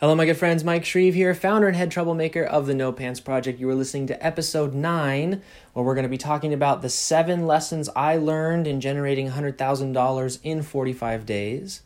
Hello, 0.00 0.14
my 0.14 0.26
good 0.26 0.36
friends. 0.36 0.62
Mike 0.62 0.84
Shreeve 0.84 1.14
here, 1.14 1.34
founder 1.34 1.66
and 1.66 1.76
head 1.76 1.90
troublemaker 1.90 2.44
of 2.44 2.68
the 2.68 2.74
No 2.74 2.92
Pants 2.92 3.18
Project. 3.18 3.58
You 3.58 3.68
are 3.68 3.74
listening 3.74 4.06
to 4.06 4.24
episode 4.24 4.72
nine, 4.72 5.42
where 5.72 5.84
we're 5.84 5.96
going 5.96 6.04
to 6.04 6.08
be 6.08 6.16
talking 6.16 6.54
about 6.54 6.82
the 6.82 6.88
seven 6.88 7.48
lessons 7.48 7.88
I 7.96 8.16
learned 8.16 8.68
in 8.68 8.80
generating 8.80 9.30
$100,000 9.30 10.38
in 10.44 10.62
45 10.62 11.26
days. 11.26 11.82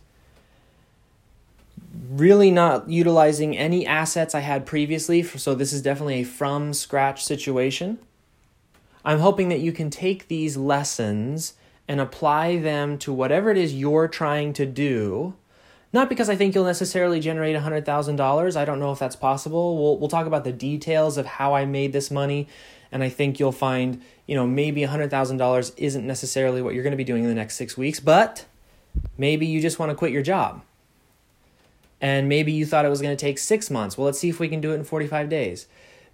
Really 2.10 2.50
not 2.50 2.86
utilizing 2.86 3.56
any 3.56 3.86
assets 3.86 4.34
I 4.34 4.40
had 4.40 4.66
previously, 4.66 5.22
so 5.22 5.54
this 5.54 5.72
is 5.72 5.80
definitely 5.80 6.20
a 6.20 6.24
from 6.24 6.74
scratch 6.74 7.24
situation. 7.24 7.98
I'm 9.06 9.20
hoping 9.20 9.48
that 9.48 9.60
you 9.60 9.72
can 9.72 9.88
take 9.88 10.28
these 10.28 10.58
lessons 10.58 11.54
and 11.88 11.98
apply 11.98 12.58
them 12.58 12.98
to 12.98 13.10
whatever 13.10 13.50
it 13.50 13.56
is 13.56 13.72
you're 13.72 14.06
trying 14.06 14.52
to 14.52 14.66
do 14.66 15.32
not 15.92 16.08
because 16.08 16.30
I 16.30 16.36
think 16.36 16.54
you'll 16.54 16.64
necessarily 16.64 17.20
generate 17.20 17.54
$100,000. 17.56 18.56
I 18.56 18.64
don't 18.64 18.80
know 18.80 18.92
if 18.92 18.98
that's 18.98 19.16
possible. 19.16 19.76
We'll, 19.78 19.98
we'll 19.98 20.08
talk 20.08 20.26
about 20.26 20.44
the 20.44 20.52
details 20.52 21.18
of 21.18 21.26
how 21.26 21.54
I 21.54 21.66
made 21.66 21.92
this 21.92 22.10
money. 22.10 22.48
And 22.90 23.02
I 23.02 23.08
think 23.08 23.38
you'll 23.38 23.52
find, 23.52 24.02
you 24.26 24.34
know, 24.34 24.46
maybe 24.46 24.82
$100,000 24.82 25.72
isn't 25.76 26.06
necessarily 26.06 26.62
what 26.62 26.74
you're 26.74 26.82
going 26.82 26.92
to 26.92 26.96
be 26.96 27.04
doing 27.04 27.24
in 27.24 27.28
the 27.28 27.34
next 27.34 27.56
six 27.56 27.76
weeks, 27.76 28.00
but 28.00 28.46
maybe 29.18 29.46
you 29.46 29.60
just 29.60 29.78
want 29.78 29.90
to 29.90 29.96
quit 29.96 30.12
your 30.12 30.22
job. 30.22 30.62
And 32.00 32.28
maybe 32.28 32.52
you 32.52 32.66
thought 32.66 32.84
it 32.84 32.90
was 32.90 33.00
going 33.00 33.16
to 33.16 33.20
take 33.20 33.38
six 33.38 33.70
months. 33.70 33.96
Well, 33.96 34.06
let's 34.06 34.18
see 34.18 34.28
if 34.28 34.40
we 34.40 34.48
can 34.48 34.60
do 34.60 34.72
it 34.72 34.76
in 34.76 34.84
45 34.84 35.28
days. 35.28 35.66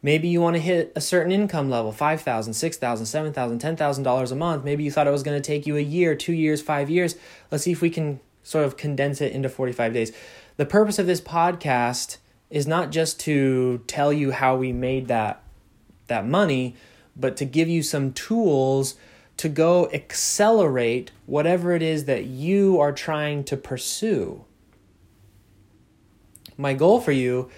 Maybe 0.02 0.29
you 0.29 0.40
want 0.40 0.54
to 0.54 0.60
hit 0.60 0.92
a 0.95 1.01
certain 1.01 1.32
income 1.32 1.70
level 1.70 1.92
$5,000, 1.92 2.23
$6,000, 2.23 3.32
$7,000, 3.32 3.60
$10,000 3.60 4.32
a 4.32 4.34
month. 4.34 4.65
Maybe 4.65 4.84
you 4.84 4.92
thought 4.92 5.09
it 5.09 5.12
was 5.12 5.24
going 5.24 5.40
to 5.40 5.45
take 5.45 5.66
you 5.66 5.76
a 5.76 5.80
year, 5.80 6.15
two 6.15 6.32
years, 6.32 6.62
five 6.62 6.88
years. 6.90 7.16
Let's 7.51 7.65
see 7.65 7.73
if 7.73 7.80
we 7.80 7.90
can 7.90 8.20
sort 8.48 8.65
of 8.65 8.79
condense 8.79 9.20
it 9.20 9.33
into 9.33 9.48
45 9.48 9.93
days. 9.93 10.12
The 10.57 10.65
purpose 10.65 10.98
of 10.98 11.07
this 11.07 11.20
podcast 11.20 12.16
is 12.48 12.66
not 12.66 12.91
just 12.91 13.21
to 13.21 13.83
tell 13.87 14.11
you 14.11 14.30
how 14.30 14.57
we 14.57 14.73
made 14.73 15.09
that 15.09 15.43
that 16.07 16.27
money, 16.27 16.74
but 17.15 17.37
to 17.37 17.45
give 17.45 17.68
you 17.68 17.82
some 17.82 18.15
tools 18.15 18.95
to 19.37 19.51
go 19.51 19.90
accelerate 19.93 21.10
whatever 21.27 21.73
it 21.73 21.82
is 21.82 22.07
that 22.07 22.24
you 22.24 22.80
are 22.80 22.90
trying 22.90 23.45
to 23.45 23.57
pursue. 23.59 24.46
My 26.57 26.73
goal 26.73 27.01
for 27.01 27.12
you 27.12 27.51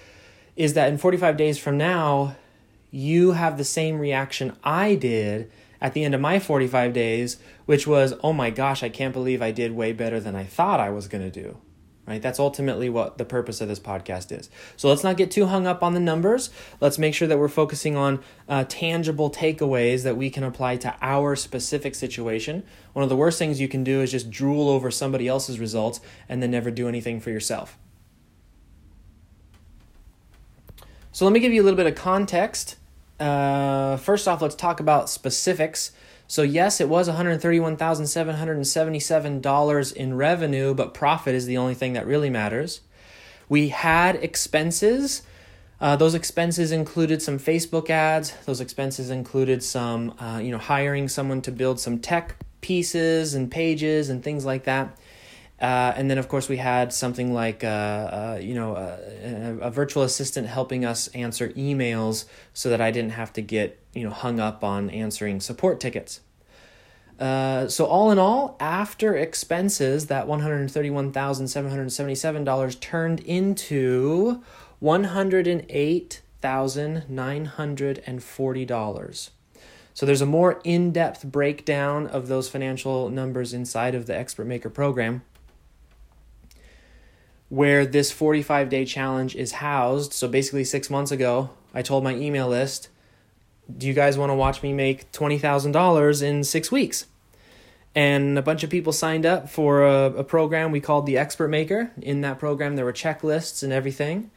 is 0.57 0.73
that 0.73 0.89
in 0.89 0.97
45 0.97 1.37
days 1.37 1.57
from 1.57 1.77
now, 1.77 2.35
you 2.91 3.31
have 3.31 3.57
the 3.57 3.63
same 3.63 3.97
reaction 3.97 4.57
I 4.61 4.95
did 4.95 5.49
at 5.81 5.93
the 5.93 6.03
end 6.03 6.13
of 6.13 6.21
my 6.21 6.39
45 6.39 6.93
days, 6.93 7.37
which 7.65 7.87
was, 7.87 8.13
oh 8.23 8.33
my 8.33 8.49
gosh, 8.51 8.83
I 8.83 8.89
can't 8.89 9.13
believe 9.13 9.41
I 9.41 9.51
did 9.51 9.71
way 9.73 9.91
better 9.91 10.19
than 10.19 10.35
I 10.35 10.43
thought 10.43 10.79
I 10.79 10.91
was 10.91 11.07
going 11.07 11.23
to 11.23 11.31
do. 11.31 11.57
Right? 12.07 12.21
That's 12.21 12.39
ultimately 12.39 12.89
what 12.89 13.17
the 13.17 13.25
purpose 13.25 13.61
of 13.61 13.67
this 13.67 13.79
podcast 13.79 14.37
is. 14.37 14.49
So 14.75 14.89
let's 14.89 15.03
not 15.03 15.17
get 15.17 15.31
too 15.31 15.45
hung 15.45 15.67
up 15.67 15.83
on 15.83 15.93
the 15.93 15.99
numbers. 15.99 16.49
Let's 16.79 16.97
make 16.97 17.13
sure 17.13 17.27
that 17.27 17.37
we're 17.37 17.47
focusing 17.47 17.95
on 17.95 18.21
uh, 18.49 18.65
tangible 18.67 19.29
takeaways 19.29 20.03
that 20.03 20.17
we 20.17 20.29
can 20.29 20.43
apply 20.43 20.77
to 20.77 20.95
our 21.01 21.35
specific 21.35 21.95
situation. 21.95 22.63
One 22.93 23.03
of 23.03 23.09
the 23.09 23.15
worst 23.15 23.39
things 23.39 23.61
you 23.61 23.67
can 23.67 23.83
do 23.83 24.01
is 24.01 24.11
just 24.11 24.29
drool 24.29 24.67
over 24.67 24.91
somebody 24.91 25.27
else's 25.27 25.59
results 25.59 26.01
and 26.27 26.41
then 26.41 26.51
never 26.51 26.71
do 26.71 26.87
anything 26.87 27.21
for 27.21 27.29
yourself. 27.29 27.77
So 31.13 31.25
let 31.25 31.31
me 31.31 31.39
give 31.39 31.53
you 31.53 31.61
a 31.61 31.65
little 31.65 31.77
bit 31.77 31.87
of 31.87 31.95
context 31.95 32.77
uh, 33.21 33.97
first 33.97 34.27
off, 34.27 34.41
let's 34.41 34.55
talk 34.55 34.79
about 34.79 35.09
specifics. 35.09 35.91
So, 36.27 36.41
yes, 36.41 36.81
it 36.81 36.89
was 36.89 37.07
$131,777 37.09 39.93
in 39.93 40.15
revenue, 40.15 40.73
but 40.73 40.93
profit 40.93 41.35
is 41.35 41.45
the 41.45 41.57
only 41.57 41.75
thing 41.75 41.93
that 41.93 42.07
really 42.07 42.29
matters. 42.29 42.81
We 43.49 43.69
had 43.69 44.15
expenses. 44.15 45.23
Uh, 45.81 45.97
those 45.97 46.15
expenses 46.15 46.71
included 46.71 47.21
some 47.21 47.37
Facebook 47.37 47.89
ads. 47.89 48.31
Those 48.45 48.61
expenses 48.61 49.09
included 49.09 49.61
some, 49.61 50.15
uh, 50.19 50.39
you 50.41 50.51
know, 50.51 50.57
hiring 50.57 51.09
someone 51.09 51.41
to 51.41 51.51
build 51.51 51.79
some 51.79 51.99
tech 51.99 52.37
pieces 52.61 53.33
and 53.33 53.51
pages 53.51 54.09
and 54.09 54.23
things 54.23 54.45
like 54.45 54.63
that. 54.63 54.97
Uh, 55.61 55.93
and 55.95 56.09
then, 56.09 56.17
of 56.17 56.27
course, 56.27 56.49
we 56.49 56.57
had 56.57 56.91
something 56.91 57.35
like, 57.35 57.63
uh, 57.63 57.67
uh, 57.67 58.39
you 58.41 58.55
know, 58.55 58.73
uh, 58.73 58.97
a, 59.23 59.67
a, 59.67 59.69
virtual 59.69 60.01
assistant 60.01 60.47
helping 60.47 60.83
us 60.83 61.07
answer 61.09 61.49
emails 61.49 62.25
so 62.51 62.67
that 62.71 62.81
I 62.81 62.89
didn't 62.89 63.11
have 63.11 63.31
to 63.33 63.41
get, 63.43 63.79
you 63.93 64.03
know, 64.03 64.09
hung 64.09 64.39
up 64.39 64.63
on 64.63 64.89
answering 64.89 65.39
support 65.39 65.79
tickets. 65.79 66.21
Uh, 67.19 67.67
so 67.67 67.85
all 67.85 68.09
in 68.09 68.17
all, 68.17 68.57
after 68.59 69.15
expenses, 69.15 70.07
that 70.07 70.27
one 70.27 70.39
hundred 70.39 70.71
thirty-one 70.71 71.11
thousand 71.11 71.47
seven 71.47 71.69
hundred 71.69 71.91
seventy-seven 71.91 72.43
dollars 72.43 72.75
turned 72.77 73.19
into 73.19 74.41
one 74.79 75.03
hundred 75.03 75.45
and 75.45 75.63
eight 75.69 76.21
thousand 76.41 77.07
nine 77.07 77.45
hundred 77.45 78.01
and 78.07 78.23
forty 78.23 78.65
dollars. 78.65 79.29
So 79.93 80.07
there's 80.07 80.21
a 80.21 80.25
more 80.25 80.59
in-depth 80.63 81.25
breakdown 81.25 82.07
of 82.07 82.27
those 82.27 82.49
financial 82.49 83.09
numbers 83.09 83.53
inside 83.53 83.93
of 83.93 84.07
the 84.07 84.17
Expert 84.17 84.45
Maker 84.45 84.71
program 84.71 85.21
where 87.51 87.85
this 87.85 88.13
45 88.13 88.69
day 88.69 88.85
challenge 88.85 89.35
is 89.35 89.51
housed. 89.51 90.13
So 90.13 90.29
basically, 90.29 90.63
six 90.63 90.89
months 90.89 91.11
ago, 91.11 91.49
I 91.73 91.81
told 91.81 92.01
my 92.01 92.15
email 92.15 92.47
list, 92.47 92.87
Do 93.77 93.87
you 93.87 93.93
guys 93.93 94.17
want 94.17 94.29
to 94.29 94.35
watch 94.35 94.63
me 94.63 94.71
make 94.71 95.11
$20,000 95.11 96.23
in 96.23 96.45
six 96.45 96.71
weeks? 96.71 97.07
And 97.93 98.37
a 98.37 98.41
bunch 98.41 98.63
of 98.63 98.69
people 98.69 98.93
signed 98.93 99.25
up 99.25 99.49
for 99.49 99.85
a, 99.85 100.05
a, 100.05 100.23
program 100.23 100.71
we 100.71 100.79
called 100.79 101.05
the 101.05 101.17
Expert 101.17 101.49
Maker. 101.49 101.91
In 102.01 102.21
that 102.21 102.39
program, 102.39 102.77
there 102.77 102.85
were 102.85 102.93
checklists 102.93 103.63
and 103.63 103.73
everything. 103.73 104.31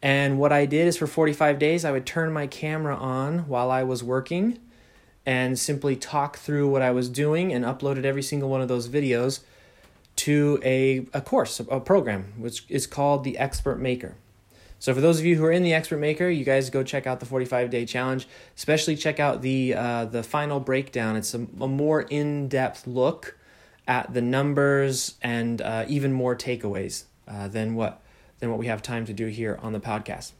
And 0.00 0.38
what 0.38 0.52
I 0.52 0.64
did 0.64 0.86
is 0.86 0.96
for 0.96 1.08
45 1.08 1.58
days, 1.58 1.84
I 1.84 1.90
would 1.90 2.06
turn 2.06 2.32
my 2.32 2.46
camera 2.46 2.94
on 2.94 3.40
while 3.48 3.72
I 3.72 3.82
was 3.82 4.04
working 4.04 4.60
and 5.26 5.58
simply 5.58 5.96
talk 5.96 6.36
through 6.36 6.68
what 6.68 6.80
I 6.80 6.92
was 6.92 7.08
doing 7.08 7.52
and 7.52 7.64
uploaded 7.64 8.04
every 8.04 8.22
single 8.22 8.48
one 8.48 8.60
of 8.60 8.68
those 8.68 8.88
videos 8.88 9.40
to 10.16 10.60
a, 10.62 11.06
a 11.12 11.20
course, 11.20 11.60
a 11.60 11.80
program, 11.80 12.34
which 12.36 12.64
is 12.68 12.86
called 12.86 13.24
the 13.24 13.38
Expert 13.38 13.80
Maker. 13.80 14.16
So 14.78 14.92
for 14.92 15.00
those 15.00 15.20
of 15.20 15.24
you 15.24 15.36
who 15.36 15.44
are 15.44 15.52
in 15.52 15.62
the 15.62 15.72
Expert 15.72 15.98
Maker, 15.98 16.28
you 16.28 16.44
guys 16.44 16.68
go 16.68 16.82
check 16.82 17.06
out 17.06 17.20
the 17.20 17.26
45 17.26 17.70
day 17.70 17.86
challenge. 17.86 18.26
Especially 18.56 18.96
check 18.96 19.20
out 19.20 19.40
the 19.40 19.74
uh, 19.74 20.04
the 20.06 20.22
final 20.24 20.58
breakdown. 20.58 21.16
It's 21.16 21.34
a, 21.34 21.46
a 21.60 21.68
more 21.68 22.02
in 22.02 22.48
depth 22.48 22.86
look 22.86 23.38
at 23.86 24.12
the 24.12 24.20
numbers 24.20 25.18
and 25.22 25.62
uh, 25.62 25.84
even 25.88 26.12
more 26.12 26.34
takeaways 26.34 27.04
uh, 27.28 27.48
than 27.48 27.74
what 27.74 28.02
than 28.40 28.50
what 28.50 28.58
we 28.58 28.66
have 28.66 28.82
time 28.82 29.06
to 29.06 29.12
do 29.12 29.26
here 29.26 29.58
on 29.62 29.72
the 29.72 29.80
podcast. 29.80 30.32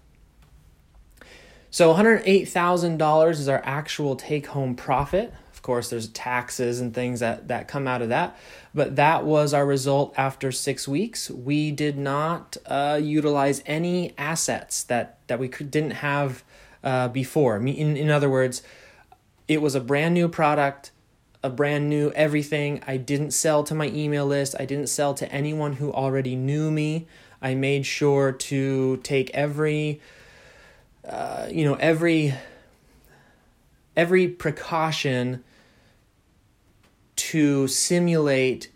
So 1.71 1.95
$108,000 1.95 3.31
is 3.31 3.49
our 3.49 3.63
actual 3.65 4.17
take 4.17 4.49
home 4.49 4.75
profit 4.75 5.33
of 5.63 5.67
course, 5.67 5.91
there's 5.91 6.09
taxes 6.09 6.81
and 6.81 6.93
things 6.93 7.21
that, 7.21 7.47
that 7.47 7.69
come 7.69 7.87
out 7.87 8.03
of 8.03 8.09
that. 8.09 8.37
But 8.75 8.97
that 8.97 9.25
was 9.25 9.55
our 9.55 9.65
result 9.65 10.13
after 10.17 10.51
six 10.51 10.89
weeks. 10.89 11.31
We 11.31 11.71
did 11.71 11.97
not 11.97 12.57
uh, 12.67 12.99
utilize 13.01 13.63
any 13.65 14.13
assets 14.19 14.83
that, 14.83 15.21
that 15.29 15.39
we 15.39 15.47
could, 15.47 15.71
didn't 15.71 15.93
have 15.93 16.43
uh, 16.83 17.07
before. 17.07 17.59
In, 17.59 17.97
in 17.97 18.11
other 18.11 18.29
words, 18.29 18.63
it 19.47 19.63
was 19.63 19.77
a 19.77 19.81
brand 19.81 20.15
new 20.15 20.29
product, 20.29 20.91
a 21.45 21.49
brand 21.49 21.89
new 21.89 22.11
everything. 22.11 22.83
I 22.85 22.97
didn't 22.97 23.31
sell 23.31 23.63
to 23.63 23.73
my 23.73 23.87
email 23.87 24.27
list, 24.27 24.57
I 24.59 24.65
didn't 24.65 24.89
sell 24.89 25.15
to 25.15 25.31
anyone 25.31 25.75
who 25.75 25.93
already 25.93 26.35
knew 26.35 26.73
me. 26.73 27.07
I 27.41 27.55
made 27.55 27.87
sure 27.87 28.33
to 28.33 28.97
take 29.05 29.31
every, 29.31 30.01
uh, 31.09 31.47
you 31.53 31.65
know, 31.65 31.75
every 31.75 32.35
every 33.97 34.27
precaution 34.27 35.45
to 37.17 37.69
simulate 37.69 38.71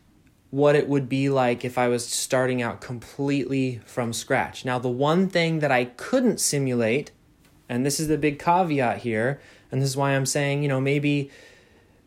what 0.50 0.76
it 0.76 0.88
would 0.88 1.08
be 1.08 1.28
like 1.28 1.64
if 1.64 1.76
I 1.76 1.88
was 1.88 2.06
starting 2.06 2.62
out 2.62 2.80
completely 2.80 3.80
from 3.84 4.12
scratch. 4.12 4.64
Now, 4.64 4.78
the 4.78 4.88
one 4.88 5.28
thing 5.28 5.58
that 5.58 5.70
I 5.70 5.86
couldn't 5.86 6.40
simulate, 6.40 7.10
and 7.68 7.84
this 7.84 7.98
is 8.00 8.08
the 8.08 8.16
big 8.16 8.38
caveat 8.38 8.98
here, 8.98 9.40
and 9.70 9.82
this 9.82 9.90
is 9.90 9.96
why 9.96 10.12
I'm 10.12 10.26
saying, 10.26 10.62
you 10.62 10.68
know, 10.68 10.80
maybe 10.80 11.30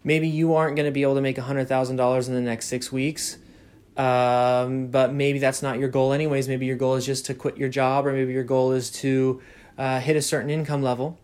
maybe 0.04 0.30
you 0.30 0.56
aren't 0.56 0.78
going 0.78 0.86
to 0.86 0.92
be 0.92 1.04
able 1.04 1.16
to 1.16 1.22
make 1.22 1.36
$100,000 1.36 2.28
in 2.28 2.34
the 2.34 2.42
next 2.42 2.68
6 2.68 2.92
weeks. 2.92 3.38
Um, 3.98 4.88
but 4.88 5.14
maybe 5.14 5.40
that's 5.40 5.62
not 5.62 5.78
your 5.78 5.90
goal 5.90 6.14
anyways. 6.14 6.48
Maybe 6.48 6.66
your 6.66 6.78
goal 6.78 6.96
is 6.96 7.06
just 7.06 7.26
to 7.26 7.34
quit 7.34 7.58
your 7.58 7.68
job 7.68 8.08
or 8.08 8.14
maybe 8.14 8.32
your 8.32 8.46
goal 8.46 8.72
is 8.72 8.90
to 8.92 9.42
uh, 9.78 10.00
hit 10.00 10.16
a 10.16 10.22
certain 10.22 10.50
income 10.50 10.82
level 10.82 11.20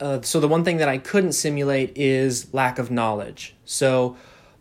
uh, 0.00 0.22
so 0.22 0.40
the 0.40 0.48
one 0.48 0.64
thing 0.64 0.78
that 0.78 0.88
I 0.88 0.98
couldn't 0.98 1.32
simulate 1.32 1.96
is 1.96 2.52
lack 2.52 2.78
of 2.78 2.90
knowledge. 2.90 3.54
So 3.64 4.16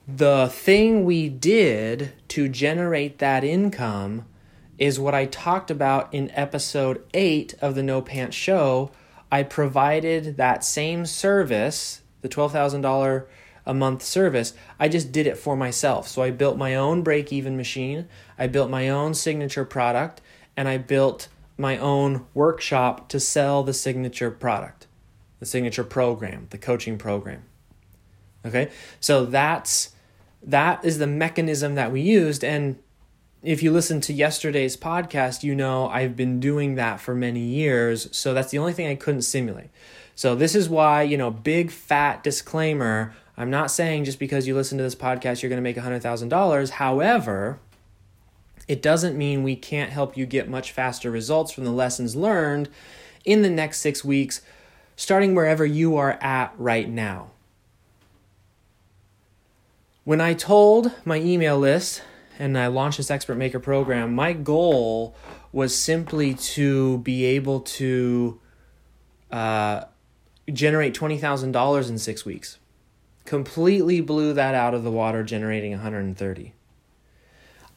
the 0.07 0.49
thing 0.51 1.05
we 1.05 1.29
did 1.29 2.13
to 2.29 2.49
generate 2.49 3.19
that 3.19 3.43
income 3.43 4.25
is 4.77 4.99
what 4.99 5.13
I 5.13 5.25
talked 5.25 5.69
about 5.69 6.13
in 6.13 6.31
episode 6.31 7.03
8 7.13 7.53
of 7.61 7.75
the 7.75 7.83
No 7.83 8.01
Pants 8.01 8.35
Show. 8.35 8.91
I 9.31 9.43
provided 9.43 10.37
that 10.37 10.63
same 10.63 11.05
service, 11.05 12.01
the 12.21 12.29
$12,000 12.29 13.25
a 13.65 13.73
month 13.73 14.01
service. 14.01 14.53
I 14.79 14.87
just 14.87 15.11
did 15.11 15.27
it 15.27 15.37
for 15.37 15.55
myself. 15.55 16.07
So 16.07 16.23
I 16.23 16.31
built 16.31 16.57
my 16.57 16.75
own 16.75 17.03
break 17.03 17.31
even 17.31 17.55
machine, 17.55 18.07
I 18.37 18.47
built 18.47 18.69
my 18.69 18.89
own 18.89 19.13
signature 19.13 19.65
product, 19.65 20.21
and 20.57 20.67
I 20.67 20.77
built 20.77 21.27
my 21.57 21.77
own 21.77 22.25
workshop 22.33 23.09
to 23.09 23.19
sell 23.19 23.63
the 23.63 23.73
signature 23.73 24.31
product, 24.31 24.87
the 25.39 25.45
signature 25.45 25.83
program, 25.83 26.47
the 26.49 26.57
coaching 26.57 26.97
program. 26.97 27.43
Okay? 28.45 28.69
So 28.99 29.25
that's 29.25 29.93
that 30.41 30.85
is 30.85 30.99
the 30.99 31.07
mechanism 31.07 31.75
that 31.75 31.91
we 31.91 32.01
used 32.01 32.43
and 32.43 32.77
if 33.41 33.63
you 33.63 33.71
listen 33.71 34.01
to 34.01 34.13
yesterday's 34.13 34.75
podcast, 34.75 35.43
you 35.43 35.55
know 35.55 35.87
I've 35.87 36.15
been 36.15 36.39
doing 36.39 36.75
that 36.75 36.99
for 36.99 37.15
many 37.15 37.39
years. 37.39 38.09
So 38.15 38.33
that's 38.33 38.51
the 38.51 38.57
only 38.57 38.73
thing 38.73 38.87
I 38.87 38.95
couldn't 38.95 39.21
simulate. 39.21 39.69
So 40.15 40.35
this 40.35 40.55
is 40.55 40.67
why, 40.67 41.03
you 41.03 41.17
know, 41.17 41.31
big 41.31 41.71
fat 41.71 42.21
disclaimer. 42.21 43.13
I'm 43.37 43.49
not 43.49 43.71
saying 43.71 44.03
just 44.03 44.19
because 44.19 44.45
you 44.45 44.55
listen 44.55 44.77
to 44.77 44.83
this 44.83 44.95
podcast, 44.95 45.41
you're 45.41 45.49
going 45.49 45.55
to 45.55 45.61
make 45.61 45.77
$100,000. 45.77 46.69
However, 46.71 47.59
it 48.67 48.81
doesn't 48.81 49.17
mean 49.17 49.43
we 49.43 49.55
can't 49.55 49.91
help 49.91 50.17
you 50.17 50.25
get 50.25 50.49
much 50.49 50.73
faster 50.73 51.09
results 51.09 51.53
from 51.53 51.63
the 51.63 51.71
lessons 51.71 52.17
learned 52.17 52.67
in 53.23 53.41
the 53.41 53.49
next 53.49 53.79
six 53.79 54.03
weeks, 54.03 54.41
starting 54.99 55.33
wherever 55.33 55.65
you 55.65 55.95
are 55.95 56.19
at 56.19 56.53
right 56.57 56.89
now. 56.89 57.31
When 60.03 60.19
I 60.19 60.33
told 60.33 60.93
my 61.05 61.21
email 61.21 61.57
list 61.57 62.01
and 62.37 62.57
I 62.57 62.67
launched 62.67 62.97
this 62.97 63.09
Expert 63.09 63.35
Maker 63.35 63.61
program, 63.61 64.13
my 64.13 64.33
goal 64.33 65.15
was 65.53 65.73
simply 65.73 66.33
to 66.33 66.97
be 66.97 67.23
able 67.23 67.61
to 67.61 68.41
uh, 69.31 69.85
generate 70.51 70.93
$20,000 70.95 71.89
in 71.89 71.97
six 71.97 72.25
weeks. 72.25 72.57
Completely 73.23 74.01
blew 74.01 74.33
that 74.33 74.53
out 74.53 74.73
of 74.73 74.83
the 74.83 74.91
water, 74.91 75.23
generating 75.23 75.71
130. 75.71 76.53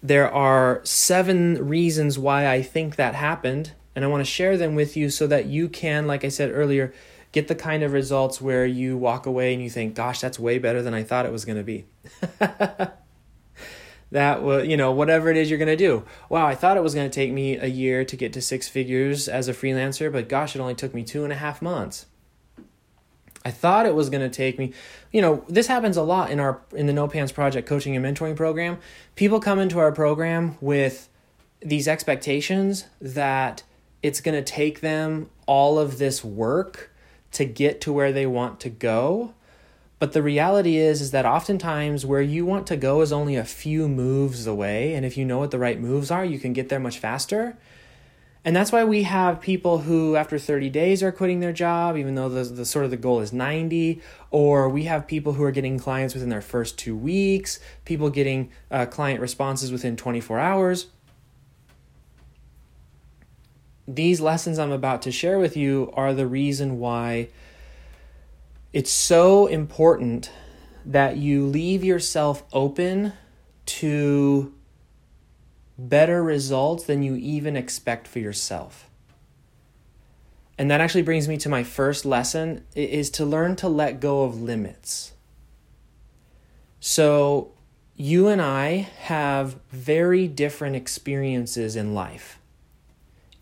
There 0.03 0.29
are 0.29 0.81
seven 0.83 1.69
reasons 1.69 2.19
why 2.19 2.49
I 2.49 2.63
think 2.63 2.97
that 2.97 3.15
happened, 3.15 3.75
and 3.95 4.05
I 4.05 4.09
want 4.09 4.23
to 4.23 4.31
share 4.31 4.57
them 4.57 4.75
with 4.75 4.97
you 4.97 5.09
so 5.09 5.29
that 5.29 5.47
you 5.47 5.69
can, 5.69 6.09
like 6.09 6.25
I 6.25 6.29
said 6.29 6.51
earlier, 6.51 6.93
get 7.33 7.49
the 7.49 7.55
kind 7.55 7.83
of 7.83 7.93
results 7.93 8.41
where 8.41 8.65
you 8.67 8.97
walk 8.97 9.27
away 9.27 9.53
and 9.55 9.63
you 9.63 9.71
think, 9.71 9.95
gosh, 9.95 10.21
that's 10.21 10.39
way 10.39 10.59
better 10.59 10.83
than 10.83 10.95
I 10.95 11.03
thought 11.03 11.27
it 11.27 11.33
was 11.33 11.45
going 11.45 11.59
to 11.59 11.65
be. 11.65 11.87
that 14.13 14.43
will 14.43 14.63
you 14.63 14.77
know 14.77 14.93
whatever 14.93 15.31
it 15.31 15.37
is 15.37 15.51
you're 15.51 15.59
going 15.59 15.67
to 15.67 15.77
do. 15.77 16.05
Wow 16.29 16.47
i 16.47 16.55
thought 16.55 16.77
it 16.77 16.83
was 16.83 16.95
going 16.95 17.11
to 17.11 17.15
take 17.15 17.33
me 17.33 17.57
a 17.57 17.67
year 17.67 18.05
to 18.05 18.17
get 18.17 18.33
to 18.35 18.41
six 18.41 18.69
figures 18.69 19.27
as 19.27 19.49
a 19.49 19.53
freelancer 19.53 20.13
but 20.13 20.29
gosh 20.29 20.55
it 20.55 20.61
only 20.61 20.75
took 20.75 20.95
me 20.95 21.03
two 21.03 21.25
and 21.25 21.33
a 21.33 21.37
half 21.37 21.61
months. 21.61 22.07
I 23.45 23.51
thought 23.51 23.87
it 23.87 23.95
was 23.95 24.09
going 24.11 24.23
to 24.23 24.35
take 24.35 24.59
me 24.59 24.73
you 25.11 25.21
know 25.21 25.45
this 25.49 25.67
happens 25.67 25.97
a 25.97 26.03
lot 26.03 26.31
in 26.31 26.39
our 26.39 26.61
in 26.73 26.87
the 26.87 26.93
no 26.93 27.09
pants 27.09 27.33
project 27.33 27.67
coaching 27.67 27.97
and 27.97 28.05
mentoring 28.05 28.37
program. 28.37 28.79
People 29.17 29.41
come 29.41 29.59
into 29.59 29.79
our 29.79 29.93
program 29.93 30.59
with 30.61 31.09
these 31.61 31.89
expectations 31.89 32.85
that 33.01 33.63
it's 34.03 34.21
going 34.21 34.35
to 34.35 34.43
take 34.43 34.81
them 34.81 35.31
all 35.47 35.79
of 35.79 35.99
this 35.99 36.23
work 36.25 36.92
to 37.33 37.45
get 37.45 37.81
to 37.81 37.93
where 37.93 38.13
they 38.13 38.27
want 38.27 38.61
to 38.61 38.71
go 38.71 39.35
but 40.03 40.15
the 40.15 40.23
reality 40.25 40.79
is 40.79 41.01
is 41.01 41.13
that 41.13 41.25
oftentimes 41.25 42.05
where 42.05 42.21
you 42.21 42.45
want 42.45 42.67
to 42.67 42.77
go 42.77 43.03
is 43.03 43.13
only 43.13 43.37
a 43.37 43.45
few 43.45 43.87
moves 43.87 44.49
away 44.49 44.95
and 44.95 45.07
if 45.07 45.17
you 45.17 45.25
know 45.25 45.39
what 45.39 45.53
the 45.53 45.61
right 45.61 45.79
moves 45.79 46.11
are, 46.11 46.25
you 46.25 46.41
can 46.41 46.53
get 46.53 46.71
there 46.71 46.81
much 46.81 46.99
faster. 46.99 47.57
And 48.45 48.57
that's 48.57 48.73
why 48.73 48.83
we 48.83 49.05
have 49.05 49.41
people 49.41 49.79
who 49.79 50.17
after 50.17 50.41
30 50.41 50.71
days 50.71 51.05
are 51.05 51.13
quitting 51.13 51.39
their 51.39 51.53
job 51.53 51.97
even 51.97 52.17
though 52.17 52.29
the, 52.29 52.43
the 52.43 52.65
sort 52.65 52.85
of 52.85 52.91
the 52.91 52.97
goal 52.97 53.21
is 53.21 53.33
90 53.33 54.03
or 54.33 54.69
we 54.69 54.87
have 54.87 55.07
people 55.07 55.35
who 55.35 55.45
are 55.45 55.53
getting 55.53 55.79
clients 55.79 56.15
within 56.15 56.31
their 56.31 56.43
first 56.43 56.81
2 56.81 56.97
weeks, 56.97 57.61
people 57.85 58.11
getting 58.11 58.51
uh, 58.73 58.87
client 58.87 59.21
responses 59.21 59.71
within 59.71 59.97
24 59.97 60.41
hours. 60.41 60.89
These 63.87 64.21
lessons 64.21 64.59
I'm 64.59 64.73
about 64.73 65.03
to 65.03 65.13
share 65.13 65.39
with 65.39 65.57
you 65.57 65.91
are 65.95 66.15
the 66.15 66.27
reason 66.27 66.79
why 66.79 67.29
it's 68.73 68.91
so 68.91 69.47
important 69.47 70.31
that 70.85 71.17
you 71.17 71.47
leave 71.47 71.85
yourself 71.85 72.43
open 72.53 73.13
to 73.67 74.55
better 75.79 76.23
results 76.23 76.85
than 76.85 77.03
you 77.03 77.17
even 77.17 77.57
expect 77.57 78.07
for 78.07 78.19
yourself. 78.19 78.89
And 80.59 80.71
that 80.71 80.81
actually 80.81 81.03
brings 81.03 81.29
me 81.29 81.37
to 81.39 81.49
my 81.49 81.65
first 81.65 82.05
lesson 82.05 82.65
is 82.75 83.11
to 83.11 83.25
learn 83.25 83.57
to 83.57 83.69
let 83.69 84.01
go 84.01 84.23
of 84.23 84.41
limits. 84.41 85.13
So, 86.79 87.53
you 87.97 88.29
and 88.29 88.43
I 88.43 88.89
have 89.03 89.57
very 89.71 90.27
different 90.29 90.77
experiences 90.77 91.77
in 91.77 91.95
life. 91.95 92.39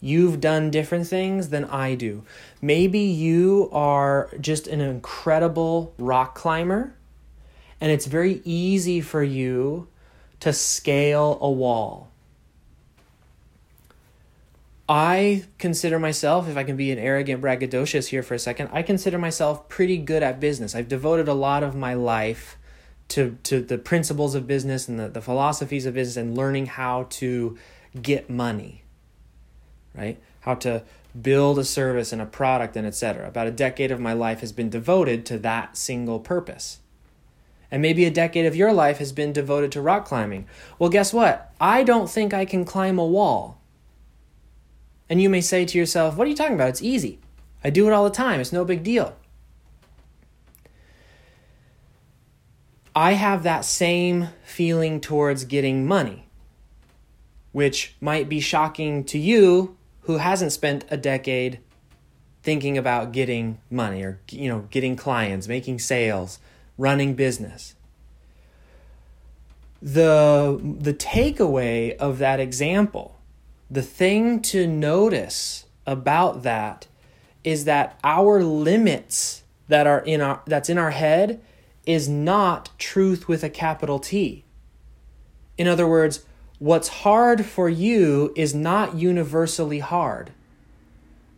You've 0.00 0.40
done 0.40 0.70
different 0.70 1.06
things 1.06 1.50
than 1.50 1.66
I 1.66 1.94
do. 1.94 2.24
Maybe 2.62 3.00
you 3.00 3.68
are 3.70 4.30
just 4.40 4.66
an 4.66 4.80
incredible 4.80 5.94
rock 5.98 6.34
climber, 6.34 6.94
and 7.80 7.92
it's 7.92 8.06
very 8.06 8.40
easy 8.44 9.02
for 9.02 9.22
you 9.22 9.88
to 10.40 10.54
scale 10.54 11.38
a 11.42 11.50
wall. 11.50 12.08
I 14.88 15.44
consider 15.58 15.98
myself, 15.98 16.48
if 16.48 16.56
I 16.56 16.64
can 16.64 16.76
be 16.76 16.90
an 16.90 16.98
arrogant 16.98 17.42
braggadocious 17.42 18.08
here 18.08 18.22
for 18.22 18.34
a 18.34 18.38
second, 18.38 18.70
I 18.72 18.82
consider 18.82 19.18
myself 19.18 19.68
pretty 19.68 19.98
good 19.98 20.22
at 20.22 20.40
business. 20.40 20.74
I've 20.74 20.88
devoted 20.88 21.28
a 21.28 21.34
lot 21.34 21.62
of 21.62 21.76
my 21.76 21.94
life 21.94 22.56
to, 23.08 23.38
to 23.44 23.60
the 23.60 23.78
principles 23.78 24.34
of 24.34 24.46
business 24.46 24.88
and 24.88 24.98
the, 24.98 25.08
the 25.08 25.20
philosophies 25.20 25.84
of 25.86 25.94
business 25.94 26.16
and 26.16 26.36
learning 26.36 26.66
how 26.66 27.06
to 27.10 27.56
get 28.00 28.30
money 28.30 28.82
right? 29.94 30.18
How 30.40 30.54
to 30.56 30.82
build 31.20 31.58
a 31.58 31.64
service 31.64 32.12
and 32.12 32.22
a 32.22 32.26
product 32.26 32.76
and 32.76 32.86
etc. 32.86 33.26
About 33.26 33.46
a 33.46 33.52
decade 33.52 33.90
of 33.90 34.00
my 34.00 34.12
life 34.12 34.40
has 34.40 34.52
been 34.52 34.70
devoted 34.70 35.26
to 35.26 35.38
that 35.38 35.76
single 35.76 36.20
purpose. 36.20 36.78
And 37.70 37.82
maybe 37.82 38.04
a 38.04 38.10
decade 38.10 38.46
of 38.46 38.56
your 38.56 38.72
life 38.72 38.98
has 38.98 39.12
been 39.12 39.32
devoted 39.32 39.70
to 39.72 39.80
rock 39.80 40.04
climbing. 40.04 40.46
Well, 40.78 40.90
guess 40.90 41.12
what? 41.12 41.52
I 41.60 41.82
don't 41.84 42.10
think 42.10 42.34
I 42.34 42.44
can 42.44 42.64
climb 42.64 42.98
a 42.98 43.06
wall. 43.06 43.60
And 45.08 45.20
you 45.20 45.28
may 45.28 45.40
say 45.40 45.64
to 45.64 45.78
yourself, 45.78 46.16
What 46.16 46.26
are 46.26 46.30
you 46.30 46.36
talking 46.36 46.54
about? 46.54 46.68
It's 46.68 46.82
easy. 46.82 47.18
I 47.62 47.70
do 47.70 47.86
it 47.86 47.92
all 47.92 48.04
the 48.04 48.10
time. 48.10 48.40
It's 48.40 48.52
no 48.52 48.64
big 48.64 48.82
deal. 48.82 49.16
I 52.94 53.12
have 53.12 53.44
that 53.44 53.64
same 53.64 54.28
feeling 54.42 55.00
towards 55.00 55.44
getting 55.44 55.86
money, 55.86 56.28
which 57.52 57.94
might 58.00 58.28
be 58.28 58.40
shocking 58.40 59.04
to 59.04 59.18
you 59.18 59.76
who 60.10 60.16
hasn't 60.18 60.50
spent 60.50 60.84
a 60.90 60.96
decade 60.96 61.60
thinking 62.42 62.76
about 62.76 63.12
getting 63.12 63.60
money 63.70 64.02
or 64.02 64.20
you 64.30 64.48
know 64.48 64.66
getting 64.70 64.96
clients 64.96 65.46
making 65.46 65.78
sales 65.78 66.40
running 66.76 67.14
business. 67.14 67.76
The 69.80 70.58
the 70.60 70.92
takeaway 70.94 71.96
of 71.96 72.18
that 72.18 72.40
example 72.40 73.16
the 73.70 73.82
thing 73.82 74.42
to 74.42 74.66
notice 74.66 75.66
about 75.86 76.42
that 76.42 76.88
is 77.44 77.66
that 77.66 77.98
our 78.02 78.42
limits 78.42 79.44
that 79.68 79.86
are 79.86 80.00
in 80.00 80.20
our 80.20 80.42
that's 80.44 80.68
in 80.68 80.76
our 80.76 80.90
head 80.90 81.40
is 81.86 82.08
not 82.08 82.70
truth 82.78 83.28
with 83.28 83.44
a 83.44 83.50
capital 83.50 84.00
T. 84.00 84.44
In 85.56 85.68
other 85.68 85.86
words 85.86 86.24
What's 86.60 86.88
hard 86.88 87.46
for 87.46 87.70
you 87.70 88.34
is 88.36 88.54
not 88.54 88.94
universally 88.94 89.78
hard. 89.78 90.30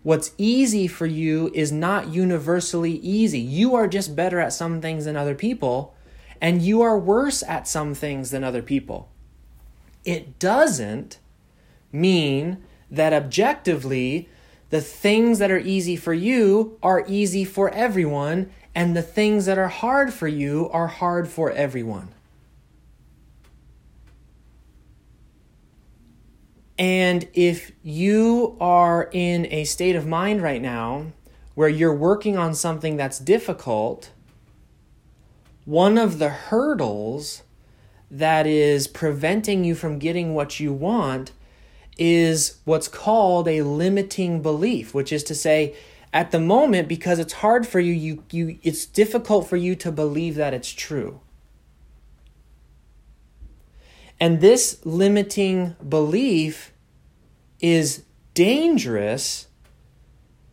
What's 0.03 0.33
easy 0.37 0.89
for 0.89 1.07
you 1.07 1.49
is 1.55 1.71
not 1.71 2.09
universally 2.09 2.95
easy. 2.95 3.39
You 3.39 3.77
are 3.77 3.87
just 3.87 4.17
better 4.17 4.41
at 4.41 4.53
some 4.53 4.81
things 4.81 5.05
than 5.05 5.17
other 5.17 5.37
people, 5.37 5.95
and 6.41 6.61
you 6.61 6.83
are 6.83 6.99
worse 6.99 7.45
at 7.45 7.69
some 7.69 7.95
things 7.95 8.33
than 8.33 8.43
other 8.43 8.63
people. 8.63 9.11
It 10.05 10.41
doesn't 10.41 11.21
mean 11.93 12.61
that 12.91 13.13
objectively, 13.13 14.29
the 14.71 14.81
things 14.81 15.39
that 15.39 15.53
are 15.53 15.59
easy 15.61 15.95
for 15.95 16.13
you 16.13 16.77
are 16.83 17.05
easy 17.07 17.45
for 17.45 17.71
everyone, 17.71 18.51
and 18.75 18.97
the 18.97 19.03
things 19.03 19.47
that 19.47 19.57
are 19.57 19.69
hard 19.69 20.13
for 20.13 20.27
you 20.27 20.69
are 20.73 20.89
hard 20.89 21.29
for 21.29 21.53
everyone. 21.53 22.09
And 26.79 27.29
if 27.35 27.73
you 27.83 28.57
are 28.61 29.09
in 29.13 29.47
a 29.47 29.65
state 29.65 29.97
of 29.97 30.07
mind 30.07 30.43
right 30.43 30.63
now 30.63 31.07
where 31.55 31.69
you're 31.69 31.95
working 31.95 32.37
on 32.37 32.55
something 32.55 32.97
that's 32.97 33.19
difficult, 33.19 34.11
one 35.65 35.99
of 35.99 36.19
the 36.19 36.31
hurdles 36.31 37.43
that 38.11 38.47
is 38.47 38.87
preventing 38.87 39.65
you 39.65 39.75
from 39.75 39.99
getting 39.99 40.35
what 40.35 40.61
you 40.61 40.73
want 40.73 41.33
is 41.99 42.59
what's 42.65 42.89
called 42.89 43.49
a 43.49 43.63
limiting 43.63 44.43
belief, 44.43 44.95
which 44.95 45.13
is 45.13 45.23
to 45.25 45.35
say, 45.35 45.75
at 46.13 46.31
the 46.31 46.41
moment, 46.41 46.89
because 46.89 47.19
it's 47.19 47.35
hard 47.35 47.67
for 47.67 47.81
you, 47.81 47.93
you, 47.93 48.25
you 48.31 48.59
it's 48.63 48.85
difficult 48.85 49.49
for 49.49 49.57
you 49.57 49.75
to 49.77 49.91
believe 49.91 50.35
that 50.35 50.53
it's 50.53 50.71
true. 50.71 51.21
And 54.23 54.41
this 54.41 54.79
limiting 54.85 55.75
belief 55.89 56.73
is 57.59 58.05
dangerous 58.35 59.49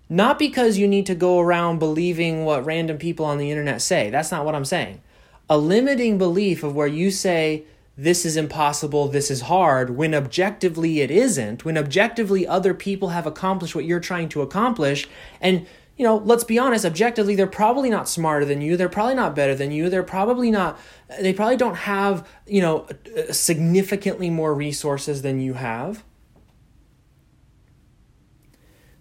not 0.09 0.39
because 0.39 0.79
you 0.79 0.87
need 0.87 1.05
to 1.05 1.13
go 1.13 1.39
around 1.39 1.77
believing 1.77 2.45
what 2.45 2.65
random 2.65 2.97
people 2.97 3.27
on 3.27 3.37
the 3.37 3.51
internet 3.51 3.79
say. 3.79 4.09
That's 4.09 4.31
not 4.31 4.43
what 4.43 4.55
I'm 4.55 4.65
saying. 4.65 5.03
A 5.47 5.59
limiting 5.59 6.17
belief 6.17 6.63
of 6.63 6.73
where 6.73 6.87
you 6.87 7.11
say, 7.11 7.65
this 7.95 8.25
is 8.25 8.37
impossible, 8.37 9.07
this 9.07 9.29
is 9.29 9.41
hard, 9.41 9.95
when 9.95 10.15
objectively 10.15 11.01
it 11.01 11.11
isn't, 11.11 11.63
when 11.63 11.77
objectively 11.77 12.47
other 12.47 12.73
people 12.73 13.09
have 13.09 13.27
accomplished 13.27 13.75
what 13.75 13.85
you're 13.85 13.99
trying 13.99 14.29
to 14.29 14.41
accomplish, 14.41 15.07
and 15.39 15.67
you 15.99 16.05
know, 16.05 16.15
let's 16.15 16.45
be 16.45 16.57
honest, 16.57 16.85
objectively, 16.85 17.35
they're 17.35 17.45
probably 17.45 17.89
not 17.89 18.07
smarter 18.07 18.45
than 18.45 18.61
you. 18.61 18.77
They're 18.77 18.87
probably 18.87 19.15
not 19.15 19.35
better 19.35 19.53
than 19.53 19.69
you. 19.71 19.89
They're 19.89 20.01
probably 20.01 20.49
not, 20.49 20.79
they 21.19 21.33
probably 21.33 21.57
don't 21.57 21.75
have, 21.75 22.25
you 22.47 22.61
know, 22.61 22.87
significantly 23.31 24.29
more 24.29 24.55
resources 24.55 25.23
than 25.23 25.41
you 25.41 25.55
have. 25.55 26.05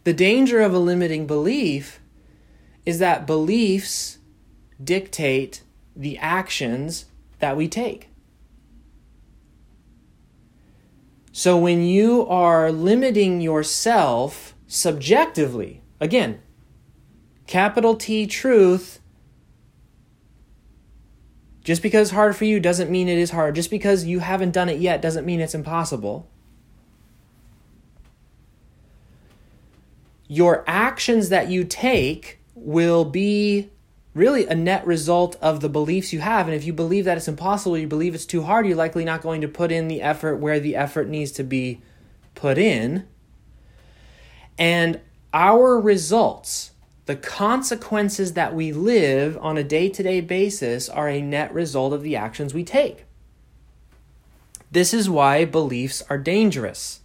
The 0.03 0.13
danger 0.13 0.61
of 0.61 0.75
a 0.75 0.81
limiting 0.81 1.29
belief 1.29 2.01
is 2.85 2.99
that 2.99 3.29
beliefs 3.29 4.19
dictate 4.83 5.63
the 5.95 6.19
actions 6.19 7.05
that 7.39 7.57
we 7.57 7.69
take. 7.69 8.09
So 11.31 11.57
when 11.57 11.85
you 11.85 12.27
are 12.27 12.73
limiting 12.73 13.41
yourself 13.41 14.57
subjectively, 14.67 15.83
again, 16.01 16.41
capital 17.49 17.97
T 17.97 18.29
truth, 18.29 19.01
just 21.65 21.83
because 21.83 22.13
hard 22.13 22.37
for 22.37 22.45
you 22.45 22.61
doesn't 22.61 22.91
mean 22.91 23.09
it 23.09 23.19
is 23.19 23.33
hard. 23.33 23.57
Just 23.57 23.71
because 23.71 24.05
you 24.05 24.21
haven't 24.21 24.53
done 24.53 24.69
it 24.69 24.79
yet 24.79 25.03
doesn't 25.03 25.27
mean 25.27 25.41
it's 25.41 25.55
impossible. 25.55 26.31
your 30.29 30.63
actions 30.67 31.31
that 31.31 31.49
you 31.49 31.65
take 31.65 32.39
will 32.55 33.05
be 33.05 33.71
really 34.15 34.47
a 34.47 34.55
net 34.55 34.87
result 34.87 35.37
of 35.41 35.61
the 35.61 35.69
beliefs 35.69 36.13
you 36.13 36.21
have. 36.21 36.47
And 36.47 36.55
if 36.55 36.65
you 36.65 36.73
believe 36.73 37.07
that 37.07 37.17
it's 37.17 37.29
impossible, 37.29 37.79
you 37.79 37.87
believe 37.87 38.15
it's 38.15 38.27
too 38.27 38.43
hard, 38.43 38.67
you're 38.67 38.77
likely 38.77 39.05
not 39.05 39.23
going 39.23 39.41
to 39.41 39.49
put 39.49 39.73
in 39.73 39.89
the 39.89 40.03
effort 40.03 40.37
where 40.37 40.61
the 40.61 40.77
effort 40.77 41.09
needs 41.09 41.33
to 41.33 41.43
be 41.43 41.81
put 42.35 42.59
in. 42.59 43.07
And 44.59 45.01
our 45.33 45.81
results, 45.81 46.73
the 47.09 47.17
consequences 47.17 48.35
that 48.35 48.55
we 48.55 48.71
live 48.71 49.39
on 49.41 49.57
a 49.57 49.65
day 49.65 49.89
to 49.89 50.03
day 50.03 50.21
basis, 50.21 50.91
are 50.91 51.09
a 51.09 51.23
net 51.23 51.51
result 51.55 51.95
of 51.95 52.03
the 52.03 52.15
actions 52.15 52.53
we 52.53 52.63
take. 52.63 53.07
This 54.71 54.93
is 54.93 55.09
why 55.09 55.47
beliefs 55.47 56.03
are 56.11 56.19
dangerous 56.19 57.01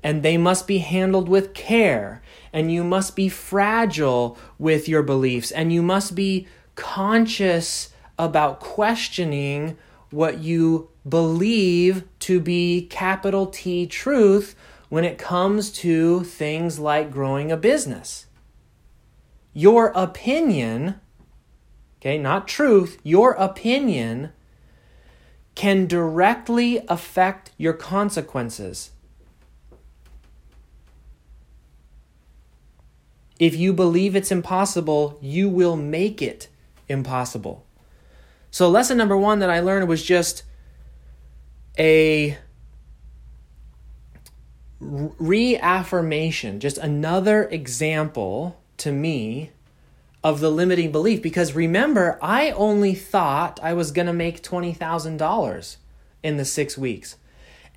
and 0.00 0.22
they 0.22 0.36
must 0.36 0.68
be 0.68 0.78
handled 0.78 1.28
with 1.28 1.54
care. 1.54 2.22
And 2.52 2.70
you 2.70 2.84
must 2.84 3.16
be 3.16 3.28
fragile 3.28 4.38
with 4.60 4.88
your 4.88 5.02
beliefs, 5.02 5.50
and 5.50 5.72
you 5.72 5.82
must 5.82 6.14
be 6.14 6.46
conscious 6.76 7.88
about 8.16 8.60
questioning 8.60 9.76
what 10.10 10.38
you 10.38 10.88
believe 11.08 12.04
to 12.20 12.38
be 12.38 12.86
capital 12.86 13.46
T 13.46 13.88
truth 13.88 14.54
when 14.88 15.02
it 15.02 15.18
comes 15.18 15.72
to 15.72 16.22
things 16.22 16.78
like 16.78 17.10
growing 17.10 17.50
a 17.50 17.56
business. 17.56 18.26
Your 19.54 19.92
opinion, 19.94 20.96
okay, 22.00 22.18
not 22.18 22.48
truth, 22.48 22.98
your 23.04 23.32
opinion 23.32 24.32
can 25.54 25.86
directly 25.86 26.84
affect 26.88 27.52
your 27.56 27.72
consequences. 27.72 28.90
If 33.38 33.56
you 33.56 33.72
believe 33.72 34.16
it's 34.16 34.32
impossible, 34.32 35.18
you 35.20 35.48
will 35.48 35.76
make 35.76 36.20
it 36.20 36.48
impossible. 36.88 37.64
So, 38.50 38.68
lesson 38.68 38.98
number 38.98 39.16
one 39.16 39.38
that 39.38 39.50
I 39.50 39.60
learned 39.60 39.88
was 39.88 40.02
just 40.02 40.42
a 41.78 42.38
reaffirmation, 44.80 46.60
just 46.60 46.78
another 46.78 47.44
example 47.44 48.60
to 48.78 48.92
me 48.92 49.50
of 50.22 50.40
the 50.40 50.50
limiting 50.50 50.90
belief. 50.90 51.22
Because 51.22 51.54
remember, 51.54 52.18
I 52.22 52.50
only 52.52 52.94
thought 52.94 53.60
I 53.62 53.74
was 53.74 53.92
going 53.92 54.06
to 54.06 54.12
make 54.12 54.42
$20,000 54.42 55.76
in 56.22 56.36
the 56.38 56.44
six 56.44 56.78
weeks, 56.78 57.16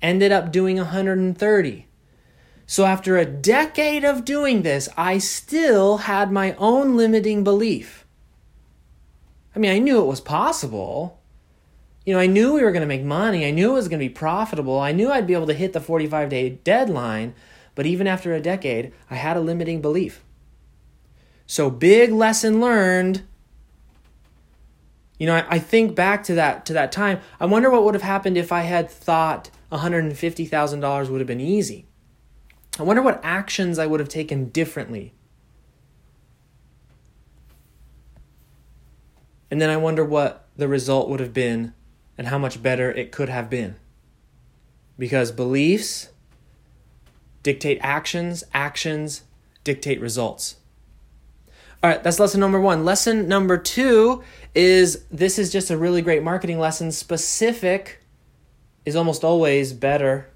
ended 0.00 0.32
up 0.32 0.50
doing 0.50 0.78
130. 0.78 1.86
So, 2.66 2.84
after 2.84 3.16
a 3.16 3.24
decade 3.24 4.04
of 4.04 4.26
doing 4.26 4.60
this, 4.60 4.90
I 4.96 5.18
still 5.18 5.98
had 5.98 6.30
my 6.30 6.54
own 6.58 6.96
limiting 6.96 7.42
belief. 7.42 8.06
I 9.56 9.58
mean, 9.58 9.70
I 9.70 9.78
knew 9.78 10.00
it 10.00 10.06
was 10.06 10.20
possible. 10.20 11.18
You 12.04 12.14
know, 12.14 12.20
I 12.20 12.26
knew 12.26 12.52
we 12.52 12.62
were 12.62 12.72
going 12.72 12.82
to 12.82 12.86
make 12.86 13.04
money. 13.04 13.46
I 13.46 13.50
knew 13.50 13.70
it 13.70 13.74
was 13.74 13.88
going 13.88 14.00
to 14.00 14.06
be 14.06 14.12
profitable. 14.12 14.78
I 14.78 14.92
knew 14.92 15.10
I'd 15.10 15.26
be 15.26 15.34
able 15.34 15.46
to 15.46 15.54
hit 15.54 15.72
the 15.72 15.80
45 15.80 16.28
day 16.28 16.50
deadline. 16.50 17.34
But 17.74 17.86
even 17.86 18.06
after 18.06 18.34
a 18.34 18.40
decade, 18.40 18.92
I 19.10 19.14
had 19.16 19.36
a 19.36 19.40
limiting 19.40 19.80
belief. 19.80 20.22
So, 21.48 21.70
big 21.70 22.12
lesson 22.12 22.60
learned. 22.60 23.22
You 25.18 25.26
know, 25.26 25.34
I, 25.34 25.46
I 25.54 25.58
think 25.58 25.96
back 25.96 26.22
to 26.24 26.34
that 26.34 26.66
to 26.66 26.74
that 26.74 26.92
time. 26.92 27.20
I 27.40 27.46
wonder 27.46 27.70
what 27.70 27.84
would 27.84 27.94
have 27.94 28.02
happened 28.02 28.36
if 28.36 28.52
I 28.52 28.60
had 28.60 28.90
thought 28.90 29.50
$150,000 29.72 31.08
would 31.08 31.20
have 31.20 31.26
been 31.26 31.40
easy. 31.40 31.86
I 32.78 32.82
wonder 32.82 33.00
what 33.00 33.18
actions 33.24 33.78
I 33.78 33.86
would 33.86 33.98
have 33.98 34.10
taken 34.10 34.50
differently. 34.50 35.14
And 39.50 39.58
then 39.58 39.70
I 39.70 39.78
wonder 39.78 40.04
what 40.04 40.46
the 40.54 40.68
result 40.68 41.08
would 41.08 41.20
have 41.20 41.32
been 41.32 41.72
and 42.18 42.26
how 42.26 42.36
much 42.36 42.62
better 42.62 42.92
it 42.92 43.10
could 43.10 43.30
have 43.30 43.48
been. 43.48 43.76
Because 44.98 45.32
beliefs 45.32 46.10
dictate 47.42 47.78
actions, 47.80 48.44
actions 48.52 49.22
dictate 49.64 49.98
results. 49.98 50.56
All 51.82 51.90
right, 51.90 52.02
that's 52.02 52.18
lesson 52.18 52.40
number 52.40 52.60
one. 52.60 52.84
Lesson 52.84 53.28
number 53.28 53.56
two 53.56 54.22
is 54.54 55.04
this 55.10 55.38
is 55.38 55.52
just 55.52 55.70
a 55.70 55.76
really 55.76 56.02
great 56.02 56.22
marketing 56.22 56.58
lesson. 56.58 56.90
Specific 56.90 58.02
is 58.84 58.96
almost 58.96 59.22
always 59.22 59.72
better 59.72 60.28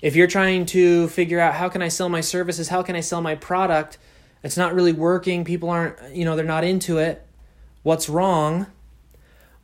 if 0.00 0.14
you're 0.14 0.28
trying 0.28 0.64
to 0.66 1.08
figure 1.08 1.40
out 1.40 1.54
how 1.54 1.68
can 1.68 1.82
I 1.82 1.88
sell 1.88 2.08
my 2.08 2.20
services, 2.20 2.68
how 2.68 2.82
can 2.82 2.94
I 2.94 3.00
sell 3.00 3.20
my 3.20 3.34
product, 3.34 3.98
it's 4.42 4.56
not 4.56 4.74
really 4.74 4.92
working, 4.92 5.44
people 5.44 5.70
aren't, 5.70 6.14
you 6.14 6.24
know, 6.24 6.36
they're 6.36 6.44
not 6.44 6.64
into 6.64 6.98
it. 6.98 7.26
What's 7.82 8.08
wrong? 8.08 8.66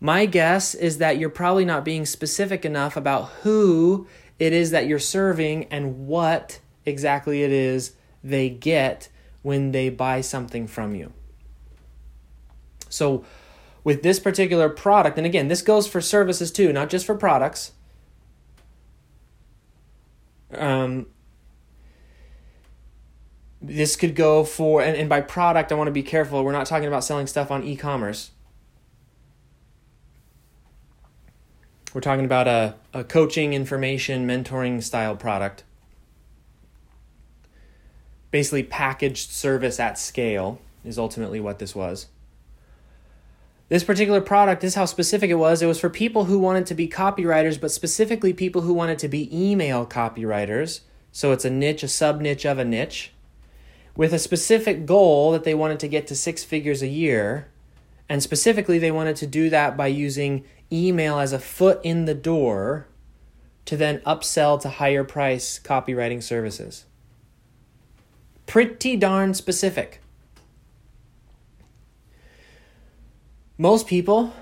My 0.01 0.27
guess 0.27 0.75
is 0.75 0.99
that 0.99 1.19
you're 1.19 1.31
probably 1.31 1.65
not 1.65 1.85
being 1.85 2.05
specific 2.05 2.65
enough 2.65 2.97
about 2.97 3.29
who 3.43 4.09
it 4.39 4.53
is 4.53 4.73
that 4.73 4.87
you're 4.87 4.99
serving 4.99 5.65
and 5.67 6.07
what 6.07 6.59
exactly 6.85 7.43
it 7.45 7.53
is 7.53 7.93
they 8.23 8.49
get 8.49 9.09
when 9.45 9.73
they 9.73 9.91
buy 9.91 10.23
something 10.23 10.67
from 10.67 10.95
you. 10.95 11.13
So, 12.89 13.25
with 13.85 14.03
this 14.03 14.19
particular 14.19 14.71
product, 14.71 15.19
and 15.19 15.27
again, 15.27 15.49
this 15.49 15.61
goes 15.61 15.87
for 15.87 16.01
services 16.01 16.51
too, 16.51 16.73
not 16.73 16.89
just 16.89 17.05
for 17.05 17.15
products. 17.15 17.73
Um, 20.57 21.07
this 23.61 23.97
could 23.97 24.15
go 24.15 24.45
for, 24.45 24.81
and, 24.81 24.97
and 24.97 25.11
by 25.11 25.21
product, 25.21 25.71
I 25.71 25.75
want 25.75 25.89
to 25.89 25.93
be 25.93 26.03
careful. 26.03 26.43
We're 26.43 26.53
not 26.53 26.67
talking 26.67 26.89
about 26.89 27.05
selling 27.05 27.27
stuff 27.27 27.51
on 27.51 27.63
e 27.63 27.77
commerce. 27.77 28.31
We're 31.93 32.01
talking 32.01 32.25
about 32.25 32.49
a, 32.49 32.77
a 32.95 33.05
coaching, 33.05 33.53
information, 33.53 34.27
mentoring 34.27 34.83
style 34.83 35.17
product. 35.17 35.65
Basically, 38.35 38.65
packaged 38.65 39.31
service 39.31 39.79
at 39.79 39.97
scale 39.97 40.61
is 40.85 40.99
ultimately 40.99 41.39
what 41.39 41.61
this 41.61 41.73
was. 41.73 42.09
This 43.69 43.85
particular 43.85 44.21
product, 44.21 44.61
this 44.61 44.73
is 44.73 44.75
how 44.75 44.87
specific 44.87 45.31
it 45.31 45.37
was. 45.37 45.63
It 45.63 45.67
was 45.67 45.79
for 45.79 45.89
people 45.89 46.25
who 46.25 46.41
wanted 46.41 46.67
to 46.67 46.75
be 46.75 46.89
copywriters, 46.89 47.61
but 47.61 47.71
specifically 47.71 48.33
people 48.33 48.63
who 48.63 48.75
wanted 48.75 48.99
to 48.99 49.07
be 49.07 49.31
email 49.33 49.87
copywriters. 49.87 50.81
So 51.13 51.31
it's 51.31 51.45
a 51.45 51.49
niche, 51.49 51.85
a 51.85 51.89
sub 51.89 52.21
niche 52.21 52.45
of 52.45 52.59
a 52.59 52.65
niche, 52.65 53.13
with 53.95 54.13
a 54.13 54.19
specific 54.19 54.85
goal 54.85 55.31
that 55.31 55.45
they 55.45 55.55
wanted 55.55 55.79
to 55.79 55.87
get 55.87 56.09
to 56.09 56.17
six 56.17 56.43
figures 56.43 56.83
a 56.83 56.89
year. 56.89 57.47
And 58.09 58.21
specifically, 58.21 58.81
they 58.81 58.91
wanted 58.91 59.15
to 59.15 59.29
do 59.29 59.49
that 59.51 59.77
by 59.77 59.87
using 59.87 60.45
email 60.73 61.21
as 61.21 61.33
a 61.33 61.39
foot 61.39 61.81
in 61.85 62.07
the 62.07 62.15
door 62.15 62.89
to 63.67 63.77
then 63.77 64.01
upsell 64.01 64.61
to 64.63 64.71
higher 64.71 65.05
price 65.05 65.61
copywriting 65.63 66.21
services. 66.21 66.87
Pretty 68.47 68.97
darn 68.97 69.35
specific. 69.35 70.01
most 73.59 73.87
people 73.87 74.33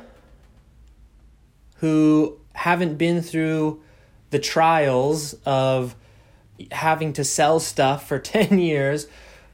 who 1.77 2.39
haven't 2.55 2.97
been 2.97 3.23
through 3.23 3.83
the 4.31 4.39
trials 4.39 5.35
of 5.45 5.95
having 6.71 7.13
to 7.15 7.25
sell 7.25 7.61
stuff 7.61 8.07
for 8.07 8.19
10 8.19 8.59
years 8.59 9.07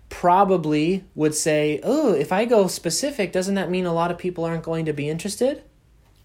probably 0.09 1.05
would 1.15 1.35
say, 1.35 1.81
Oh, 1.83 2.13
if 2.13 2.33
I 2.33 2.45
go 2.45 2.67
specific, 2.67 3.33
doesn't 3.33 3.57
that 3.57 3.71
mean 3.71 3.87
a 3.87 3.93
lot 3.93 4.11
of 4.11 4.19
people 4.19 4.45
aren't 4.45 4.63
going 4.63 4.85
to 4.87 4.93
be 4.93 5.09
interested? 5.09 5.63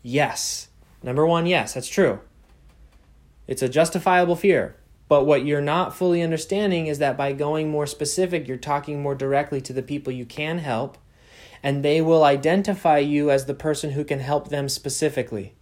Yes. 0.02 0.68
Number 1.02 1.26
one, 1.26 1.46
yes, 1.46 1.74
that's 1.74 1.88
true. 1.88 2.20
It's 3.48 3.62
a 3.62 3.68
justifiable 3.68 4.38
fear. 4.38 4.76
But 5.08 5.26
what 5.26 5.46
you're 5.46 5.62
not 5.62 5.96
fully 5.96 6.22
understanding 6.22 6.88
is 6.88 7.00
that 7.00 7.18
by 7.18 7.34
going 7.34 7.70
more 7.70 7.86
specific, 7.86 8.48
you're 8.48 8.58
talking 8.58 9.02
more 9.02 9.16
directly 9.16 9.62
to 9.62 9.74
the 9.74 9.84
people 9.84 10.14
you 10.14 10.26
can 10.26 10.60
help, 10.60 10.98
and 11.62 11.84
they 11.84 12.02
will 12.02 12.24
identify 12.24 12.98
you 12.98 13.30
as 13.30 13.46
the 13.46 13.54
person 13.54 13.92
who 13.92 14.04
can 14.04 14.20
help 14.20 14.50
them 14.50 14.70
specifically. 14.70 15.56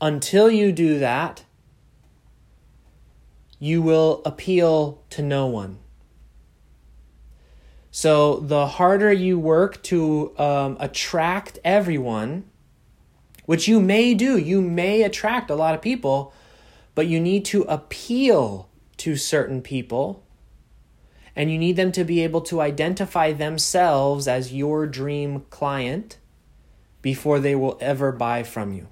Until 0.00 0.50
you 0.50 0.72
do 0.72 0.98
that, 0.98 1.44
you 3.58 3.80
will 3.80 4.22
appeal 4.24 5.02
to 5.10 5.22
no 5.22 5.46
one. 5.46 5.78
So 7.90 8.40
the 8.40 8.66
harder 8.66 9.12
you 9.12 9.38
work 9.38 9.82
to 9.84 10.36
um, 10.36 10.76
attract 10.80 11.60
everyone, 11.64 12.44
which 13.46 13.68
you 13.68 13.80
may 13.80 14.14
do, 14.14 14.36
you 14.36 14.60
may 14.60 15.02
attract 15.02 15.48
a 15.48 15.54
lot 15.54 15.74
of 15.74 15.80
people, 15.80 16.34
but 16.94 17.06
you 17.06 17.20
need 17.20 17.44
to 17.46 17.62
appeal 17.62 18.68
to 18.98 19.16
certain 19.16 19.60
people 19.60 20.24
and 21.36 21.50
you 21.50 21.58
need 21.58 21.76
them 21.76 21.90
to 21.92 22.04
be 22.04 22.22
able 22.22 22.40
to 22.42 22.60
identify 22.60 23.32
themselves 23.32 24.28
as 24.28 24.52
your 24.52 24.86
dream 24.86 25.44
client 25.50 26.18
before 27.02 27.40
they 27.40 27.54
will 27.54 27.76
ever 27.80 28.12
buy 28.12 28.42
from 28.42 28.72
you. 28.72 28.88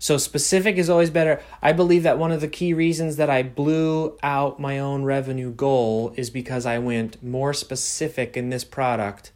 So 0.00 0.16
specific 0.16 0.76
is 0.76 0.88
always 0.88 1.10
better. 1.10 1.42
I 1.60 1.72
believe 1.72 2.04
that 2.04 2.18
one 2.18 2.30
of 2.30 2.40
the 2.40 2.48
key 2.48 2.72
reasons 2.72 3.16
that 3.16 3.30
I 3.30 3.42
blew 3.42 4.16
out 4.22 4.60
my 4.60 4.78
own 4.78 5.04
revenue 5.04 5.52
goal 5.52 6.12
is 6.16 6.30
because 6.30 6.66
I 6.66 6.78
went 6.78 7.22
more 7.22 7.52
specific 7.52 8.36
in 8.36 8.50
this 8.50 8.64
product. 8.64 9.32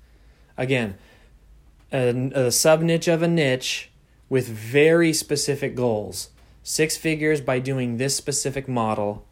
Again, 0.57 0.97
a, 1.93 2.09
a 2.35 2.53
sub 2.53 2.81
niche 2.81 3.09
of 3.09 3.23
a 3.23 3.29
niche 3.29 3.91
with 4.33 4.49
very 4.49 5.13
specific 5.13 5.75
goals. 5.75 6.31
Six 6.63 6.97
figures 6.97 7.43
by 7.43 7.59
doing 7.59 7.99
this 7.99 8.17
specific 8.17 8.67
model. 8.67 9.27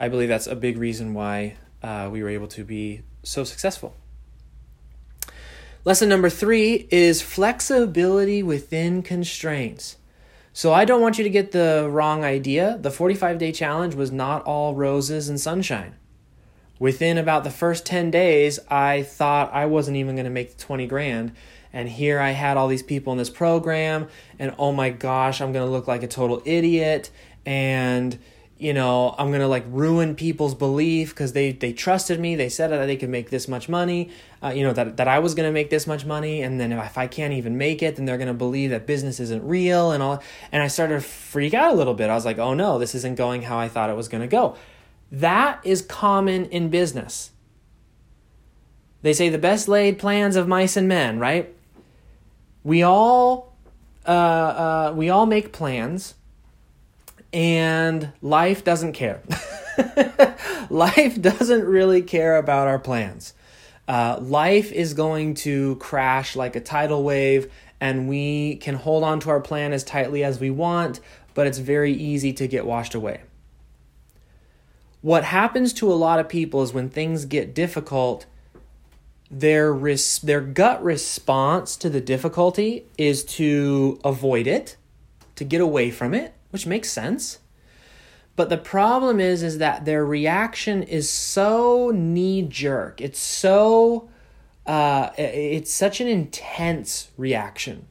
I 0.00 0.08
believe 0.08 0.28
that's 0.28 0.48
a 0.48 0.56
big 0.56 0.76
reason 0.76 1.14
why 1.14 1.54
uh, 1.80 2.08
we 2.10 2.24
were 2.24 2.28
able 2.28 2.48
to 2.48 2.64
be 2.64 3.02
so 3.22 3.44
successful. 3.44 3.94
Lesson 5.84 6.08
number 6.08 6.28
three 6.28 6.88
is 6.90 7.22
flexibility 7.22 8.42
within 8.42 9.00
constraints. 9.00 9.96
So 10.52 10.72
I 10.72 10.84
don't 10.84 11.00
want 11.00 11.16
you 11.16 11.22
to 11.22 11.30
get 11.30 11.52
the 11.52 11.86
wrong 11.88 12.24
idea. 12.24 12.78
The 12.80 12.90
45 12.90 13.38
day 13.38 13.52
challenge 13.52 13.94
was 13.94 14.10
not 14.10 14.42
all 14.42 14.74
roses 14.74 15.28
and 15.28 15.40
sunshine. 15.40 15.94
Within 16.80 17.16
about 17.16 17.44
the 17.44 17.50
first 17.50 17.86
10 17.86 18.10
days, 18.10 18.58
I 18.68 19.04
thought 19.04 19.52
I 19.52 19.66
wasn't 19.66 19.98
even 19.98 20.16
going 20.16 20.24
to 20.24 20.30
make 20.30 20.56
the 20.56 20.64
20 20.64 20.88
grand. 20.88 21.32
And 21.72 21.88
here 21.88 22.18
I 22.20 22.30
had 22.30 22.56
all 22.56 22.68
these 22.68 22.82
people 22.82 23.12
in 23.12 23.18
this 23.18 23.30
program, 23.30 24.08
and 24.38 24.54
oh 24.58 24.72
my 24.72 24.90
gosh, 24.90 25.40
I'm 25.40 25.52
to 25.52 25.64
look 25.64 25.86
like 25.86 26.02
a 26.02 26.08
total 26.08 26.42
idiot. 26.44 27.10
And 27.46 28.18
you 28.60 28.74
know 28.74 29.14
i'm 29.18 29.32
gonna 29.32 29.48
like 29.48 29.64
ruin 29.68 30.14
people's 30.14 30.54
belief 30.54 31.10
because 31.10 31.32
they 31.32 31.50
they 31.50 31.72
trusted 31.72 32.20
me 32.20 32.36
they 32.36 32.48
said 32.48 32.70
that 32.70 32.84
they 32.84 32.96
could 32.96 33.08
make 33.08 33.30
this 33.30 33.48
much 33.48 33.70
money 33.70 34.10
uh, 34.44 34.48
you 34.48 34.62
know 34.62 34.72
that, 34.74 34.98
that 34.98 35.08
i 35.08 35.18
was 35.18 35.34
gonna 35.34 35.50
make 35.50 35.70
this 35.70 35.86
much 35.86 36.04
money 36.04 36.42
and 36.42 36.60
then 36.60 36.70
if 36.70 36.98
i 36.98 37.06
can't 37.06 37.32
even 37.32 37.56
make 37.56 37.82
it 37.82 37.96
then 37.96 38.04
they're 38.04 38.18
gonna 38.18 38.34
believe 38.34 38.68
that 38.68 38.86
business 38.86 39.18
isn't 39.18 39.42
real 39.42 39.92
and 39.92 40.02
all 40.02 40.22
and 40.52 40.62
i 40.62 40.68
started 40.68 40.94
to 40.94 41.00
freak 41.00 41.54
out 41.54 41.72
a 41.72 41.74
little 41.74 41.94
bit. 41.94 42.10
I 42.10 42.14
was 42.14 42.26
like 42.26 42.38
oh 42.38 42.52
no 42.52 42.78
this 42.78 42.94
isn't 42.94 43.14
going 43.16 43.42
how 43.42 43.58
i 43.58 43.66
thought 43.66 43.88
it 43.88 43.96
was 43.96 44.08
gonna 44.08 44.28
go. 44.28 44.56
That 45.10 45.60
is 45.64 45.82
common 45.82 46.44
in 46.46 46.68
business. 46.68 47.32
They 49.02 49.12
say 49.12 49.28
the 49.28 49.38
best 49.38 49.66
laid 49.66 49.98
plans 49.98 50.36
of 50.36 50.46
mice 50.46 50.76
and 50.76 50.86
men 50.86 51.18
right 51.18 51.52
we 52.64 52.82
all 52.82 53.54
uh, 54.06 54.10
uh, 54.10 54.94
we 54.96 55.10
all 55.10 55.26
make 55.26 55.52
plans 55.52 56.14
and 57.32 58.12
life 58.22 58.64
doesn't 58.64 58.92
care. 58.92 59.22
life 60.70 61.20
doesn't 61.20 61.64
really 61.64 62.02
care 62.02 62.36
about 62.36 62.68
our 62.68 62.78
plans. 62.78 63.34
Uh, 63.86 64.18
life 64.20 64.72
is 64.72 64.94
going 64.94 65.34
to 65.34 65.76
crash 65.76 66.36
like 66.36 66.54
a 66.56 66.60
tidal 66.60 67.02
wave, 67.02 67.50
and 67.80 68.08
we 68.08 68.56
can 68.56 68.74
hold 68.74 69.02
on 69.02 69.20
to 69.20 69.30
our 69.30 69.40
plan 69.40 69.72
as 69.72 69.82
tightly 69.82 70.22
as 70.22 70.38
we 70.38 70.50
want, 70.50 71.00
but 71.34 71.46
it's 71.46 71.58
very 71.58 71.92
easy 71.92 72.32
to 72.32 72.46
get 72.46 72.66
washed 72.66 72.94
away. 72.94 73.22
What 75.02 75.24
happens 75.24 75.72
to 75.74 75.90
a 75.90 75.94
lot 75.94 76.20
of 76.20 76.28
people 76.28 76.62
is 76.62 76.72
when 76.72 76.90
things 76.90 77.24
get 77.24 77.54
difficult, 77.54 78.26
their 79.30 79.72
res- 79.72 80.18
their 80.18 80.40
gut 80.40 80.82
response 80.82 81.76
to 81.76 81.88
the 81.88 82.00
difficulty 82.00 82.86
is 82.98 83.24
to 83.24 84.00
avoid 84.04 84.46
it, 84.46 84.76
to 85.36 85.44
get 85.44 85.60
away 85.60 85.90
from 85.90 86.14
it, 86.14 86.34
which 86.50 86.66
makes 86.66 86.90
sense. 86.90 87.38
But 88.34 88.48
the 88.48 88.58
problem 88.58 89.20
is 89.20 89.42
is 89.42 89.58
that 89.58 89.84
their 89.84 90.04
reaction 90.04 90.82
is 90.82 91.08
so 91.08 91.92
knee 91.94 92.42
jerk. 92.42 93.00
It's 93.00 93.20
so 93.20 94.08
uh, 94.66 95.10
it's 95.16 95.72
such 95.72 96.00
an 96.00 96.08
intense 96.08 97.10
reaction. 97.16 97.86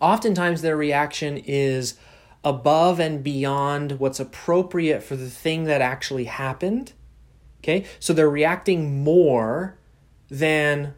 Oftentimes 0.00 0.62
their 0.62 0.76
reaction 0.76 1.38
is 1.38 1.94
above 2.44 3.00
and 3.00 3.24
beyond 3.24 3.98
what's 3.98 4.20
appropriate 4.20 5.02
for 5.02 5.16
the 5.16 5.30
thing 5.30 5.64
that 5.64 5.80
actually 5.80 6.24
happened. 6.24 6.92
Okay? 7.60 7.84
So 7.98 8.12
they're 8.12 8.30
reacting 8.30 9.02
more 9.02 9.76
than 10.30 10.94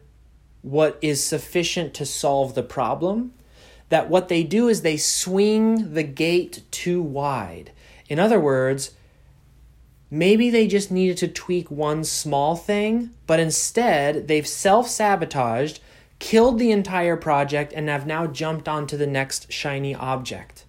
what 0.61 0.97
is 1.01 1.23
sufficient 1.23 1.93
to 1.93 2.05
solve 2.05 2.55
the 2.55 2.63
problem 2.63 3.33
that 3.89 4.09
what 4.09 4.29
they 4.29 4.43
do 4.43 4.67
is 4.67 4.81
they 4.81 4.97
swing 4.97 5.93
the 5.93 6.03
gate 6.03 6.63
too 6.71 7.01
wide. 7.01 7.71
In 8.07 8.19
other 8.19 8.39
words, 8.39 8.91
maybe 10.09 10.49
they 10.49 10.67
just 10.67 10.91
needed 10.91 11.17
to 11.17 11.27
tweak 11.27 11.69
one 11.69 12.03
small 12.03 12.55
thing, 12.55 13.11
but 13.27 13.39
instead 13.39 14.27
they've 14.27 14.47
self 14.47 14.87
sabotaged, 14.87 15.79
killed 16.19 16.59
the 16.59 16.71
entire 16.71 17.17
project, 17.17 17.73
and 17.73 17.89
have 17.89 18.05
now 18.05 18.27
jumped 18.27 18.67
onto 18.67 18.95
the 18.95 19.07
next 19.07 19.51
shiny 19.51 19.95
object. 19.95 20.65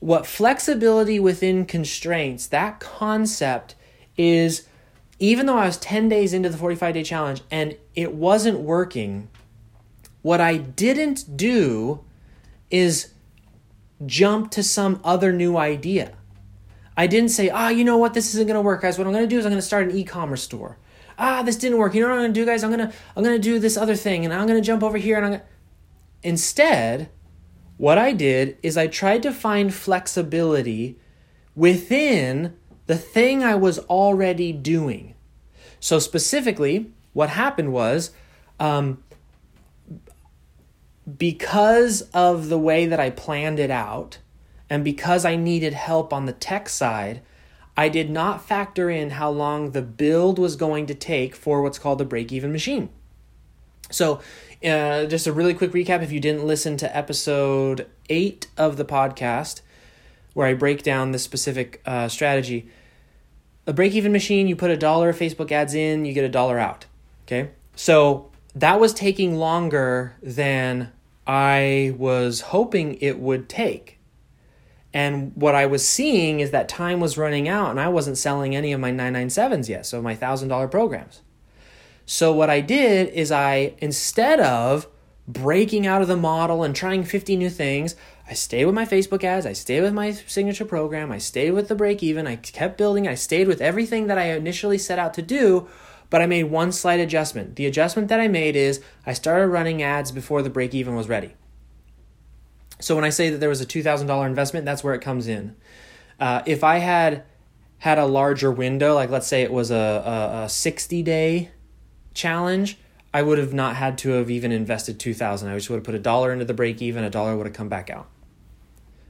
What 0.00 0.26
flexibility 0.26 1.18
within 1.18 1.64
constraints, 1.64 2.46
that 2.48 2.80
concept 2.80 3.76
is 4.16 4.66
even 5.18 5.46
though 5.46 5.56
I 5.56 5.66
was 5.66 5.78
10 5.78 6.08
days 6.08 6.32
into 6.32 6.48
the 6.48 6.58
45 6.58 6.94
day 6.94 7.02
challenge 7.02 7.42
and 7.50 7.76
it 7.94 8.12
wasn't 8.12 8.60
working, 8.60 9.28
what 10.22 10.40
I 10.40 10.56
didn't 10.56 11.36
do 11.36 12.04
is 12.70 13.12
jump 14.04 14.50
to 14.52 14.62
some 14.62 15.00
other 15.04 15.32
new 15.32 15.56
idea. 15.56 16.12
I 16.96 17.06
didn't 17.06 17.30
say, 17.30 17.50
ah, 17.50 17.66
oh, 17.66 17.68
you 17.68 17.84
know 17.84 17.96
what, 17.96 18.14
this 18.14 18.34
isn't 18.34 18.46
gonna 18.46 18.62
work, 18.62 18.82
guys. 18.82 18.98
What 18.98 19.06
I'm 19.06 19.12
gonna 19.12 19.26
do 19.26 19.38
is 19.38 19.46
I'm 19.46 19.52
gonna 19.52 19.62
start 19.62 19.88
an 19.88 19.96
e-commerce 19.96 20.42
store. 20.42 20.78
Ah, 21.18 21.42
this 21.42 21.56
didn't 21.56 21.78
work. 21.78 21.94
You 21.94 22.02
know 22.02 22.08
what 22.08 22.16
I'm 22.16 22.22
gonna 22.24 22.32
do, 22.32 22.44
guys? 22.44 22.62
I'm 22.62 22.70
gonna 22.70 22.92
I'm 23.16 23.22
gonna 23.22 23.38
do 23.38 23.58
this 23.58 23.76
other 23.76 23.96
thing, 23.96 24.24
and 24.24 24.34
I'm 24.34 24.46
gonna 24.46 24.60
jump 24.60 24.82
over 24.82 24.98
here, 24.98 25.16
and 25.16 25.26
I'm 25.26 25.32
gonna. 25.32 25.44
Instead, 26.22 27.08
what 27.76 27.98
I 27.98 28.12
did 28.12 28.58
is 28.62 28.76
I 28.76 28.86
tried 28.86 29.22
to 29.22 29.32
find 29.32 29.72
flexibility 29.72 30.98
within 31.54 32.56
the 32.86 32.96
thing 32.96 33.42
I 33.42 33.54
was 33.54 33.78
already 33.80 34.52
doing. 34.52 35.14
So 35.80 35.98
specifically, 35.98 36.90
what 37.12 37.30
happened 37.30 37.72
was 37.72 38.10
um, 38.58 39.02
because 41.18 42.02
of 42.12 42.48
the 42.48 42.58
way 42.58 42.86
that 42.86 43.00
I 43.00 43.10
planned 43.10 43.58
it 43.58 43.70
out 43.70 44.18
and 44.68 44.84
because 44.84 45.24
I 45.24 45.36
needed 45.36 45.74
help 45.74 46.12
on 46.12 46.26
the 46.26 46.32
tech 46.32 46.68
side, 46.68 47.22
I 47.76 47.88
did 47.88 48.10
not 48.10 48.44
factor 48.44 48.90
in 48.90 49.10
how 49.10 49.30
long 49.30 49.70
the 49.70 49.82
build 49.82 50.38
was 50.38 50.56
going 50.56 50.86
to 50.86 50.94
take 50.94 51.36
for 51.36 51.62
what's 51.62 51.78
called 51.78 51.98
the 51.98 52.04
break 52.04 52.32
even 52.32 52.50
machine. 52.50 52.88
So, 53.90 54.20
uh, 54.64 55.04
just 55.04 55.26
a 55.26 55.32
really 55.32 55.54
quick 55.54 55.72
recap 55.72 56.02
if 56.02 56.10
you 56.10 56.18
didn't 56.18 56.46
listen 56.46 56.76
to 56.78 56.96
episode 56.96 57.86
eight 58.08 58.48
of 58.56 58.78
the 58.78 58.84
podcast, 58.84 59.60
where 60.36 60.46
I 60.46 60.52
break 60.52 60.82
down 60.82 61.12
this 61.12 61.22
specific 61.22 61.80
uh, 61.86 62.08
strategy. 62.08 62.68
A 63.66 63.72
break 63.72 63.94
even 63.94 64.12
machine, 64.12 64.46
you 64.46 64.54
put 64.54 64.70
a 64.70 64.76
dollar 64.76 65.14
Facebook 65.14 65.50
ads 65.50 65.72
in, 65.72 66.04
you 66.04 66.12
get 66.12 66.24
a 66.24 66.28
dollar 66.28 66.58
out. 66.58 66.84
Okay. 67.24 67.52
So, 67.74 68.30
that 68.54 68.78
was 68.78 68.92
taking 68.92 69.36
longer 69.36 70.14
than 70.22 70.92
I 71.26 71.94
was 71.96 72.42
hoping 72.42 72.98
it 73.00 73.18
would 73.18 73.48
take. 73.48 73.98
And 74.92 75.32
what 75.34 75.54
I 75.54 75.64
was 75.64 75.88
seeing 75.88 76.40
is 76.40 76.50
that 76.50 76.68
time 76.68 77.00
was 77.00 77.16
running 77.16 77.48
out 77.48 77.70
and 77.70 77.80
I 77.80 77.88
wasn't 77.88 78.18
selling 78.18 78.54
any 78.54 78.72
of 78.72 78.80
my 78.80 78.92
997s 78.92 79.70
yet, 79.70 79.86
so 79.86 80.02
my 80.02 80.14
$1,000 80.14 80.70
programs. 80.70 81.22
So 82.04 82.30
what 82.34 82.50
I 82.50 82.60
did 82.60 83.08
is 83.08 83.32
I, 83.32 83.72
instead 83.78 84.40
of 84.40 84.86
breaking 85.26 85.86
out 85.86 86.02
of 86.02 86.08
the 86.08 86.16
model 86.16 86.62
and 86.62 86.76
trying 86.76 87.04
50 87.04 87.36
new 87.36 87.48
things, 87.48 87.96
I 88.28 88.34
stayed 88.34 88.64
with 88.64 88.74
my 88.74 88.84
Facebook 88.84 89.22
ads, 89.22 89.46
I 89.46 89.52
stayed 89.52 89.82
with 89.82 89.94
my 89.94 90.10
signature 90.10 90.64
program, 90.64 91.12
I 91.12 91.18
stayed 91.18 91.52
with 91.52 91.68
the 91.68 91.76
break 91.76 92.02
even, 92.02 92.26
I 92.26 92.36
kept 92.36 92.76
building, 92.76 93.06
I 93.06 93.14
stayed 93.14 93.46
with 93.46 93.60
everything 93.60 94.08
that 94.08 94.18
I 94.18 94.32
initially 94.32 94.78
set 94.78 94.98
out 94.98 95.14
to 95.14 95.22
do, 95.22 95.68
but 96.10 96.20
I 96.20 96.26
made 96.26 96.44
one 96.44 96.72
slight 96.72 96.98
adjustment. 96.98 97.54
The 97.54 97.66
adjustment 97.66 98.08
that 98.08 98.18
I 98.18 98.26
made 98.26 98.56
is 98.56 98.82
I 99.06 99.12
started 99.12 99.46
running 99.48 99.80
ads 99.80 100.10
before 100.10 100.42
the 100.42 100.50
break 100.50 100.74
even 100.74 100.96
was 100.96 101.08
ready. 101.08 101.34
So 102.80 102.96
when 102.96 103.04
I 103.04 103.10
say 103.10 103.30
that 103.30 103.38
there 103.38 103.48
was 103.48 103.60
a 103.60 103.66
$2,000 103.66 104.26
investment, 104.26 104.66
that's 104.66 104.82
where 104.82 104.94
it 104.94 105.00
comes 105.00 105.28
in. 105.28 105.54
Uh, 106.18 106.42
if 106.46 106.64
I 106.64 106.78
had 106.78 107.24
had 107.78 107.98
a 107.98 108.06
larger 108.06 108.50
window, 108.50 108.94
like 108.94 109.10
let's 109.10 109.26
say 109.26 109.42
it 109.42 109.52
was 109.52 109.70
a, 109.70 109.74
a, 109.74 110.44
a 110.44 110.48
60 110.48 111.02
day 111.02 111.50
challenge, 112.12 112.78
I 113.14 113.22
would 113.22 113.38
have 113.38 113.54
not 113.54 113.76
had 113.76 113.98
to 113.98 114.10
have 114.10 114.30
even 114.30 114.50
invested 114.52 114.98
2000 114.98 115.48
I 115.48 115.54
just 115.54 115.70
would 115.70 115.76
have 115.76 115.84
put 115.84 115.94
a 115.94 116.00
dollar 116.00 116.32
into 116.32 116.44
the 116.44 116.54
break 116.54 116.82
even, 116.82 117.04
a 117.04 117.10
dollar 117.10 117.36
would 117.36 117.46
have 117.46 117.54
come 117.54 117.68
back 117.68 117.88
out. 117.88 118.08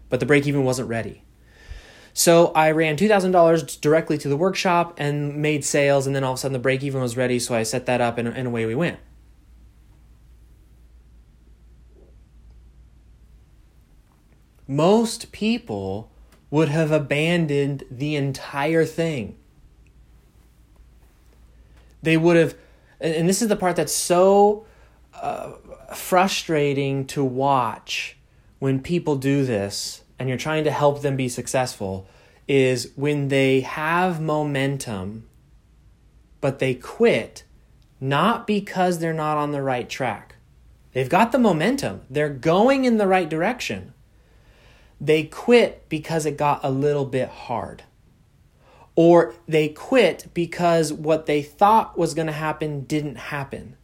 But 0.09 0.21
the 0.21 0.27
break 0.27 0.47
even 0.47 0.65
wasn't 0.65 0.89
ready. 0.89 1.23
So 2.13 2.47
I 2.55 2.71
ran 2.71 2.97
$2,000 2.97 3.81
directly 3.81 4.17
to 4.19 4.29
the 4.29 4.39
workshop 4.39 4.95
and 4.97 5.37
made 5.37 5.65
sales, 5.67 6.07
and 6.07 6.17
then 6.17 6.25
all 6.25 6.33
of 6.33 6.39
a 6.39 6.41
sudden 6.41 6.55
the 6.55 6.59
break 6.59 6.83
even 6.83 7.03
was 7.03 7.15
ready, 7.15 7.39
so 7.39 7.55
I 7.55 7.63
set 7.63 7.85
that 7.87 8.01
up 8.01 8.17
and, 8.17 8.27
and 8.27 8.47
away 8.47 8.65
we 8.65 8.75
went. 8.75 8.99
Most 14.67 15.31
people 15.31 16.11
would 16.51 16.69
have 16.71 16.91
abandoned 16.91 17.85
the 17.91 18.17
entire 18.17 18.87
thing. 18.87 19.37
They 22.03 22.17
would 22.17 22.37
have, 22.37 22.55
and 22.99 23.29
this 23.29 23.43
is 23.43 23.49
the 23.49 23.57
part 23.57 23.77
that's 23.77 23.93
so 23.93 24.65
uh, 25.21 25.53
frustrating 25.95 27.07
to 27.09 27.23
watch 27.23 28.16
when 28.59 28.81
people 28.81 29.17
do 29.17 29.45
this 29.45 30.03
and 30.19 30.29
you're 30.29 30.39
trying 30.39 30.65
to 30.65 30.71
help 30.71 31.03
them 31.03 31.17
be 31.17 31.29
successful 31.29 32.09
is 32.49 32.93
when 32.97 33.29
they 33.29 33.61
have 33.61 34.21
momentum 34.21 35.29
but 36.41 36.59
they 36.59 36.75
quit 36.75 37.45
not 38.01 38.47
because 38.47 38.99
they're 38.99 39.13
not 39.13 39.39
on 39.39 39.53
the 39.53 39.63
right 39.63 39.89
track. 39.89 40.37
They've 40.93 41.09
got 41.09 41.33
the 41.33 41.39
momentum, 41.39 42.03
they're 42.09 42.29
going 42.29 42.85
in 42.85 42.99
the 42.99 43.07
right 43.07 43.29
direction. 43.29 43.93
They 45.01 45.25
quit 45.25 45.89
because 45.89 46.25
it 46.25 46.39
got 46.39 46.61
a 46.63 46.71
little 46.71 47.05
bit 47.05 47.29
hard. 47.29 47.83
Or 48.95 49.35
they 49.47 49.69
quit 49.69 50.29
because 50.33 50.91
what 50.91 51.27
they 51.27 51.43
thought 51.43 51.99
was 51.99 52.15
going 52.15 52.29
to 52.29 52.33
happen 52.33 52.85
didn't 52.85 53.17
happen. 53.17 53.77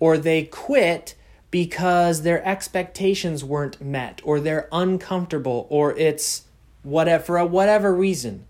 Or 0.00 0.18
they 0.18 0.42
quit 0.42 1.14
because 1.52 2.22
their 2.22 2.44
expectations 2.48 3.44
weren't 3.44 3.80
met 3.80 4.20
or 4.24 4.40
they're 4.40 4.68
uncomfortable 4.72 5.66
or 5.68 5.96
it's 5.98 6.44
whatever 6.82 7.22
for 7.22 7.44
whatever 7.44 7.94
reason. 7.94 8.46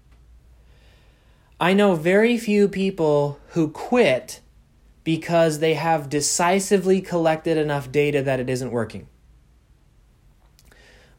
I 1.61 1.75
know 1.75 1.97
very 1.97 2.38
few 2.38 2.69
people 2.69 3.41
who 3.49 3.69
quit 3.69 4.41
because 5.05 5.59
they 5.59 5.75
have 5.75 6.09
decisively 6.09 7.01
collected 7.01 7.59
enough 7.59 7.91
data 7.91 8.23
that 8.23 8.38
it 8.38 8.49
isn't 8.49 8.71
working. 8.71 9.09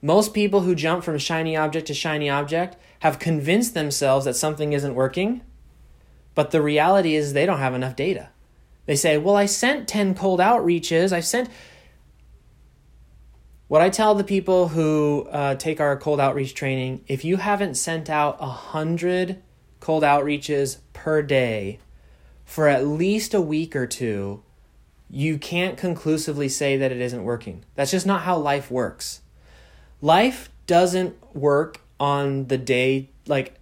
Most 0.01 0.33
people 0.33 0.61
who 0.61 0.75
jump 0.75 1.03
from 1.03 1.17
shiny 1.17 1.57
object 1.57 1.87
to 1.87 1.93
shiny 1.93 2.29
object 2.29 2.77
have 2.99 3.19
convinced 3.19 3.73
themselves 3.73 4.23
that 4.23 4.37
something 4.37 4.71
isn't 4.71 4.95
working, 4.95 5.41
but 6.33 6.51
the 6.51 6.61
reality 6.61 7.15
is 7.15 7.33
they 7.33 7.45
don't 7.45 7.59
have 7.59 7.75
enough 7.75 7.97
data. 7.97 8.29
They 8.85 8.95
say, 8.95 9.17
Well, 9.17 9.35
I 9.35 9.45
sent 9.45 9.87
10 9.87 10.15
cold 10.15 10.39
outreaches. 10.39 11.11
I 11.11 11.19
sent 11.19 11.49
what 13.67 13.81
I 13.81 13.89
tell 13.89 14.13
the 14.15 14.23
people 14.23 14.69
who 14.69 15.27
uh, 15.31 15.55
take 15.55 15.79
our 15.79 15.97
cold 15.97 16.19
outreach 16.19 16.53
training 16.53 17.03
if 17.07 17.23
you 17.25 17.37
haven't 17.37 17.75
sent 17.75 18.09
out 18.09 18.37
a 18.39 18.47
100 18.47 19.41
cold 19.79 20.03
outreaches 20.03 20.77
per 20.93 21.21
day 21.21 21.79
for 22.45 22.67
at 22.67 22.85
least 22.85 23.33
a 23.33 23.41
week 23.41 23.75
or 23.75 23.87
two, 23.87 24.43
you 25.09 25.37
can't 25.37 25.77
conclusively 25.77 26.49
say 26.49 26.77
that 26.77 26.91
it 26.91 26.99
isn't 26.99 27.23
working. 27.23 27.63
That's 27.75 27.91
just 27.91 28.05
not 28.05 28.21
how 28.21 28.37
life 28.37 28.69
works. 28.69 29.21
Life 30.01 30.49
doesn't 30.67 31.15
work 31.35 31.81
on 31.99 32.47
the 32.47 32.57
day, 32.57 33.09
like, 33.27 33.55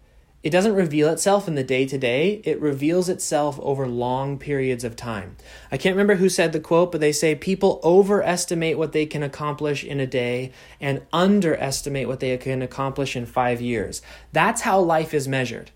it 0.44 0.50
doesn't 0.50 0.74
reveal 0.74 1.10
itself 1.10 1.48
in 1.48 1.56
the 1.56 1.64
day 1.64 1.86
to 1.86 1.98
day, 1.98 2.42
it 2.44 2.60
reveals 2.60 3.10
itself 3.10 3.60
over 3.62 3.88
long 3.88 4.40
periods 4.40 4.84
of 4.84 4.96
time. 4.96 5.38
I 5.72 5.78
can't 5.78 5.96
remember 5.96 6.16
who 6.16 6.30
said 6.30 6.52
the 6.52 6.60
quote, 6.60 6.92
but 6.92 7.00
they 7.00 7.12
say 7.12 7.36
people 7.36 7.80
overestimate 7.84 8.78
what 8.78 8.92
they 8.92 9.06
can 9.06 9.22
accomplish 9.22 9.84
in 9.84 10.00
a 10.00 10.08
day 10.08 10.52
and 10.80 11.04
underestimate 11.14 12.08
what 12.08 12.22
they 12.22 12.36
can 12.38 12.62
accomplish 12.62 13.16
in 13.16 13.28
five 13.28 13.62
years. 13.62 14.02
That's 14.32 14.62
how 14.62 14.80
life 14.80 15.14
is 15.14 15.28
measured. 15.28 15.72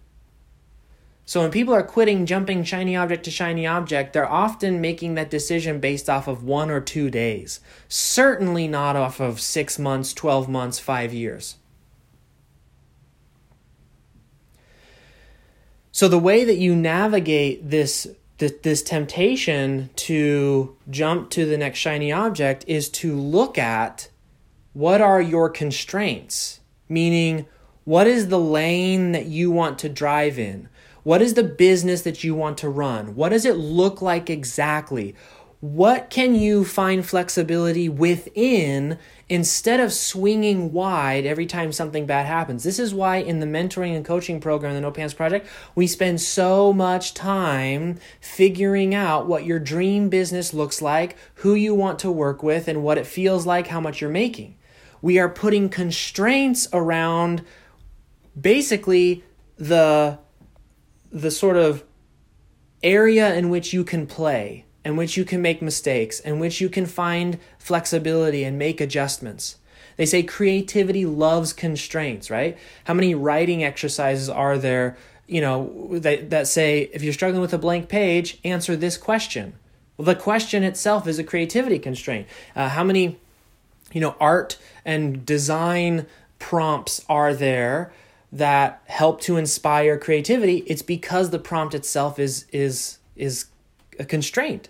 So 1.27 1.41
when 1.41 1.51
people 1.51 1.73
are 1.73 1.83
quitting 1.83 2.27
jumping 2.27 2.63
shiny 2.63 2.95
object 2.95 3.25
to 3.25 3.31
shiny 3.31 3.65
object, 3.65 4.13
they're 4.13 4.31
often 4.31 4.79
making 4.79 5.15
that 5.15 5.31
decision 5.31 5.79
based 5.79 6.07
off 6.07 6.27
of 6.27 6.43
one 6.43 6.69
or 6.69 6.79
two 6.79 7.09
days. 7.09 7.59
Certainly 7.87 8.67
not 8.67 8.95
off 8.95 9.19
of 9.19 9.41
six 9.41 9.79
months, 9.79 10.13
12 10.13 10.47
months, 10.47 10.77
five 10.77 11.13
years. 11.13 11.55
So 15.95 16.09
the 16.09 16.19
way 16.19 16.43
that 16.43 16.57
you 16.57 16.75
navigate 16.75 17.69
this 17.69 18.05
this 18.37 18.83
temptation 18.83 19.91
to 19.95 20.75
jump 20.89 21.29
to 21.29 21.45
the 21.45 21.57
next 21.57 21.79
shiny 21.79 22.11
object 22.11 22.65
is 22.67 22.89
to 22.89 23.15
look 23.15 23.57
at 23.57 24.09
what 24.73 24.99
are 24.99 25.21
your 25.21 25.49
constraints, 25.49 26.59
meaning 26.89 27.45
what 27.85 28.07
is 28.07 28.27
the 28.27 28.37
lane 28.37 29.13
that 29.13 29.27
you 29.27 29.51
want 29.51 29.79
to 29.79 29.87
drive 29.87 30.37
in? 30.37 30.67
What 31.03 31.21
is 31.21 31.35
the 31.35 31.45
business 31.45 32.01
that 32.01 32.25
you 32.25 32.35
want 32.35 32.57
to 32.57 32.67
run? 32.67 33.15
What 33.15 33.29
does 33.29 33.45
it 33.45 33.55
look 33.55 34.01
like 34.01 34.29
exactly? 34.29 35.15
What 35.59 36.09
can 36.09 36.35
you 36.35 36.65
find 36.65 37.05
flexibility 37.05 37.89
within 37.89 38.99
instead 39.27 39.79
of 39.79 39.91
swinging 39.91 40.71
wide 40.71 41.25
every 41.25 41.45
time 41.45 41.71
something 41.71 42.05
bad 42.05 42.27
happens. 42.27 42.63
This 42.63 42.77
is 42.77 42.93
why 42.93 43.17
in 43.17 43.39
the 43.39 43.45
mentoring 43.45 43.95
and 43.95 44.05
coaching 44.05 44.39
program, 44.39 44.75
the 44.75 44.81
No 44.81 44.91
Pants 44.91 45.13
Project, 45.13 45.47
we 45.73 45.87
spend 45.87 46.21
so 46.21 46.71
much 46.71 47.13
time 47.13 47.97
figuring 48.21 48.93
out 48.93 49.25
what 49.25 49.45
your 49.45 49.59
dream 49.59 50.09
business 50.09 50.53
looks 50.53 50.81
like, 50.81 51.17
who 51.35 51.55
you 51.55 51.73
want 51.73 51.97
to 51.99 52.11
work 52.11 52.43
with, 52.43 52.67
and 52.67 52.83
what 52.83 52.97
it 52.97 53.07
feels 53.07 53.45
like, 53.45 53.67
how 53.67 53.81
much 53.81 53.99
you're 53.99 54.09
making. 54.09 54.57
We 55.01 55.17
are 55.17 55.29
putting 55.29 55.69
constraints 55.69 56.67
around 56.71 57.43
basically 58.39 59.23
the 59.57 60.19
the 61.11 61.31
sort 61.31 61.55
of 61.55 61.83
area 62.83 63.33
in 63.35 63.49
which 63.49 63.71
you 63.71 63.83
can 63.85 64.05
play 64.05 64.64
in 64.85 64.95
which 64.95 65.17
you 65.17 65.25
can 65.25 65.41
make 65.41 65.63
mistakes, 65.63 66.19
in 66.19 66.39
which 66.39 66.61
you 66.61 66.69
can 66.69 66.85
find 66.85 67.39
flexibility 67.57 68.43
and 68.43 68.57
make 68.57 68.79
adjustments. 68.79 69.57
They 69.97 70.05
say 70.05 70.21
creativity 70.21 71.05
loves 71.05 71.53
constraints, 71.53 72.29
right? 72.29 72.55
How 72.83 72.93
many 72.93 73.15
writing 73.15 73.63
exercises 73.63 74.29
are 74.29 74.59
there, 74.59 74.95
you 75.25 75.41
know, 75.41 75.97
that, 75.99 76.29
that 76.29 76.47
say 76.47 76.89
if 76.93 77.01
you're 77.01 77.13
struggling 77.13 77.41
with 77.41 77.53
a 77.53 77.57
blank 77.57 77.89
page, 77.89 78.39
answer 78.43 78.75
this 78.75 78.95
question? 78.95 79.53
Well, 79.97 80.05
the 80.05 80.15
question 80.15 80.63
itself 80.63 81.07
is 81.07 81.17
a 81.17 81.23
creativity 81.23 81.79
constraint. 81.79 82.27
Uh, 82.55 82.69
how 82.69 82.83
many, 82.83 83.17
you 83.91 84.01
know, 84.01 84.15
art 84.19 84.57
and 84.83 85.25
design 85.25 86.05
prompts 86.37 87.03
are 87.09 87.33
there 87.33 87.91
that 88.31 88.83
help 88.85 89.21
to 89.21 89.37
inspire 89.37 89.97
creativity? 89.97 90.57
It's 90.67 90.81
because 90.83 91.31
the 91.31 91.39
prompt 91.39 91.73
itself 91.73 92.19
is 92.19 92.45
is 92.51 92.99
is 93.15 93.45
a 93.97 94.03
constraint. 94.03 94.67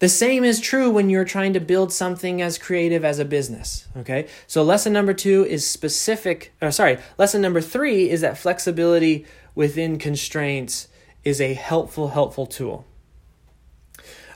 The 0.00 0.08
same 0.08 0.44
is 0.44 0.60
true 0.60 0.88
when 0.90 1.10
you're 1.10 1.26
trying 1.26 1.52
to 1.52 1.60
build 1.60 1.92
something 1.92 2.40
as 2.40 2.56
creative 2.56 3.04
as 3.04 3.18
a 3.18 3.24
business. 3.24 3.86
Okay. 3.98 4.28
So, 4.46 4.62
lesson 4.62 4.94
number 4.94 5.12
two 5.12 5.44
is 5.44 5.66
specific, 5.66 6.54
or 6.60 6.70
sorry, 6.70 6.98
lesson 7.18 7.42
number 7.42 7.60
three 7.60 8.08
is 8.08 8.22
that 8.22 8.38
flexibility 8.38 9.26
within 9.54 9.98
constraints 9.98 10.88
is 11.22 11.38
a 11.38 11.52
helpful, 11.52 12.08
helpful 12.08 12.46
tool. 12.46 12.86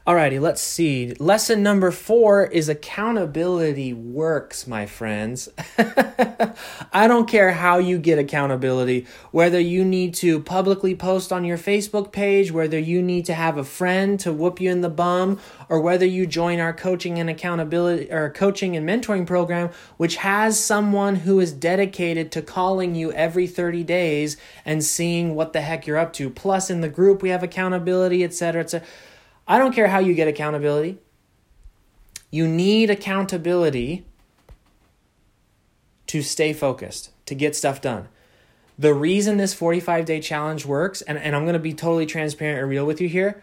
Alrighty, 0.07 0.38
let's 0.38 0.61
see. 0.61 1.14
Lesson 1.19 1.62
number 1.62 1.90
four 1.90 2.45
is 2.45 2.69
accountability 2.69 3.95
works, 3.95 4.67
my 4.67 4.85
friends. 4.85 5.49
I 6.93 7.09
don't 7.09 7.27
care 7.27 7.53
how 7.53 7.79
you 7.79 7.97
get 7.97 8.19
accountability, 8.19 9.07
whether 9.31 9.59
you 9.59 9.83
need 9.83 10.12
to 10.17 10.40
publicly 10.40 10.95
post 10.95 11.33
on 11.33 11.47
your 11.47 11.57
Facebook 11.57 12.12
page, 12.12 12.53
whether 12.53 12.79
you 12.79 13.01
need 13.01 13.25
to 13.25 13.33
have 13.33 13.57
a 13.57 13.64
friend 13.64 14.21
to 14.21 14.31
whoop 14.31 14.61
you 14.61 14.71
in 14.71 14.83
the 14.83 14.90
bum, 14.90 15.40
or 15.71 15.81
whether 15.81 16.05
you 16.05 16.27
join 16.27 16.61
our 16.61 16.75
coaching 16.75 17.19
and 17.19 17.31
accountability 17.31 18.12
or 18.12 18.29
coaching 18.29 18.77
and 18.77 18.87
mentoring 18.87 19.27
program, 19.27 19.71
which 19.97 20.17
has 20.17 20.62
someone 20.62 21.17
who 21.17 21.40
is 21.40 21.51
dedicated 21.51 22.31
to 22.33 22.43
calling 22.43 22.95
you 22.95 23.11
every 23.12 23.47
30 23.47 23.83
days 23.85 24.37
and 24.67 24.85
seeing 24.85 25.35
what 25.35 25.55
the 25.55 25.62
heck 25.62 25.87
you're 25.87 25.97
up 25.97 26.12
to. 26.12 26.29
Plus, 26.29 26.69
in 26.69 26.83
the 26.83 26.90
group, 26.90 27.23
we 27.23 27.31
have 27.31 27.43
accountability, 27.43 28.23
etc., 28.23 28.61
etc 28.61 28.87
I 29.46 29.59
don't 29.59 29.74
care 29.74 29.88
how 29.88 29.98
you 29.98 30.14
get 30.14 30.28
accountability. 30.28 30.98
You 32.30 32.48
need 32.48 32.90
accountability 32.90 34.04
to 36.07 36.22
stay 36.22 36.52
focused, 36.52 37.11
to 37.26 37.35
get 37.35 37.54
stuff 37.54 37.80
done. 37.80 38.09
The 38.78 38.94
reason 38.94 39.37
this 39.37 39.54
45 39.54 40.04
day 40.04 40.20
challenge 40.20 40.66
works, 40.66 41.02
and, 41.02 41.18
and 41.18 41.37
I'm 41.37 41.44
going 41.44 41.54
to 41.54 41.61
be 41.61 41.74
totally 41.74 42.07
transparent 42.07 42.59
and 42.61 42.68
real 42.68 42.87
with 42.87 43.00
you 43.00 43.09
here, 43.09 43.42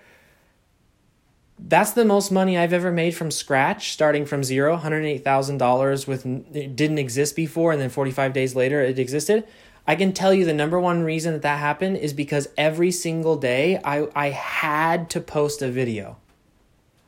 that's 1.59 1.91
the 1.91 2.05
most 2.05 2.31
money 2.31 2.57
I've 2.57 2.73
ever 2.73 2.91
made 2.91 3.11
from 3.11 3.29
scratch, 3.29 3.91
starting 3.91 4.25
from 4.25 4.43
zero, 4.43 4.77
$108,000 4.77 6.07
with 6.07 6.25
it 6.25 6.75
didn't 6.75 6.97
exist 6.97 7.35
before, 7.35 7.71
and 7.71 7.79
then 7.79 7.89
45 7.89 8.33
days 8.33 8.55
later 8.55 8.81
it 8.81 8.97
existed. 8.97 9.47
I 9.87 9.95
can 9.95 10.13
tell 10.13 10.33
you 10.33 10.45
the 10.45 10.53
number 10.53 10.79
one 10.79 11.03
reason 11.03 11.33
that 11.33 11.41
that 11.41 11.59
happened 11.59 11.97
is 11.97 12.13
because 12.13 12.47
every 12.57 12.91
single 12.91 13.35
day 13.35 13.79
I, 13.83 14.07
I 14.15 14.29
had 14.29 15.09
to 15.11 15.21
post 15.21 15.61
a 15.61 15.71
video. 15.71 16.17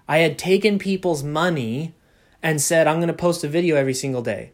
I 0.08 0.18
had 0.18 0.38
taken 0.38 0.80
people's 0.80 1.24
money 1.24 1.94
and 2.42 2.62
said, 2.62 2.88
I'm 2.88 2.98
going 2.98 3.08
to 3.08 3.14
post 3.14 3.44
a 3.44 3.48
video 3.48 3.76
every 3.76 3.94
single 3.94 4.22
day. 4.22 4.52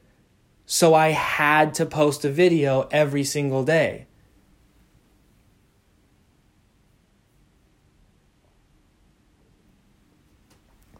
So 0.65 0.93
I 0.93 1.09
had 1.09 1.73
to 1.75 1.85
post 1.85 2.23
a 2.23 2.29
video 2.29 2.87
every 2.91 3.23
single 3.23 3.63
day. 3.63 4.05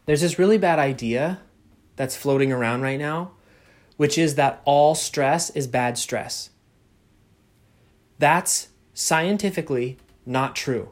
There's 0.07 0.21
this 0.21 0.39
really 0.39 0.57
bad 0.57 0.79
idea 0.79 1.41
that's 1.95 2.15
floating 2.15 2.51
around 2.51 2.81
right 2.81 2.97
now, 2.97 3.33
which 3.97 4.17
is 4.17 4.33
that 4.35 4.59
all 4.65 4.95
stress 4.95 5.51
is 5.51 5.67
bad 5.67 5.99
stress. 5.99 6.49
That's 8.19 8.67
scientifically 8.93 9.97
not 10.25 10.55
true. 10.55 10.89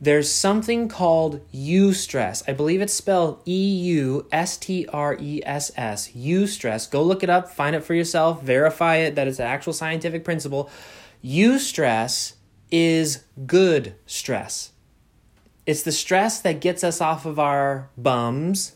There's 0.00 0.30
something 0.30 0.88
called 0.88 1.40
eustress. 1.52 2.42
I 2.48 2.52
believe 2.52 2.82
it's 2.82 2.92
spelled 2.92 3.42
E 3.46 3.74
U 3.84 4.26
S 4.32 4.56
T 4.56 4.86
R 4.92 5.16
E 5.18 5.40
S 5.46 5.70
S. 5.76 6.10
Eustress. 6.10 6.90
Go 6.90 7.02
look 7.02 7.22
it 7.22 7.30
up, 7.30 7.50
find 7.50 7.76
it 7.76 7.84
for 7.84 7.94
yourself, 7.94 8.42
verify 8.42 8.96
it 8.96 9.14
that 9.14 9.28
it's 9.28 9.38
an 9.38 9.46
actual 9.46 9.72
scientific 9.72 10.24
principle. 10.24 10.68
Eustress 11.24 12.34
is 12.70 13.24
good 13.46 13.94
stress. 14.04 14.72
It's 15.64 15.82
the 15.82 15.92
stress 15.92 16.40
that 16.40 16.60
gets 16.60 16.84
us 16.84 17.00
off 17.00 17.24
of 17.24 17.38
our 17.38 17.88
bums 17.96 18.72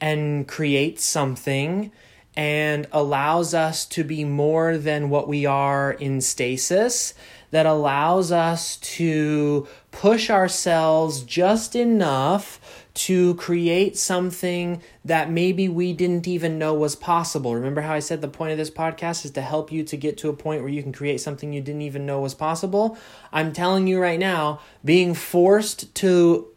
and 0.00 0.48
creates 0.48 1.04
something 1.04 1.92
and 2.36 2.86
allows 2.92 3.54
us 3.54 3.84
to 3.86 4.04
be 4.04 4.24
more 4.24 4.76
than 4.76 5.10
what 5.10 5.28
we 5.28 5.46
are 5.46 5.92
in 5.92 6.20
stasis, 6.20 7.14
that 7.50 7.66
allows 7.66 8.32
us 8.32 8.76
to 8.78 9.68
push 9.92 10.28
ourselves 10.28 11.22
just 11.22 11.76
enough 11.76 12.60
to 12.94 13.34
create 13.34 13.96
something 13.96 14.80
that 15.04 15.30
maybe 15.30 15.68
we 15.68 15.92
didn't 15.92 16.28
even 16.28 16.58
know 16.58 16.74
was 16.74 16.94
possible. 16.94 17.54
Remember 17.54 17.80
how 17.80 17.92
I 17.92 17.98
said 17.98 18.20
the 18.20 18.28
point 18.28 18.52
of 18.52 18.58
this 18.58 18.70
podcast 18.70 19.24
is 19.24 19.32
to 19.32 19.40
help 19.40 19.72
you 19.72 19.82
to 19.84 19.96
get 19.96 20.16
to 20.18 20.28
a 20.28 20.32
point 20.32 20.62
where 20.62 20.70
you 20.70 20.82
can 20.82 20.92
create 20.92 21.20
something 21.20 21.52
you 21.52 21.60
didn't 21.60 21.82
even 21.82 22.06
know 22.06 22.20
was 22.20 22.34
possible? 22.34 22.96
I'm 23.32 23.52
telling 23.52 23.86
you 23.86 24.00
right 24.00 24.18
now, 24.18 24.60
being 24.84 25.14
forced 25.14 25.94
to 25.96 26.48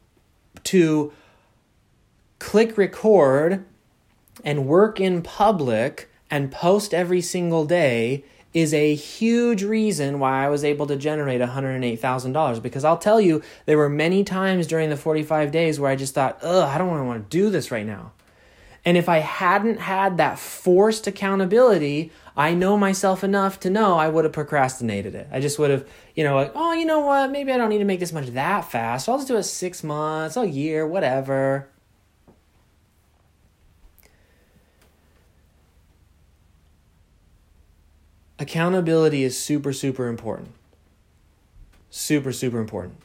to 0.63 1.13
click 2.40 2.78
record 2.78 3.66
and 4.47 4.65
work 4.65 5.01
in 5.01 5.21
public 5.21 6.10
and 6.31 6.49
post 6.49 6.93
every 6.93 7.19
single 7.19 7.65
day 7.65 8.23
is 8.53 8.73
a 8.73 8.95
huge 8.95 9.62
reason 9.62 10.19
why 10.19 10.45
I 10.45 10.47
was 10.47 10.63
able 10.63 10.88
to 10.88 10.95
generate 10.95 11.41
$108,000 11.41 12.62
because 12.62 12.86
I'll 12.86 12.97
tell 12.97 13.19
you 13.19 13.41
there 13.65 13.77
were 13.77 13.89
many 13.89 14.23
times 14.23 14.65
during 14.65 14.89
the 14.89 14.95
45 14.95 15.51
days 15.51 15.81
where 15.81 15.91
I 15.91 15.97
just 15.97 16.13
thought, 16.13 16.39
"Ugh, 16.41 16.63
I 16.63 16.77
don't 16.77 17.05
want 17.05 17.29
to 17.29 17.38
do 17.38 17.49
this 17.49 17.71
right 17.71 17.86
now." 17.86 18.13
And 18.86 18.95
if 18.95 19.10
I 19.10 19.17
hadn't 19.17 19.81
had 19.81 20.15
that 20.15 20.39
forced 20.39 21.07
accountability, 21.07 22.13
I 22.38 22.53
know 22.53 22.77
myself 22.77 23.25
enough 23.25 23.60
to 23.60 23.69
know 23.69 23.97
I 23.97 24.07
would 24.07 24.23
have 24.23 24.31
procrastinated 24.31 25.13
it. 25.13 25.27
I 25.29 25.41
just 25.41 25.60
would 25.60 25.71
have, 25.71 25.83
you 26.15 26.23
know, 26.23 26.36
like, 26.36 26.53
"Oh, 26.55 26.71
you 26.71 26.86
know 26.86 27.01
what? 27.01 27.31
Maybe 27.31 27.51
I 27.51 27.57
don't 27.57 27.67
need 27.67 27.79
to 27.79 27.83
make 27.83 27.99
this 27.99 28.13
much 28.13 28.27
that 28.27 28.71
fast. 28.71 29.10
I'll 29.10 29.17
just 29.17 29.27
do 29.27 29.36
it 29.36 29.43
6 29.43 29.83
months, 29.83 30.38
a 30.38 30.47
year, 30.47 30.88
whatever." 30.88 31.67
Accountability 38.39 39.23
is 39.23 39.39
super, 39.39 39.73
super 39.73 40.08
important. 40.08 40.52
Super, 41.89 42.32
super 42.32 42.60
important. 42.60 42.97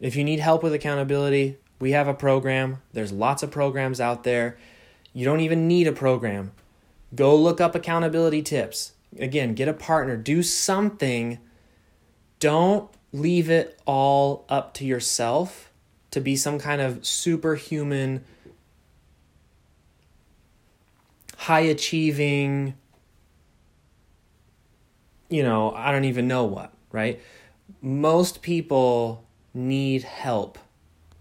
If 0.00 0.16
you 0.16 0.24
need 0.24 0.40
help 0.40 0.62
with 0.62 0.72
accountability, 0.72 1.58
we 1.78 1.92
have 1.92 2.08
a 2.08 2.14
program. 2.14 2.82
There's 2.92 3.12
lots 3.12 3.42
of 3.42 3.50
programs 3.50 4.00
out 4.00 4.24
there. 4.24 4.58
You 5.12 5.24
don't 5.24 5.40
even 5.40 5.68
need 5.68 5.86
a 5.86 5.92
program. 5.92 6.52
Go 7.14 7.36
look 7.36 7.60
up 7.60 7.74
accountability 7.74 8.42
tips. 8.42 8.92
Again, 9.18 9.54
get 9.54 9.68
a 9.68 9.72
partner, 9.72 10.16
do 10.16 10.42
something. 10.42 11.38
Don't 12.38 12.88
leave 13.12 13.50
it 13.50 13.78
all 13.86 14.44
up 14.48 14.72
to 14.74 14.84
yourself 14.84 15.70
to 16.12 16.20
be 16.20 16.36
some 16.36 16.58
kind 16.58 16.80
of 16.80 17.04
superhuman, 17.04 18.24
high 21.36 21.60
achieving, 21.60 22.74
you 25.30 25.42
know, 25.42 25.72
I 25.72 25.92
don't 25.92 26.04
even 26.04 26.28
know 26.28 26.44
what, 26.44 26.72
right? 26.92 27.20
Most 27.80 28.42
people 28.42 29.24
need 29.54 30.02
help 30.02 30.58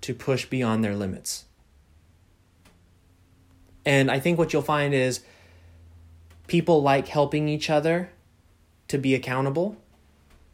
to 0.02 0.13
push 0.13 0.45
beyond 0.45 0.84
their 0.84 0.95
limits. 0.95 1.45
And 3.86 4.12
I 4.12 4.19
think 4.19 4.38
what 4.38 4.52
you'll 4.52 4.62
find 4.62 4.93
is 4.93 5.22
people 6.48 6.82
like 6.82 7.08
helping 7.08 7.48
each 7.48 7.69
other 7.69 8.10
to 8.88 8.98
be 8.98 9.15
accountable. 9.15 9.78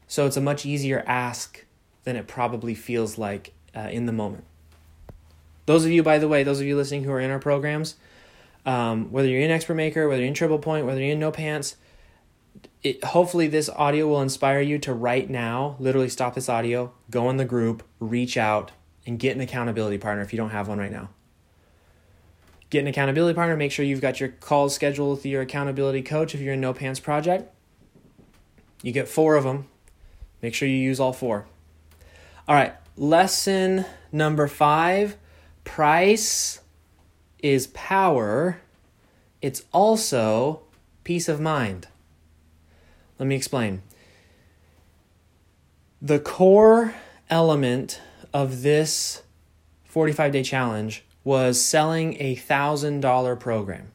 So 0.07 0.27
it's 0.27 0.37
a 0.37 0.41
much 0.41 0.65
easier 0.65 1.03
ask 1.07 1.65
than 2.03 2.15
it 2.15 2.27
probably 2.27 2.75
feels 2.75 3.17
like 3.17 3.53
uh, 3.75 3.89
in 3.91 4.05
the 4.05 4.11
moment. 4.11 4.43
Those 5.65 5.85
of 5.85 5.91
you, 5.91 6.03
by 6.03 6.19
the 6.19 6.27
way, 6.27 6.43
those 6.43 6.59
of 6.59 6.67
you 6.67 6.75
listening 6.75 7.03
who 7.03 7.11
are 7.11 7.19
in 7.19 7.31
our 7.31 7.39
programs, 7.39 7.95
um, 8.65 9.11
whether 9.11 9.27
you're 9.27 9.41
in 9.41 9.49
Expert 9.49 9.75
Maker, 9.75 10.07
whether 10.07 10.21
you're 10.21 10.27
in 10.27 10.33
Triple 10.35 10.59
Point, 10.59 10.85
whether 10.85 11.01
you're 11.01 11.13
in 11.13 11.19
No 11.19 11.31
Pants, 11.31 11.75
it, 12.85 13.03
hopefully 13.03 13.47
this 13.47 13.67
audio 13.67 14.07
will 14.07 14.21
inspire 14.21 14.61
you 14.61 14.77
to 14.77 14.93
right 14.93 15.27
now 15.27 15.75
literally 15.79 16.07
stop 16.07 16.35
this 16.35 16.47
audio 16.47 16.93
go 17.09 17.31
in 17.31 17.37
the 17.37 17.43
group 17.43 17.81
reach 17.99 18.37
out 18.37 18.71
and 19.07 19.17
get 19.17 19.35
an 19.35 19.41
accountability 19.41 19.97
partner 19.97 20.21
if 20.21 20.31
you 20.31 20.37
don't 20.37 20.51
have 20.51 20.67
one 20.67 20.79
right 20.79 20.91
now. 20.91 21.09
Get 22.69 22.79
an 22.79 22.87
accountability 22.87 23.35
partner 23.35 23.57
make 23.57 23.71
sure 23.71 23.83
you've 23.83 24.01
got 24.01 24.19
your 24.19 24.29
calls 24.29 24.75
scheduled 24.75 25.17
with 25.17 25.25
your 25.25 25.41
accountability 25.41 26.03
coach 26.03 26.35
if 26.35 26.41
you're 26.41 26.53
in 26.53 26.61
no 26.61 26.73
pants 26.73 26.99
project. 26.99 27.51
You 28.83 28.91
get 28.91 29.07
four 29.07 29.35
of 29.35 29.43
them 29.43 29.65
make 30.43 30.53
sure 30.53 30.67
you 30.67 30.77
use 30.77 30.99
all 30.99 31.13
four. 31.13 31.47
All 32.47 32.55
right 32.55 32.75
lesson 32.95 33.85
number 34.11 34.47
five 34.47 35.17
price 35.63 36.61
is 37.39 37.65
power. 37.67 38.61
It's 39.41 39.63
also 39.73 40.61
peace 41.03 41.27
of 41.27 41.41
mind 41.41 41.87
let 43.19 43.27
me 43.27 43.35
explain. 43.35 43.81
The 46.01 46.19
core 46.19 46.93
element 47.29 48.01
of 48.33 48.61
this 48.61 49.23
45 49.85 50.31
day 50.31 50.43
challenge 50.43 51.03
was 51.23 51.63
selling 51.63 52.15
a 52.21 52.35
$1,000 52.35 53.39
program. 53.39 53.91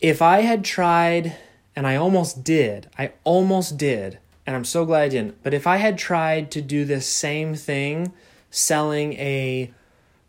If 0.00 0.22
I 0.22 0.40
had 0.40 0.64
tried, 0.64 1.36
and 1.74 1.86
I 1.86 1.96
almost 1.96 2.44
did, 2.44 2.88
I 2.96 3.12
almost 3.24 3.76
did, 3.76 4.18
and 4.46 4.56
I'm 4.56 4.64
so 4.64 4.84
glad 4.84 5.02
I 5.02 5.08
didn't, 5.08 5.42
but 5.42 5.52
if 5.52 5.66
I 5.66 5.76
had 5.76 5.98
tried 5.98 6.50
to 6.52 6.62
do 6.62 6.84
this 6.84 7.06
same 7.06 7.54
thing, 7.54 8.12
selling 8.50 9.14
a 9.14 9.72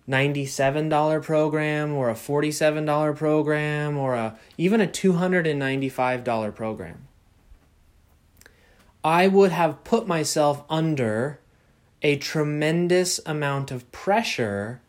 $97 0.10 1.24
program 1.24 1.94
or 1.94 2.10
a 2.10 2.16
$47 2.16 3.16
program 3.16 3.98
or 3.98 4.16
a 4.16 4.38
even 4.58 4.82
a 4.82 4.88
$295 4.88 6.56
program. 6.56 7.08
I 9.04 9.28
would 9.28 9.52
have 9.52 9.84
put 9.84 10.08
myself 10.08 10.64
under 10.70 11.40
a 12.02 12.18
tremendous 12.18 13.20
amount 13.26 13.72
of 13.72 13.92
pressure 13.92 14.82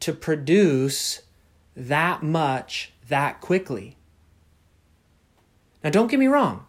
to 0.00 0.12
produce 0.12 1.22
that 1.76 2.22
much 2.22 2.92
that 3.08 3.40
quickly. 3.40 3.96
Now, 5.82 5.90
don't 5.90 6.10
get 6.10 6.18
me 6.20 6.26
wrong. 6.26 6.66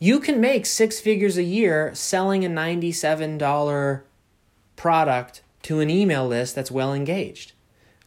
You 0.00 0.20
can 0.20 0.40
make 0.40 0.66
six 0.66 1.00
figures 1.00 1.36
a 1.36 1.42
year 1.42 1.92
selling 1.94 2.44
a 2.44 2.48
$97 2.48 4.02
product 4.76 5.42
to 5.68 5.80
an 5.80 5.88
email 5.88 6.26
list 6.26 6.54
that's 6.54 6.70
well 6.70 6.92
engaged. 6.92 7.52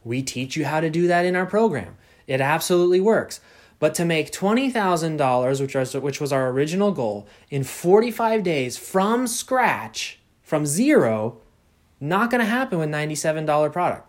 We 0.03 0.21
teach 0.21 0.55
you 0.55 0.65
how 0.65 0.79
to 0.81 0.89
do 0.89 1.07
that 1.07 1.25
in 1.25 1.35
our 1.35 1.45
program. 1.45 1.97
It 2.27 2.41
absolutely 2.41 2.99
works. 2.99 3.39
But 3.79 3.95
to 3.95 4.05
make 4.05 4.31
$20,000, 4.31 5.61
which 5.61 5.75
was, 5.75 5.93
which 5.95 6.21
was 6.21 6.31
our 6.31 6.49
original 6.49 6.91
goal, 6.91 7.27
in 7.49 7.63
45 7.63 8.43
days 8.43 8.77
from 8.77 9.25
scratch, 9.25 10.19
from 10.43 10.65
zero, 10.65 11.39
not 11.99 12.29
going 12.29 12.41
to 12.41 12.45
happen 12.45 12.77
with 12.77 12.89
$97 12.89 13.71
product. 13.71 14.07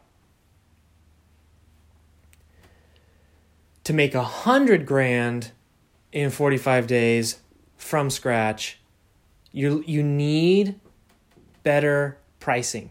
to 3.84 3.92
make 3.92 4.14
a 4.14 4.22
hundred 4.22 4.86
grand 4.86 5.52
in 6.12 6.30
45 6.30 6.86
days 6.86 7.40
from 7.76 8.10
scratch, 8.10 8.80
you 9.50 9.82
you 9.86 10.02
need 10.02 10.78
better 11.62 12.18
pricing. 12.38 12.90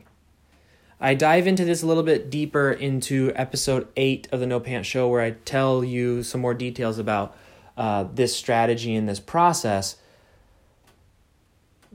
I 1.03 1.15
dive 1.15 1.47
into 1.47 1.65
this 1.65 1.81
a 1.81 1.87
little 1.87 2.03
bit 2.03 2.29
deeper 2.29 2.71
into 2.71 3.31
episode 3.35 3.87
eight 3.97 4.27
of 4.31 4.39
the 4.39 4.45
No 4.45 4.59
Pants 4.59 4.87
Show, 4.87 5.07
where 5.07 5.21
I 5.21 5.31
tell 5.31 5.83
you 5.83 6.21
some 6.21 6.41
more 6.41 6.53
details 6.53 6.99
about 6.99 7.35
uh, 7.75 8.05
this 8.13 8.35
strategy 8.35 8.93
and 8.93 9.09
this 9.09 9.19
process. 9.19 9.95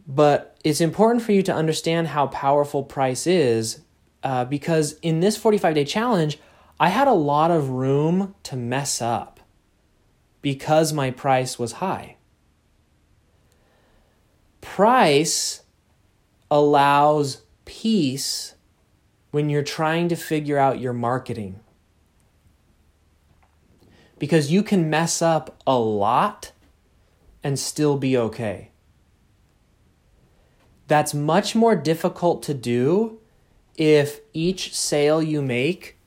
But 0.08 0.56
it's 0.64 0.80
important 0.80 1.22
for 1.22 1.30
you 1.30 1.44
to 1.44 1.54
understand 1.54 2.08
how 2.08 2.26
powerful 2.26 2.82
price 2.82 3.28
is 3.28 3.80
uh, 4.24 4.44
because 4.44 4.94
in 5.02 5.20
this 5.20 5.36
45 5.36 5.76
day 5.76 5.84
challenge, 5.84 6.40
I 6.80 6.88
had 6.88 7.06
a 7.06 7.12
lot 7.12 7.52
of 7.52 7.70
room 7.70 8.34
to 8.42 8.56
mess 8.56 9.00
up 9.00 9.38
because 10.42 10.92
my 10.92 11.12
price 11.12 11.60
was 11.60 11.74
high. 11.74 12.16
Price 14.60 15.62
allows 16.50 17.42
peace 17.64 18.55
when 19.36 19.50
you're 19.50 19.62
trying 19.62 20.08
to 20.08 20.16
figure 20.16 20.56
out 20.56 20.80
your 20.80 20.94
marketing. 20.94 21.60
Because 24.18 24.50
you 24.50 24.62
can 24.62 24.88
mess 24.88 25.20
up 25.20 25.60
a 25.66 25.78
lot 25.78 26.52
and 27.44 27.58
still 27.58 27.98
be 27.98 28.16
okay. 28.16 28.70
That's 30.88 31.12
much 31.12 31.54
more 31.54 31.76
difficult 31.76 32.42
to 32.44 32.54
do 32.54 33.18
if 33.76 34.20
each 34.32 34.74
sale 34.74 35.22
you 35.22 35.42
make 35.42 35.98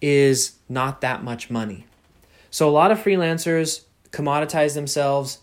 is 0.00 0.56
not 0.68 1.02
that 1.02 1.22
much 1.22 1.50
money. 1.50 1.86
So, 2.50 2.68
a 2.68 2.74
lot 2.80 2.90
of 2.90 2.98
freelancers 2.98 3.82
commoditize 4.10 4.74
themselves, 4.74 5.38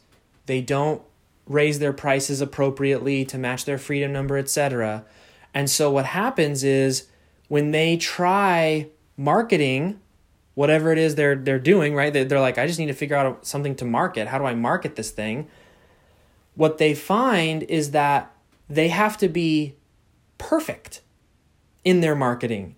they 0.45 0.59
don't 0.59 1.01
raise 1.47 1.79
their 1.79 1.93
prices 1.93 2.41
appropriately 2.41 3.23
to 3.23 3.37
match 3.37 3.63
their 3.63 3.77
freedom 3.77 4.11
number, 4.11 4.37
etc. 4.37 5.05
And 5.53 5.69
so, 5.69 5.89
what 5.89 6.07
happens 6.07 6.65
is 6.65 7.05
when 7.49 7.71
they 7.71 7.97
try 7.97 8.87
marketing, 9.17 9.99
whatever 10.53 10.93
it 10.93 10.97
is 10.97 11.15
they're, 11.15 11.35
they're 11.35 11.59
doing, 11.59 11.93
right? 11.93 12.13
They're, 12.13 12.23
they're 12.23 12.39
like, 12.39 12.57
I 12.57 12.65
just 12.65 12.79
need 12.79 12.85
to 12.87 12.93
figure 12.93 13.17
out 13.17 13.45
something 13.45 13.75
to 13.75 13.85
market. 13.85 14.27
How 14.27 14.37
do 14.37 14.45
I 14.45 14.55
market 14.55 14.95
this 14.95 15.11
thing? 15.11 15.49
What 16.55 16.77
they 16.77 16.93
find 16.95 17.63
is 17.63 17.91
that 17.91 18.31
they 18.69 18.87
have 18.89 19.17
to 19.17 19.27
be 19.27 19.75
perfect 20.37 21.01
in 21.83 22.01
their 22.01 22.15
marketing. 22.15 22.75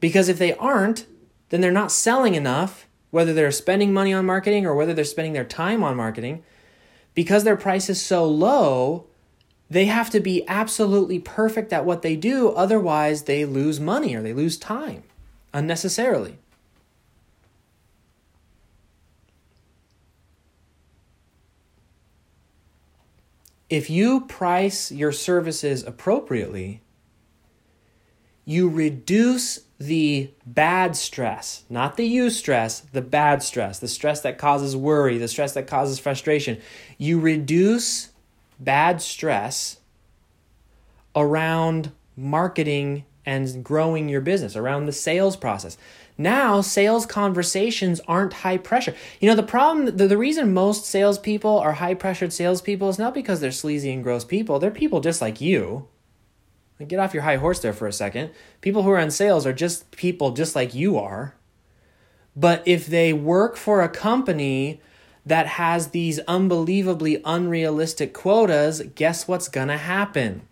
Because 0.00 0.28
if 0.28 0.38
they 0.38 0.54
aren't, 0.54 1.06
then 1.48 1.60
they're 1.60 1.72
not 1.72 1.90
selling 1.90 2.34
enough, 2.34 2.86
whether 3.10 3.32
they're 3.32 3.50
spending 3.50 3.92
money 3.92 4.12
on 4.12 4.26
marketing 4.26 4.66
or 4.66 4.74
whether 4.74 4.94
they're 4.94 5.04
spending 5.04 5.32
their 5.32 5.44
time 5.44 5.82
on 5.82 5.96
marketing. 5.96 6.44
Because 7.14 7.44
their 7.44 7.56
price 7.56 7.88
is 7.88 8.00
so 8.00 8.26
low, 8.26 9.06
they 9.70 9.86
have 9.86 10.10
to 10.10 10.20
be 10.20 10.46
absolutely 10.48 11.18
perfect 11.18 11.72
at 11.72 11.84
what 11.84 12.02
they 12.02 12.16
do, 12.16 12.50
otherwise, 12.50 13.22
they 13.22 13.44
lose 13.44 13.80
money 13.80 14.14
or 14.14 14.22
they 14.22 14.32
lose 14.32 14.56
time 14.56 15.02
unnecessarily. 15.52 16.38
If 23.70 23.88
you 23.90 24.20
price 24.20 24.92
your 24.92 25.10
services 25.10 25.82
appropriately, 25.82 26.82
you 28.44 28.68
reduce 28.68 29.60
the 29.78 30.30
bad 30.46 30.94
stress, 30.96 31.64
not 31.68 31.96
the 31.96 32.04
you 32.04 32.30
stress, 32.30 32.80
the 32.80 33.02
bad 33.02 33.42
stress, 33.42 33.78
the 33.78 33.88
stress 33.88 34.20
that 34.20 34.38
causes 34.38 34.76
worry, 34.76 35.18
the 35.18 35.28
stress 35.28 35.54
that 35.54 35.66
causes 35.66 35.98
frustration. 35.98 36.60
You 36.98 37.18
reduce 37.18 38.10
bad 38.58 39.00
stress 39.00 39.78
around 41.14 41.92
marketing 42.16 43.04
and 43.26 43.64
growing 43.64 44.08
your 44.08 44.20
business, 44.20 44.56
around 44.56 44.86
the 44.86 44.92
sales 44.92 45.36
process. 45.36 45.78
Now, 46.16 46.60
sales 46.60 47.06
conversations 47.06 48.00
aren't 48.06 48.32
high 48.34 48.58
pressure. 48.58 48.94
You 49.20 49.28
know, 49.28 49.34
the 49.34 49.42
problem, 49.42 49.96
the, 49.96 50.06
the 50.06 50.18
reason 50.18 50.52
most 50.52 50.84
salespeople 50.84 51.58
are 51.58 51.72
high 51.72 51.94
pressured 51.94 52.32
salespeople 52.32 52.88
is 52.88 52.98
not 52.98 53.14
because 53.14 53.40
they're 53.40 53.50
sleazy 53.50 53.92
and 53.92 54.04
gross 54.04 54.24
people. 54.24 54.58
They're 54.58 54.70
people 54.70 55.00
just 55.00 55.20
like 55.20 55.40
you. 55.40 55.88
Get 56.86 56.98
off 56.98 57.14
your 57.14 57.22
high 57.22 57.36
horse 57.36 57.60
there 57.60 57.72
for 57.72 57.86
a 57.86 57.92
second. 57.92 58.30
People 58.60 58.82
who 58.82 58.90
are 58.90 58.98
in 58.98 59.10
sales 59.10 59.46
are 59.46 59.52
just 59.52 59.90
people 59.92 60.32
just 60.32 60.54
like 60.54 60.74
you 60.74 60.98
are. 60.98 61.34
But 62.36 62.62
if 62.66 62.86
they 62.86 63.12
work 63.12 63.56
for 63.56 63.80
a 63.80 63.88
company 63.88 64.80
that 65.26 65.46
has 65.46 65.88
these 65.88 66.18
unbelievably 66.20 67.22
unrealistic 67.24 68.12
quotas, 68.12 68.82
guess 68.94 69.26
what's 69.26 69.48
going 69.48 69.68
to 69.68 69.78
happen? 69.78 70.42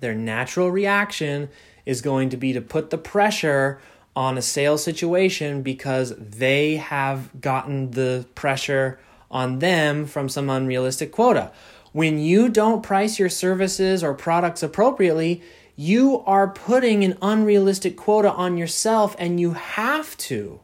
Their 0.00 0.14
natural 0.14 0.70
reaction 0.70 1.48
is 1.84 2.00
going 2.00 2.30
to 2.30 2.36
be 2.36 2.52
to 2.52 2.60
put 2.60 2.90
the 2.90 2.98
pressure 2.98 3.80
on 4.14 4.38
a 4.38 4.42
sales 4.42 4.82
situation 4.82 5.62
because 5.62 6.14
they 6.16 6.76
have 6.76 7.40
gotten 7.40 7.92
the 7.92 8.26
pressure 8.34 8.98
on 9.30 9.60
them 9.60 10.06
from 10.06 10.28
some 10.28 10.50
unrealistic 10.50 11.12
quota. 11.12 11.52
When 11.92 12.18
you 12.18 12.48
don't 12.48 12.82
price 12.82 13.18
your 13.18 13.28
services 13.28 14.02
or 14.02 14.14
products 14.14 14.62
appropriately, 14.62 15.42
you 15.76 16.20
are 16.26 16.48
putting 16.48 17.04
an 17.04 17.16
unrealistic 17.22 17.96
quota 17.96 18.30
on 18.32 18.56
yourself 18.56 19.16
and 19.18 19.40
you 19.40 19.52
have 19.52 20.16
to 20.18 20.60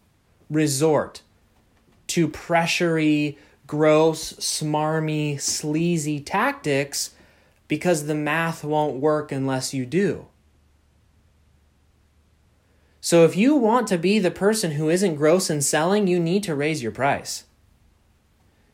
resort 0.51 1.23
to 2.09 2.29
pressury, 2.29 3.39
gross, 3.67 4.35
smarmy, 4.35 5.41
sleazy 5.41 6.21
tactics 6.21 7.11
because 7.69 8.07
the 8.07 8.15
math 8.15 8.63
won't 8.63 9.01
work 9.01 9.33
unless 9.33 9.75
you 9.75 9.85
do. 9.85 10.27
So 13.01 13.25
if 13.25 13.37
you 13.37 13.55
want 13.55 13.87
to 13.89 13.99
be 13.99 14.19
the 14.19 14.31
person 14.31 14.73
who 14.73 14.89
isn't 14.89 15.15
gross 15.15 15.49
in 15.49 15.63
selling, 15.63 16.07
you 16.07 16.19
need 16.19 16.43
to 16.45 16.55
raise 16.55 16.83
your 16.83 16.93
price. 16.93 17.45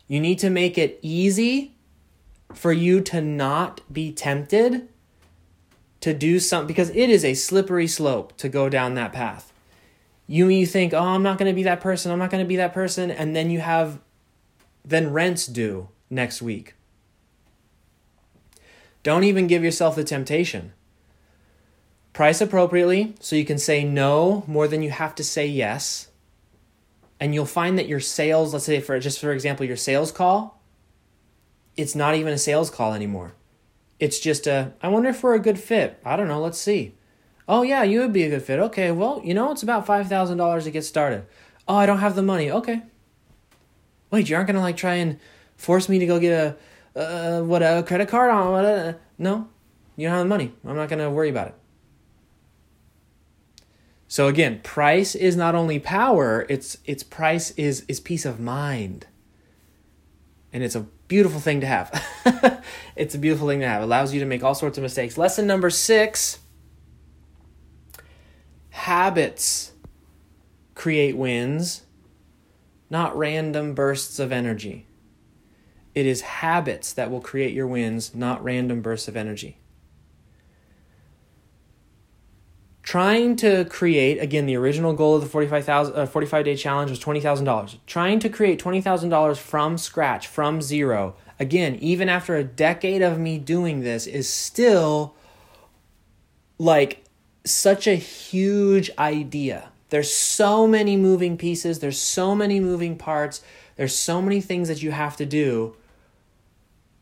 You 0.09 0.21
need 0.21 0.39
to 0.39 0.51
make 0.51 0.79
it 0.79 0.99
easy 1.03 1.75
for 2.55 2.73
you 2.73 3.01
to 3.03 3.21
not 3.21 3.81
be 3.93 4.13
tempted 4.13 4.89
to 6.01 6.13
do 6.13 6.39
something 6.41 6.67
because 6.67 6.91
it 6.91 7.09
is 7.11 7.25
a 7.25 7.35
slippery 7.35 7.87
slope 7.87 8.37
to 8.39 8.49
go 8.49 8.69
down 8.69 8.95
that 8.95 9.13
path. 9.13 9.52
You 10.27 10.49
you 10.49 10.67
think, 10.67 10.95
"Oh, 10.95 10.99
I'm 10.99 11.23
not 11.23 11.39
going 11.39 11.51
to 11.51 11.55
be 11.55 11.65
that 11.65 11.81
person. 11.81 12.11
I'm 12.13 12.19
not 12.19 12.31
going 12.31 12.45
to 12.45 12.49
be 12.49 12.57
that 12.57 12.73
person." 12.73 13.11
And 13.11 13.35
then 13.35 13.51
you 13.51 13.61
have 13.61 14.01
then 14.85 15.13
rents 15.13 15.47
due 15.47 15.89
next 16.11 16.43
week. 16.43 16.75
Don't 19.03 19.25
even 19.25 19.47
give 19.47 19.65
yourself 19.65 19.97
the 19.97 20.05
temptation. 20.05 20.73
Price 22.13 22.41
appropriately 22.41 23.15
so 23.21 23.37
you 23.37 23.45
can 23.45 23.59
say 23.59 23.85
no 23.85 24.45
more 24.47 24.69
than 24.69 24.83
you 24.83 24.91
have 24.91 25.15
to 25.17 25.25
say 25.25 25.47
yes. 25.47 26.09
And 27.19 27.35
you'll 27.35 27.47
find 27.47 27.79
that 27.79 27.89
your 27.89 28.01
sales, 28.01 28.53
let's 28.53 28.67
say 28.67 28.81
for 28.81 28.99
just 29.01 29.21
for 29.21 29.33
example, 29.33 29.67
your 29.67 29.77
sales 29.77 30.13
call 30.13 30.63
it's 31.77 31.95
not 31.95 32.15
even 32.15 32.33
a 32.33 32.39
sales 32.39 32.71
call 32.71 32.95
anymore. 32.95 33.35
It's 33.99 34.19
just 34.19 34.47
a, 34.47 34.73
I 34.83 34.89
wonder 34.89 35.09
if 35.09 35.23
we're 35.23 35.35
a 35.35 35.41
good 35.41 35.59
fit. 35.59 36.01
I 36.05 36.17
don't 36.17 36.29
know. 36.29 36.41
Let's 36.41 36.59
see. 36.59 36.95
Oh, 37.49 37.63
yeah, 37.63 37.83
you 37.83 38.01
would 38.01 38.13
be 38.13 38.23
a 38.23 38.31
good 38.31 38.43
fit. 38.43 38.59
Okay, 38.59 38.93
well, 38.93 39.21
you 39.25 39.35
know, 39.35 39.51
it's 39.51 39.63
about 39.63 39.87
$5,000 39.87 40.63
to 40.63 40.71
get 40.71 40.85
started. 40.85 41.27
Oh, 41.67 41.77
I 41.77 41.87
don't 41.87 41.99
have 41.99 42.15
the 42.15 42.23
money. 42.23 42.51
Okay. 42.51 42.83
Wait, 44.11 44.29
you 44.29 44.37
aren't 44.37 44.47
going 44.47 44.57
to 44.57 44.63
like 44.63 44.77
try 44.77 44.95
and 44.95 45.19
force 45.57 45.89
me 45.89 45.99
to 45.99 46.07
go 46.07 46.21
get 46.21 46.57
a, 46.95 46.99
uh, 46.99 47.43
what, 47.43 47.63
a 47.63 47.83
credit 47.87 48.09
card 48.09 48.31
on? 48.31 48.53
What, 48.53 49.01
no, 49.19 49.49
you 49.97 50.07
don't 50.09 50.17
have 50.17 50.25
the 50.25 50.29
money. 50.29 50.53
I'm 50.67 50.77
not 50.77 50.89
going 50.89 50.99
to 50.99 51.11
worry 51.11 51.31
about 51.31 51.49
it. 51.49 51.55
So 54.13 54.29
again, 54.29 54.61
price 54.63 55.15
is 55.15 55.37
not 55.37 55.55
only 55.55 55.79
power, 55.79 56.45
it's 56.51 56.77
its 56.85 57.03
price 57.03 57.51
is 57.53 57.87
is 57.89 57.99
peace 57.99 58.27
of 58.27 58.39
mind. 58.39 59.07
And 60.53 60.63
it's 60.63 60.75
a 60.75 60.81
beautiful 61.09 61.41
thing 61.41 61.63
to 61.63 61.67
have. 61.67 62.63
it's 62.95 63.15
a 63.15 63.19
beautiful 63.19 63.49
thing 63.49 63.61
to 63.61 63.67
have. 63.67 63.81
It 63.81 63.85
allows 63.87 64.13
you 64.13 64.21
to 64.21 64.27
make 64.27 64.45
all 64.45 64.55
sorts 64.55 64.77
of 64.77 64.83
mistakes. 64.83 65.17
Lesson 65.17 65.47
number 65.47 65.71
six 65.71 66.41
habits 68.73 69.73
create 70.75 71.17
wins, 71.17 71.83
not 72.91 73.17
random 73.17 73.75
bursts 73.75 74.19
of 74.19 74.33
energy. 74.33 74.87
It 75.95 76.07
is 76.07 76.23
habits 76.23 76.93
that 76.93 77.11
will 77.11 77.21
create 77.21 77.55
your 77.55 77.67
wins, 77.67 78.15
not 78.15 78.43
random 78.43 78.81
bursts 78.83 79.09
of 79.09 79.17
energy. 79.17 79.59
trying 82.83 83.37
to 83.37 83.65
create 83.67 84.21
again 84.21 84.45
the 84.45 84.57
original 84.57 84.93
goal 84.93 85.15
of 85.15 85.23
the 85.23 85.29
45,000 85.29 85.95
uh, 85.95 86.05
45 86.05 86.45
day 86.45 86.57
challenge 86.57 86.91
was 86.91 86.99
$20,000 87.01 87.79
trying 87.87 88.19
to 88.19 88.29
create 88.29 88.63
$20,000 88.63 89.39
from 89.39 89.79
scratch 89.79 90.27
from 90.27 90.61
zero 90.61 91.15
again 91.39 91.77
even 91.77 92.09
after 92.09 92.37
a 92.37 92.45
decade 92.45 93.01
of 93.01 93.19
me 93.19 93.39
doing 93.39 93.81
this 93.81 94.07
is 94.07 94.29
still 94.29 95.15
like 96.59 97.05
such 97.45 97.87
a 97.87 97.95
huge 97.95 98.91
idea 98.99 99.71
There's 99.91 100.13
so 100.13 100.67
many 100.67 100.97
moving 100.97 101.37
pieces, 101.37 101.81
there's 101.81 101.99
so 101.99 102.35
many 102.35 102.61
moving 102.61 102.97
parts, 102.97 103.43
there's 103.77 103.95
so 103.95 104.23
many 104.23 104.41
things 104.41 104.69
that 104.69 104.83
you 104.83 104.91
have 104.91 105.17
to 105.17 105.27
do 105.27 105.77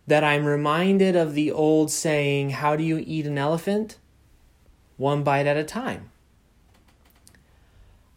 that 0.06 0.24
I'm 0.24 0.44
reminded 0.44 1.14
of 1.14 1.34
the 1.34 1.52
old 1.52 1.90
saying, 1.90 2.50
How 2.50 2.74
do 2.74 2.82
you 2.82 3.02
eat 3.06 3.26
an 3.26 3.38
elephant? 3.38 3.96
One 4.96 5.22
bite 5.22 5.46
at 5.46 5.56
a 5.56 5.64
time. 5.64 6.10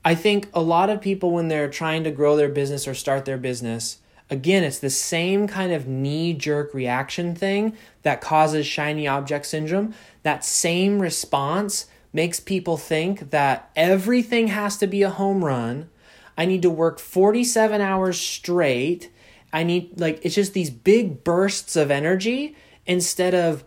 I 0.04 0.16
think 0.16 0.50
a 0.54 0.62
lot 0.62 0.90
of 0.90 1.02
people, 1.02 1.32
when 1.32 1.48
they're 1.48 1.70
trying 1.70 2.04
to 2.04 2.12
grow 2.12 2.36
their 2.36 2.50
business 2.50 2.88
or 2.88 2.94
start 2.94 3.26
their 3.26 3.38
business, 3.38 4.00
again, 4.30 4.64
it's 4.64 4.80
the 4.80 4.90
same 4.90 5.48
kind 5.48 5.72
of 5.72 5.88
knee 5.88 6.34
jerk 6.34 6.74
reaction 6.74 7.36
thing 7.36 7.78
that 8.02 8.22
causes 8.22 8.66
shiny 8.66 9.08
object 9.08 9.46
syndrome. 9.46 9.94
That 10.24 10.44
same 10.44 11.00
response 11.00 11.86
makes 12.14 12.40
people 12.40 12.78
think 12.78 13.32
that 13.32 13.72
everything 13.76 14.48
has 14.48 14.78
to 14.78 14.88
be 14.88 15.02
a 15.02 15.10
home 15.10 15.44
run. 15.44 15.90
I 16.38 16.46
need 16.46 16.62
to 16.62 16.70
work 16.70 17.00
47 17.00 17.82
hours 17.82 18.20
straight. 18.20 19.12
I 19.52 19.64
need, 19.64 20.00
like, 20.00 20.20
it's 20.24 20.36
just 20.36 20.54
these 20.54 20.70
big 20.70 21.24
bursts 21.24 21.76
of 21.76 21.92
energy 21.92 22.56
instead 22.86 23.34
of 23.34 23.64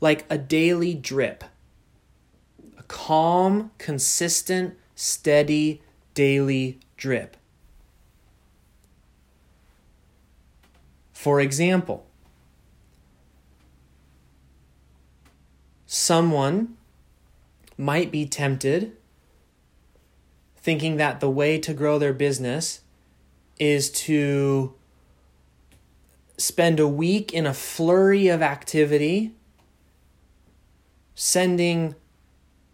like 0.00 0.26
a 0.28 0.36
daily 0.36 0.94
drip. 0.94 1.44
A 2.78 2.82
calm, 2.84 3.70
consistent, 3.78 4.74
steady, 4.94 5.80
daily 6.14 6.80
drip. 6.96 7.36
For 11.12 11.40
example, 11.40 12.04
someone 15.86 16.76
might 17.76 18.10
be 18.10 18.26
tempted 18.26 18.96
thinking 20.62 20.96
that 20.96 21.18
the 21.18 21.28
way 21.28 21.58
to 21.58 21.74
grow 21.74 21.98
their 21.98 22.12
business 22.12 22.82
is 23.58 23.90
to 23.90 24.72
spend 26.38 26.78
a 26.78 26.86
week 26.86 27.32
in 27.32 27.46
a 27.46 27.52
flurry 27.52 28.28
of 28.28 28.42
activity, 28.42 29.32
sending 31.14 31.94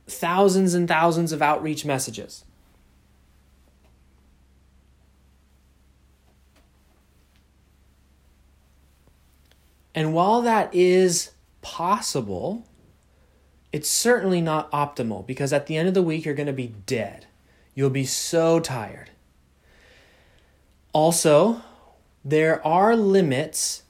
thousands 0.07 0.75
and 0.75 0.87
thousands 0.87 1.33
of 1.33 1.41
outreach 1.41 1.85
messages. 1.85 2.45
And 9.95 10.13
while 10.13 10.43
that 10.43 10.73
is 10.75 11.31
possible, 11.63 12.65
it's 13.73 13.89
certainly 13.89 14.41
not 14.41 14.71
optimal 14.73 15.27
because 15.27 15.53
at 15.53 15.67
the 15.67 15.77
end 15.77 15.89
of 15.89 15.95
the 15.95 16.03
week, 16.03 16.25
you're 16.25 16.35
going 16.35 16.47
to 16.47 16.53
be 16.53 16.75
dead. 16.87 17.27
You'll 17.75 17.91
be 17.91 18.05
so 18.05 18.61
tired. 18.61 19.11
Also, 20.93 21.63
there 22.25 22.67
are 22.67 22.97
limits 22.97 23.83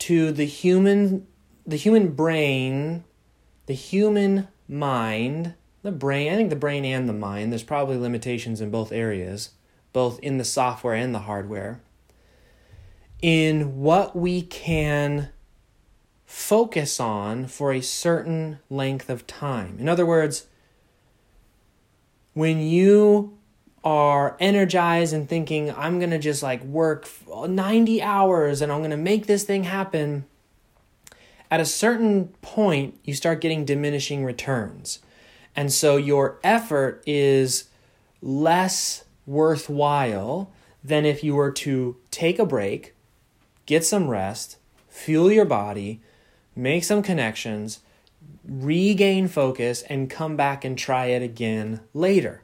to 0.00 0.32
the 0.32 0.44
human 0.44 1.26
the 1.66 1.76
human 1.76 2.12
brain, 2.12 3.04
the 3.66 3.74
human 3.74 4.48
mind, 4.66 5.54
the 5.82 5.92
brain, 5.92 6.32
I 6.32 6.36
think 6.36 6.50
the 6.50 6.56
brain 6.56 6.84
and 6.84 7.08
the 7.08 7.12
mind, 7.12 7.52
there's 7.52 7.62
probably 7.62 7.96
limitations 7.96 8.60
in 8.60 8.70
both 8.70 8.90
areas, 8.90 9.50
both 9.92 10.18
in 10.20 10.38
the 10.38 10.44
software 10.44 10.94
and 10.94 11.14
the 11.14 11.20
hardware, 11.20 11.80
in 13.22 13.78
what 13.78 14.16
we 14.16 14.42
can 14.42 15.28
focus 16.30 17.00
on 17.00 17.44
for 17.44 17.72
a 17.72 17.80
certain 17.80 18.60
length 18.70 19.10
of 19.10 19.26
time. 19.26 19.76
In 19.80 19.88
other 19.88 20.06
words, 20.06 20.46
when 22.34 22.60
you 22.60 23.36
are 23.82 24.36
energized 24.38 25.12
and 25.12 25.28
thinking, 25.28 25.74
I'm 25.76 25.98
going 25.98 26.10
to 26.10 26.20
just 26.20 26.40
like 26.40 26.62
work 26.62 27.08
90 27.28 28.00
hours 28.00 28.62
and 28.62 28.70
I'm 28.70 28.78
going 28.78 28.92
to 28.92 28.96
make 28.96 29.26
this 29.26 29.42
thing 29.42 29.64
happen, 29.64 30.24
at 31.50 31.58
a 31.58 31.64
certain 31.64 32.28
point, 32.42 32.96
you 33.02 33.12
start 33.12 33.40
getting 33.40 33.64
diminishing 33.64 34.24
returns. 34.24 35.00
And 35.56 35.72
so 35.72 35.96
your 35.96 36.38
effort 36.44 37.02
is 37.08 37.64
less 38.22 39.02
worthwhile 39.26 40.52
than 40.84 41.04
if 41.04 41.24
you 41.24 41.34
were 41.34 41.50
to 41.50 41.96
take 42.12 42.38
a 42.38 42.46
break, 42.46 42.94
get 43.66 43.84
some 43.84 44.08
rest, 44.08 44.58
fuel 44.88 45.32
your 45.32 45.44
body, 45.44 46.00
make 46.60 46.84
some 46.84 47.02
connections, 47.02 47.80
regain 48.44 49.28
focus, 49.28 49.82
and 49.82 50.10
come 50.10 50.36
back 50.36 50.64
and 50.64 50.76
try 50.76 51.06
it 51.06 51.22
again 51.22 51.80
later. 51.94 52.42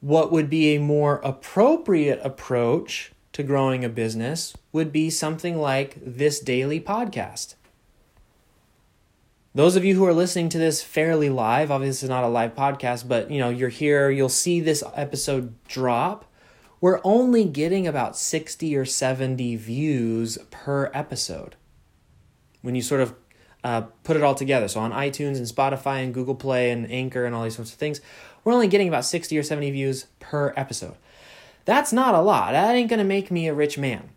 What 0.00 0.32
would 0.32 0.48
be 0.50 0.74
a 0.74 0.80
more 0.80 1.20
appropriate 1.22 2.20
approach 2.24 3.12
to 3.32 3.42
growing 3.42 3.84
a 3.84 3.88
business 3.88 4.56
would 4.72 4.92
be 4.92 5.10
something 5.10 5.58
like 5.58 5.98
this 6.04 6.40
daily 6.40 6.80
podcast. 6.80 7.54
Those 9.54 9.76
of 9.76 9.84
you 9.84 9.96
who 9.96 10.04
are 10.04 10.14
listening 10.14 10.48
to 10.50 10.58
this 10.58 10.82
fairly 10.82 11.28
live, 11.28 11.70
obviously 11.70 12.06
it's 12.06 12.10
not 12.10 12.24
a 12.24 12.28
live 12.28 12.54
podcast, 12.54 13.08
but 13.08 13.30
you 13.30 13.38
know, 13.38 13.50
you're 13.50 13.68
here, 13.68 14.10
you'll 14.10 14.28
see 14.28 14.60
this 14.60 14.82
episode 14.94 15.54
drop. 15.66 16.24
We're 16.80 17.00
only 17.04 17.44
getting 17.44 17.86
about 17.86 18.16
60 18.16 18.76
or 18.76 18.84
70 18.84 19.56
views 19.56 20.38
per 20.50 20.90
episode 20.94 21.56
when 22.62 22.74
you 22.74 22.82
sort 22.82 23.00
of 23.00 23.14
uh, 23.64 23.82
put 24.04 24.16
it 24.16 24.22
all 24.22 24.34
together. 24.34 24.68
So 24.68 24.80
on 24.80 24.92
iTunes 24.92 25.36
and 25.36 25.46
Spotify 25.46 26.02
and 26.02 26.14
Google 26.14 26.34
Play 26.34 26.70
and 26.70 26.90
Anchor 26.90 27.24
and 27.24 27.34
all 27.34 27.44
these 27.44 27.56
sorts 27.56 27.72
of 27.72 27.78
things, 27.78 28.00
we're 28.44 28.52
only 28.52 28.68
getting 28.68 28.88
about 28.88 29.04
60 29.04 29.36
or 29.38 29.42
70 29.42 29.70
views 29.70 30.06
per 30.18 30.52
episode. 30.56 30.96
That's 31.64 31.92
not 31.92 32.14
a 32.14 32.20
lot. 32.20 32.52
That 32.52 32.74
ain't 32.74 32.88
going 32.88 32.98
to 32.98 33.04
make 33.04 33.30
me 33.30 33.46
a 33.46 33.54
rich 33.54 33.76
man. 33.76 34.10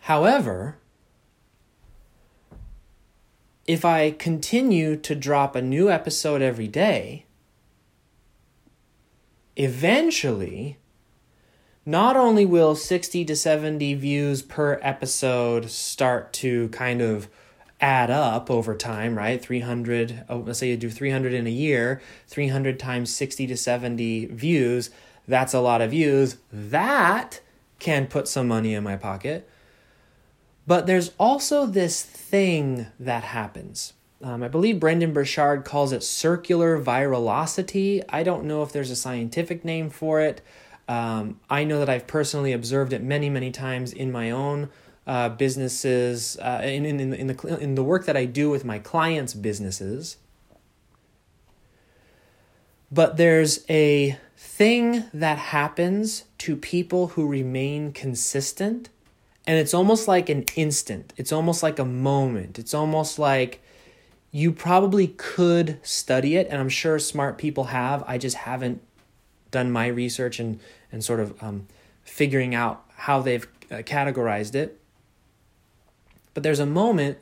However, 0.00 0.78
if 3.66 3.84
I 3.84 4.10
continue 4.10 4.96
to 4.96 5.14
drop 5.14 5.56
a 5.56 5.62
new 5.62 5.90
episode 5.90 6.42
every 6.42 6.68
day, 6.68 7.26
eventually 9.56 10.78
not 11.86 12.16
only 12.16 12.46
will 12.46 12.74
60 12.74 13.24
to 13.24 13.36
70 13.36 13.94
views 13.94 14.42
per 14.42 14.78
episode 14.82 15.70
start 15.70 16.32
to 16.34 16.68
kind 16.70 17.02
of 17.02 17.28
add 17.80 18.10
up 18.10 18.50
over 18.50 18.74
time, 18.74 19.16
right? 19.16 19.42
300, 19.42 20.24
oh, 20.28 20.38
let's 20.38 20.60
say 20.60 20.70
you 20.70 20.76
do 20.76 20.88
300 20.88 21.34
in 21.34 21.46
a 21.46 21.50
year, 21.50 22.00
300 22.28 22.78
times 22.78 23.14
60 23.14 23.46
to 23.48 23.56
70 23.56 24.26
views, 24.26 24.90
that's 25.28 25.54
a 25.54 25.60
lot 25.60 25.80
of 25.80 25.90
views. 25.90 26.36
That 26.52 27.40
can 27.78 28.06
put 28.06 28.28
some 28.28 28.48
money 28.48 28.74
in 28.74 28.84
my 28.84 28.96
pocket. 28.96 29.48
But 30.66 30.86
there's 30.86 31.12
also 31.18 31.66
this 31.66 32.02
thing 32.02 32.86
that 32.98 33.24
happens. 33.24 33.92
Um, 34.22 34.42
I 34.42 34.48
believe 34.48 34.80
Brendon 34.80 35.12
Burchard 35.12 35.64
calls 35.64 35.92
it 35.92 36.02
circular 36.02 36.80
virality. 36.80 38.02
I 38.08 38.22
don't 38.22 38.44
know 38.44 38.62
if 38.62 38.72
there's 38.72 38.90
a 38.90 38.96
scientific 38.96 39.64
name 39.64 39.90
for 39.90 40.20
it. 40.20 40.40
Um, 40.88 41.40
I 41.48 41.64
know 41.64 41.78
that 41.78 41.88
I've 41.88 42.06
personally 42.06 42.52
observed 42.52 42.92
it 42.92 43.02
many, 43.02 43.30
many 43.30 43.50
times 43.50 43.92
in 43.92 44.12
my 44.12 44.30
own 44.30 44.70
uh, 45.06 45.30
businesses, 45.30 46.36
uh, 46.38 46.60
in, 46.64 46.84
in, 46.84 47.12
in, 47.12 47.26
the, 47.26 47.58
in 47.58 47.74
the 47.74 47.84
work 47.84 48.06
that 48.06 48.16
I 48.16 48.24
do 48.24 48.50
with 48.50 48.64
my 48.64 48.78
clients' 48.78 49.34
businesses. 49.34 50.18
But 52.90 53.16
there's 53.16 53.64
a 53.68 54.18
thing 54.36 55.04
that 55.12 55.38
happens 55.38 56.24
to 56.38 56.56
people 56.56 57.08
who 57.08 57.26
remain 57.26 57.92
consistent, 57.92 58.88
and 59.46 59.58
it's 59.58 59.74
almost 59.74 60.06
like 60.06 60.28
an 60.28 60.44
instant. 60.54 61.12
It's 61.16 61.32
almost 61.32 61.62
like 61.62 61.78
a 61.78 61.84
moment. 61.84 62.58
It's 62.58 62.74
almost 62.74 63.18
like 63.18 63.62
you 64.30 64.52
probably 64.52 65.08
could 65.08 65.78
study 65.82 66.36
it, 66.36 66.46
and 66.48 66.60
I'm 66.60 66.68
sure 66.68 66.98
smart 66.98 67.36
people 67.36 67.64
have. 67.64 68.04
I 68.06 68.18
just 68.18 68.36
haven't 68.36 68.80
done 69.54 69.70
my 69.70 69.86
research 69.86 70.38
and 70.40 70.60
and 70.92 71.02
sort 71.02 71.20
of 71.20 71.42
um, 71.42 71.66
figuring 72.02 72.54
out 72.54 72.84
how 72.96 73.20
they've 73.20 73.46
uh, 73.70 73.76
categorized 73.76 74.54
it. 74.54 74.78
But 76.34 76.42
there's 76.42 76.60
a 76.60 76.66
moment 76.66 77.18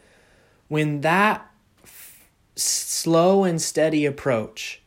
when 0.68 1.03
that 1.03 1.47
f- 1.85 2.26
slow 2.57 3.45
and 3.45 3.61
steady 3.61 4.07
approach 4.07 4.80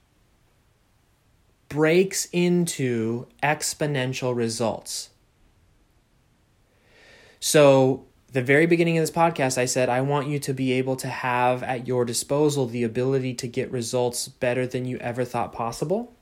breaks 1.69 2.27
into 2.31 3.27
exponential 3.43 4.35
results. 4.35 5.09
So, 7.39 8.05
the 8.31 8.41
very 8.41 8.65
beginning 8.65 8.97
of 8.97 9.03
this 9.03 9.11
podcast, 9.11 9.57
I 9.57 9.65
said, 9.65 9.87
I 9.87 10.01
want 10.01 10.27
you 10.27 10.39
to 10.39 10.53
be 10.53 10.73
able 10.73 10.95
to 10.97 11.07
have 11.07 11.63
at 11.63 11.87
your 11.87 12.03
disposal 12.03 12.65
the 12.65 12.83
ability 12.83 13.33
to 13.35 13.47
get 13.47 13.71
results 13.71 14.27
better 14.27 14.67
than 14.67 14.85
you 14.85 14.97
ever 14.97 15.23
thought 15.23 15.53
possible. 15.53 16.13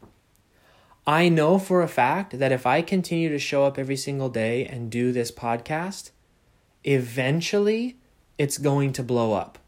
I 1.06 1.28
know 1.28 1.60
for 1.60 1.82
a 1.82 1.88
fact 1.88 2.39
that 2.39 2.54
if 2.54 2.66
I 2.66 2.82
continue 2.82 3.30
to 3.30 3.39
show 3.39 3.66
up 3.66 3.78
every 3.78 3.97
single 3.97 4.30
day 4.30 4.66
and 4.66 4.89
do 4.89 5.12
this 5.12 5.32
podcast, 5.32 6.12
eventually 6.86 7.97
it's 8.38 8.58
going 8.58 8.93
to 8.93 9.04
blow 9.04 9.34
up. 9.34 9.60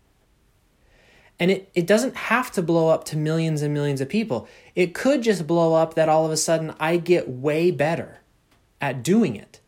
And 1.37 1.51
it, 1.51 1.69
it 1.73 1.85
doesn't 1.85 2.15
have 2.15 2.51
to 2.53 2.61
blow 2.61 2.87
up 2.87 3.03
to 3.05 3.17
millions 3.17 3.61
and 3.61 3.73
millions 3.73 3.99
of 3.99 4.07
people. 4.07 4.47
It 4.75 4.93
could 4.93 5.21
just 5.21 5.45
blow 5.45 5.73
up 5.73 5.95
that 5.95 6.07
all 6.07 6.25
of 6.25 6.31
a 6.31 6.37
sudden 6.37 6.73
I 6.79 6.95
get 6.95 7.27
way 7.27 7.71
better 7.71 8.21
at 8.79 9.03
doing 9.03 9.35
it. 9.35 9.59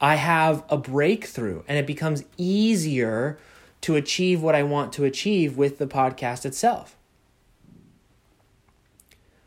I 0.00 0.14
have 0.14 0.64
a 0.70 0.78
breakthrough 0.78 1.62
and 1.68 1.76
it 1.76 1.86
becomes 1.86 2.24
easier 2.38 3.38
to 3.82 3.96
achieve 3.96 4.42
what 4.42 4.54
I 4.54 4.62
want 4.62 4.94
to 4.94 5.04
achieve 5.04 5.58
with 5.58 5.76
the 5.76 5.86
podcast 5.86 6.46
itself. 6.46 6.96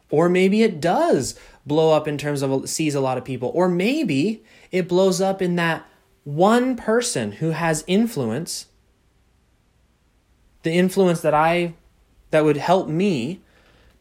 Or 0.09 0.29
maybe 0.29 0.63
it 0.63 0.81
does 0.81 1.39
blow 1.65 1.93
up 1.93 2.07
in 2.07 2.17
terms 2.17 2.41
of 2.41 2.69
sees 2.69 2.95
a 2.95 3.01
lot 3.01 3.17
of 3.17 3.25
people. 3.25 3.51
Or 3.53 3.67
maybe 3.67 4.43
it 4.71 4.87
blows 4.87 5.21
up 5.21 5.41
in 5.41 5.55
that 5.55 5.85
one 6.23 6.75
person 6.75 7.33
who 7.33 7.51
has 7.51 7.83
influence, 7.87 8.67
the 10.63 10.71
influence 10.71 11.21
that 11.21 11.33
I 11.33 11.73
that 12.31 12.43
would 12.43 12.57
help 12.57 12.87
me, 12.87 13.41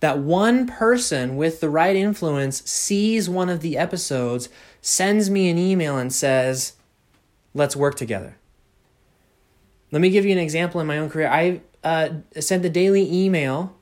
that 0.00 0.18
one 0.18 0.66
person 0.66 1.36
with 1.36 1.61
the 1.61 1.70
right 1.70 1.96
influence 1.96 2.62
sees 2.68 3.28
one 3.28 3.48
of 3.48 3.61
the 3.61 3.78
episodes, 3.78 4.48
sends 4.82 5.30
me 5.30 5.48
an 5.48 5.59
email 5.59 5.96
and 5.96 6.12
says, 6.12 6.74
"Let's 7.54 7.76
work 7.76 7.94
together." 7.96 8.36
Let 9.90 10.02
me 10.02 10.11
give 10.11 10.26
you 10.26 10.32
an 10.32 10.38
example 10.38 10.80
in 10.80 10.86
my 10.86 10.98
own 10.98 11.09
career. 11.09 11.28
I 11.28 11.62
uh, 11.82 12.11
sent 12.38 12.64
a 12.64 12.70
daily 12.70 13.11
email 13.11 13.78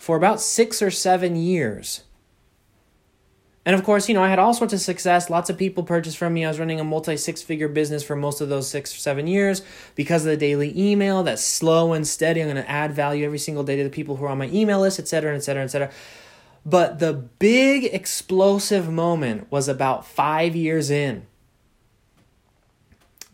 for 0.00 0.16
about 0.16 0.40
six 0.40 0.80
or 0.80 0.90
seven 0.90 1.36
years. 1.36 2.04
And 3.66 3.76
of 3.76 3.84
course, 3.84 4.08
you 4.08 4.14
know, 4.14 4.22
I 4.22 4.30
had 4.30 4.38
all 4.38 4.54
sorts 4.54 4.72
of 4.72 4.80
success. 4.80 5.28
Lots 5.28 5.50
of 5.50 5.58
people 5.58 5.82
purchased 5.82 6.16
from 6.16 6.32
me. 6.32 6.42
I 6.42 6.48
was 6.48 6.58
running 6.58 6.80
a 6.80 6.84
multi 6.84 7.18
six 7.18 7.42
figure 7.42 7.68
business 7.68 8.02
for 8.02 8.16
most 8.16 8.40
of 8.40 8.48
those 8.48 8.66
six 8.66 8.94
or 8.94 8.98
seven 8.98 9.26
years 9.26 9.60
because 9.96 10.24
of 10.24 10.30
the 10.30 10.38
daily 10.38 10.72
email 10.74 11.22
that's 11.22 11.44
slow 11.44 11.92
and 11.92 12.06
steady. 12.08 12.40
I'm 12.40 12.48
going 12.48 12.56
to 12.56 12.68
add 12.68 12.92
value 12.92 13.26
every 13.26 13.38
single 13.38 13.62
day 13.62 13.76
to 13.76 13.84
the 13.84 13.90
people 13.90 14.16
who 14.16 14.24
are 14.24 14.30
on 14.30 14.38
my 14.38 14.48
email 14.48 14.80
list, 14.80 14.98
et 14.98 15.06
cetera, 15.06 15.36
et 15.36 15.40
cetera, 15.40 15.64
et 15.64 15.68
cetera. 15.68 15.90
But 16.64 16.98
the 16.98 17.12
big 17.12 17.84
explosive 17.84 18.90
moment 18.90 19.52
was 19.52 19.68
about 19.68 20.06
five 20.06 20.56
years 20.56 20.90
in 20.90 21.26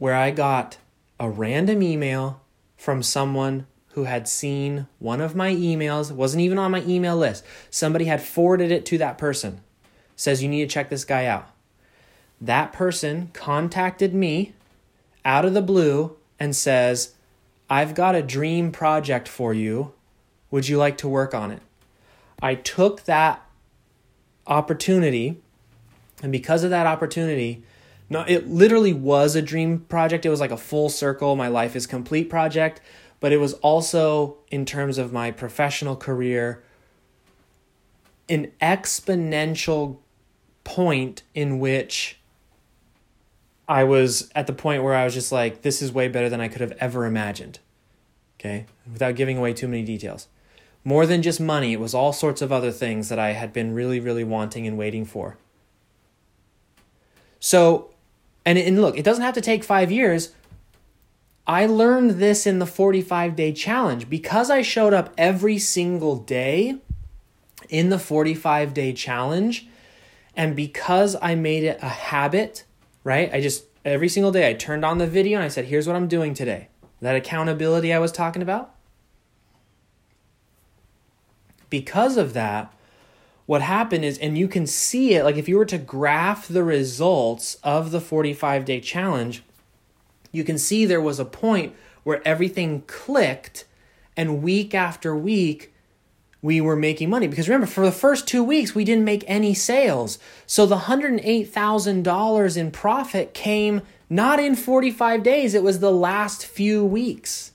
where 0.00 0.16
I 0.16 0.32
got 0.32 0.78
a 1.20 1.30
random 1.30 1.80
email 1.80 2.40
from 2.76 3.04
someone 3.04 3.68
who 3.96 4.04
had 4.04 4.28
seen 4.28 4.86
one 4.98 5.22
of 5.22 5.34
my 5.34 5.54
emails, 5.54 6.12
wasn't 6.12 6.42
even 6.42 6.58
on 6.58 6.70
my 6.70 6.82
email 6.82 7.16
list. 7.16 7.42
Somebody 7.70 8.04
had 8.04 8.20
forwarded 8.20 8.70
it 8.70 8.84
to 8.84 8.98
that 8.98 9.16
person. 9.16 9.62
Says 10.14 10.42
you 10.42 10.50
need 10.50 10.68
to 10.68 10.72
check 10.72 10.90
this 10.90 11.06
guy 11.06 11.24
out. 11.24 11.50
That 12.38 12.74
person 12.74 13.30
contacted 13.32 14.12
me 14.12 14.52
out 15.24 15.46
of 15.46 15.54
the 15.54 15.62
blue 15.62 16.14
and 16.38 16.54
says, 16.54 17.14
I've 17.70 17.94
got 17.94 18.14
a 18.14 18.20
dream 18.20 18.70
project 18.70 19.28
for 19.28 19.54
you. 19.54 19.94
Would 20.50 20.68
you 20.68 20.76
like 20.76 20.98
to 20.98 21.08
work 21.08 21.34
on 21.34 21.50
it? 21.50 21.62
I 22.42 22.54
took 22.54 23.04
that 23.04 23.46
opportunity, 24.46 25.40
and 26.22 26.30
because 26.30 26.64
of 26.64 26.70
that 26.70 26.86
opportunity, 26.86 27.62
no, 28.10 28.26
it 28.28 28.46
literally 28.46 28.92
was 28.92 29.34
a 29.34 29.40
dream 29.40 29.80
project. 29.88 30.26
It 30.26 30.30
was 30.30 30.38
like 30.38 30.50
a 30.50 30.58
full 30.58 30.90
circle, 30.90 31.34
my 31.34 31.48
life 31.48 31.74
is 31.74 31.86
complete 31.86 32.28
project, 32.28 32.82
but 33.20 33.32
it 33.32 33.38
was 33.38 33.54
also 33.54 34.36
in 34.50 34.64
terms 34.64 34.98
of 34.98 35.12
my 35.12 35.30
professional 35.30 35.96
career 35.96 36.62
an 38.28 38.50
exponential 38.60 39.98
point 40.64 41.22
in 41.34 41.60
which 41.60 42.18
I 43.68 43.84
was 43.84 44.30
at 44.34 44.46
the 44.46 44.52
point 44.52 44.82
where 44.82 44.94
I 44.94 45.04
was 45.04 45.14
just 45.14 45.30
like, 45.30 45.62
this 45.62 45.80
is 45.80 45.92
way 45.92 46.08
better 46.08 46.28
than 46.28 46.40
I 46.40 46.48
could 46.48 46.60
have 46.60 46.72
ever 46.72 47.06
imagined. 47.06 47.60
Okay, 48.38 48.66
without 48.92 49.14
giving 49.14 49.38
away 49.38 49.52
too 49.52 49.68
many 49.68 49.84
details. 49.84 50.28
More 50.84 51.06
than 51.06 51.22
just 51.22 51.40
money, 51.40 51.72
it 51.72 51.80
was 51.80 51.94
all 51.94 52.12
sorts 52.12 52.42
of 52.42 52.52
other 52.52 52.70
things 52.70 53.08
that 53.08 53.18
I 53.18 53.32
had 53.32 53.52
been 53.52 53.74
really, 53.74 53.98
really 53.98 54.24
wanting 54.24 54.66
and 54.66 54.76
waiting 54.76 55.04
for. 55.04 55.36
So 57.40 57.90
and, 58.46 58.56
and 58.56 58.80
look, 58.80 58.96
it 58.96 59.04
doesn't 59.04 59.24
have 59.24 59.34
to 59.34 59.40
take 59.40 59.64
five 59.64 59.90
years. 59.90 60.32
I 61.46 61.66
learned 61.66 62.12
this 62.12 62.46
in 62.46 62.58
the 62.58 62.66
45 62.66 63.36
day 63.36 63.52
challenge 63.52 64.10
because 64.10 64.50
I 64.50 64.62
showed 64.62 64.92
up 64.92 65.14
every 65.16 65.58
single 65.58 66.16
day 66.16 66.78
in 67.68 67.88
the 67.88 67.98
45 67.98 68.74
day 68.74 68.92
challenge. 68.92 69.68
And 70.34 70.56
because 70.56 71.16
I 71.22 71.34
made 71.34 71.62
it 71.62 71.78
a 71.80 71.88
habit, 71.88 72.64
right? 73.04 73.32
I 73.32 73.40
just, 73.40 73.64
every 73.84 74.08
single 74.08 74.32
day, 74.32 74.48
I 74.48 74.54
turned 74.54 74.84
on 74.84 74.98
the 74.98 75.06
video 75.06 75.38
and 75.38 75.44
I 75.44 75.48
said, 75.48 75.66
here's 75.66 75.86
what 75.86 75.96
I'm 75.96 76.08
doing 76.08 76.34
today. 76.34 76.68
That 77.00 77.16
accountability 77.16 77.92
I 77.92 77.98
was 77.98 78.12
talking 78.12 78.42
about. 78.42 78.74
Because 81.70 82.16
of 82.16 82.32
that, 82.34 82.72
what 83.46 83.62
happened 83.62 84.04
is, 84.04 84.18
and 84.18 84.36
you 84.36 84.48
can 84.48 84.66
see 84.66 85.14
it, 85.14 85.24
like 85.24 85.36
if 85.36 85.48
you 85.48 85.56
were 85.56 85.64
to 85.66 85.78
graph 85.78 86.48
the 86.48 86.64
results 86.64 87.54
of 87.62 87.92
the 87.92 88.00
45 88.00 88.64
day 88.64 88.80
challenge, 88.80 89.42
you 90.32 90.44
can 90.44 90.58
see 90.58 90.84
there 90.84 91.00
was 91.00 91.18
a 91.18 91.24
point 91.24 91.74
where 92.04 92.26
everything 92.26 92.82
clicked, 92.86 93.64
and 94.16 94.42
week 94.42 94.74
after 94.74 95.14
week, 95.14 95.74
we 96.42 96.60
were 96.60 96.76
making 96.76 97.10
money. 97.10 97.26
Because 97.26 97.48
remember, 97.48 97.66
for 97.66 97.84
the 97.84 97.92
first 97.92 98.28
two 98.28 98.44
weeks, 98.44 98.74
we 98.74 98.84
didn't 98.84 99.04
make 99.04 99.24
any 99.26 99.54
sales. 99.54 100.18
So 100.46 100.66
the 100.66 100.76
$108,000 100.76 102.56
in 102.56 102.70
profit 102.70 103.34
came 103.34 103.82
not 104.08 104.38
in 104.38 104.54
45 104.54 105.24
days, 105.24 105.54
it 105.54 105.64
was 105.64 105.80
the 105.80 105.90
last 105.90 106.46
few 106.46 106.84
weeks. 106.84 107.52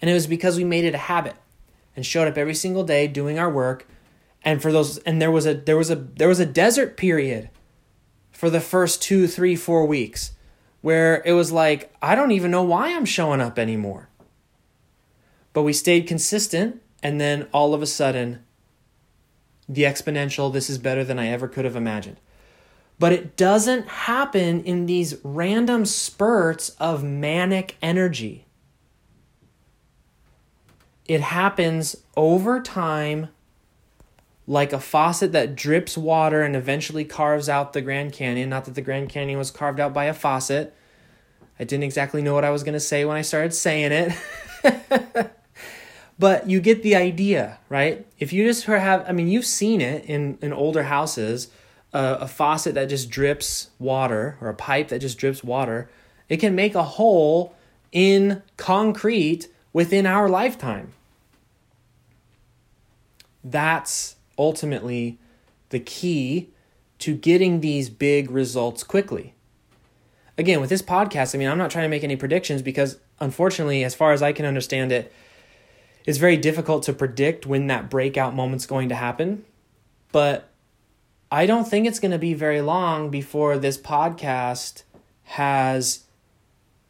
And 0.00 0.08
it 0.08 0.14
was 0.14 0.28
because 0.28 0.56
we 0.56 0.64
made 0.64 0.84
it 0.84 0.94
a 0.94 0.98
habit 0.98 1.34
and 1.96 2.06
showed 2.06 2.28
up 2.28 2.38
every 2.38 2.54
single 2.54 2.84
day 2.84 3.08
doing 3.08 3.38
our 3.38 3.50
work 3.50 3.88
and 4.46 4.62
for 4.62 4.70
those 4.72 4.98
and 4.98 5.20
there 5.20 5.30
was 5.30 5.44
a 5.44 5.54
there 5.54 5.76
was 5.76 5.90
a 5.90 5.96
there 5.96 6.28
was 6.28 6.40
a 6.40 6.46
desert 6.46 6.96
period 6.96 7.50
for 8.30 8.48
the 8.48 8.60
first 8.60 9.02
two 9.02 9.26
three 9.26 9.56
four 9.56 9.84
weeks 9.84 10.32
where 10.86 11.20
it 11.24 11.32
was 11.32 11.50
like 11.50 11.92
i 12.00 12.14
don't 12.14 12.30
even 12.30 12.48
know 12.48 12.62
why 12.62 12.94
i'm 12.94 13.04
showing 13.04 13.40
up 13.40 13.58
anymore. 13.58 14.08
But 15.52 15.62
we 15.62 15.72
stayed 15.72 16.06
consistent 16.06 16.80
and 17.02 17.20
then 17.20 17.48
all 17.52 17.74
of 17.74 17.82
a 17.82 17.86
sudden 17.86 18.44
the 19.68 19.82
exponential 19.82 20.52
this 20.52 20.70
is 20.70 20.78
better 20.78 21.02
than 21.02 21.18
i 21.18 21.26
ever 21.26 21.48
could 21.48 21.64
have 21.64 21.74
imagined. 21.74 22.18
But 23.00 23.12
it 23.12 23.36
doesn't 23.36 23.88
happen 23.88 24.62
in 24.62 24.86
these 24.86 25.16
random 25.24 25.86
spurts 25.86 26.68
of 26.78 27.02
manic 27.02 27.76
energy. 27.82 28.46
It 31.06 31.20
happens 31.20 31.96
over 32.16 32.60
time 32.60 33.30
like 34.46 34.72
a 34.72 34.80
faucet 34.80 35.32
that 35.32 35.56
drips 35.56 35.98
water 35.98 36.42
and 36.42 36.54
eventually 36.54 37.04
carves 37.04 37.48
out 37.48 37.72
the 37.72 37.82
Grand 37.82 38.12
Canyon. 38.12 38.48
Not 38.48 38.64
that 38.66 38.74
the 38.74 38.82
Grand 38.82 39.08
Canyon 39.08 39.38
was 39.38 39.50
carved 39.50 39.80
out 39.80 39.92
by 39.92 40.04
a 40.04 40.14
faucet. 40.14 40.74
I 41.58 41.64
didn't 41.64 41.84
exactly 41.84 42.22
know 42.22 42.34
what 42.34 42.44
I 42.44 42.50
was 42.50 42.62
going 42.62 42.74
to 42.74 42.80
say 42.80 43.04
when 43.04 43.16
I 43.16 43.22
started 43.22 43.52
saying 43.54 43.92
it. 44.62 45.30
but 46.18 46.48
you 46.48 46.60
get 46.60 46.82
the 46.82 46.94
idea, 46.94 47.58
right? 47.68 48.06
If 48.18 48.32
you 48.32 48.44
just 48.44 48.64
have, 48.66 49.04
I 49.08 49.12
mean, 49.12 49.28
you've 49.28 49.46
seen 49.46 49.80
it 49.80 50.04
in, 50.04 50.38
in 50.40 50.52
older 50.52 50.84
houses, 50.84 51.48
uh, 51.92 52.18
a 52.20 52.28
faucet 52.28 52.74
that 52.74 52.88
just 52.88 53.10
drips 53.10 53.70
water 53.78 54.36
or 54.40 54.48
a 54.48 54.54
pipe 54.54 54.88
that 54.88 55.00
just 55.00 55.18
drips 55.18 55.42
water, 55.42 55.88
it 56.28 56.36
can 56.36 56.54
make 56.54 56.74
a 56.74 56.82
hole 56.82 57.54
in 57.90 58.42
concrete 58.56 59.48
within 59.72 60.06
our 60.06 60.28
lifetime. 60.28 60.92
That's 63.42 64.15
ultimately 64.38 65.18
the 65.70 65.80
key 65.80 66.50
to 66.98 67.14
getting 67.14 67.60
these 67.60 67.90
big 67.90 68.30
results 68.30 68.82
quickly. 68.82 69.34
Again, 70.38 70.60
with 70.60 70.70
this 70.70 70.82
podcast, 70.82 71.34
I 71.34 71.38
mean, 71.38 71.48
I'm 71.48 71.58
not 71.58 71.70
trying 71.70 71.84
to 71.84 71.88
make 71.88 72.04
any 72.04 72.16
predictions 72.16 72.62
because 72.62 72.98
unfortunately, 73.20 73.84
as 73.84 73.94
far 73.94 74.12
as 74.12 74.22
I 74.22 74.32
can 74.32 74.44
understand 74.44 74.92
it, 74.92 75.12
it's 76.04 76.18
very 76.18 76.36
difficult 76.36 76.84
to 76.84 76.92
predict 76.92 77.46
when 77.46 77.66
that 77.66 77.90
breakout 77.90 78.34
moment's 78.34 78.66
going 78.66 78.88
to 78.90 78.94
happen. 78.94 79.44
But 80.12 80.50
I 81.30 81.46
don't 81.46 81.66
think 81.66 81.86
it's 81.86 81.98
going 81.98 82.12
to 82.12 82.18
be 82.18 82.34
very 82.34 82.60
long 82.60 83.10
before 83.10 83.58
this 83.58 83.76
podcast 83.76 84.84
has 85.24 86.04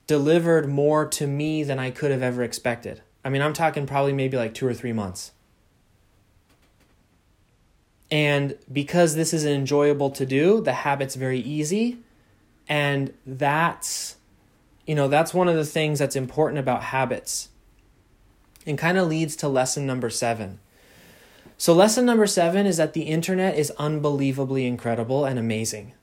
delivered 0.06 0.68
more 0.68 1.06
to 1.06 1.26
me 1.26 1.62
than 1.62 1.78
I 1.78 1.90
could 1.90 2.10
have 2.10 2.22
ever 2.22 2.42
expected. 2.42 3.02
I 3.24 3.30
mean, 3.30 3.42
I'm 3.42 3.54
talking 3.54 3.86
probably 3.86 4.12
maybe 4.12 4.36
like 4.36 4.54
two 4.54 4.66
or 4.66 4.74
three 4.74 4.92
months. 4.92 5.32
And 8.10 8.56
because 8.72 9.14
this 9.14 9.32
is 9.32 9.44
enjoyable 9.44 10.10
to 10.10 10.24
do, 10.24 10.60
the 10.60 10.72
habit's 10.72 11.16
very 11.16 11.40
easy. 11.40 11.98
And 12.68 13.12
that's, 13.26 14.16
you 14.86 14.94
know, 14.94 15.08
that's 15.08 15.34
one 15.34 15.48
of 15.48 15.56
the 15.56 15.64
things 15.64 15.98
that's 15.98 16.16
important 16.16 16.58
about 16.58 16.84
habits 16.84 17.48
and 18.66 18.78
kind 18.78 18.98
of 18.98 19.08
leads 19.08 19.36
to 19.36 19.48
lesson 19.48 19.86
number 19.86 20.10
seven. 20.10 20.60
So, 21.58 21.72
lesson 21.72 22.04
number 22.04 22.26
seven 22.26 22.66
is 22.66 22.76
that 22.76 22.92
the 22.92 23.02
internet 23.02 23.56
is 23.56 23.72
unbelievably 23.78 24.66
incredible 24.66 25.24
and 25.24 25.38
amazing. 25.38 25.94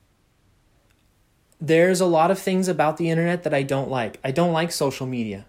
There's 1.62 2.02
a 2.02 2.06
lot 2.06 2.32
of 2.32 2.40
things 2.40 2.68
about 2.68 2.98
the 2.98 3.10
internet 3.10 3.44
that 3.44 3.54
I 3.54 3.64
don't 3.64 3.90
like. 3.90 4.20
I 4.24 4.32
don't 4.32 4.52
like 4.52 4.72
social 4.72 5.06
media. 5.06 5.46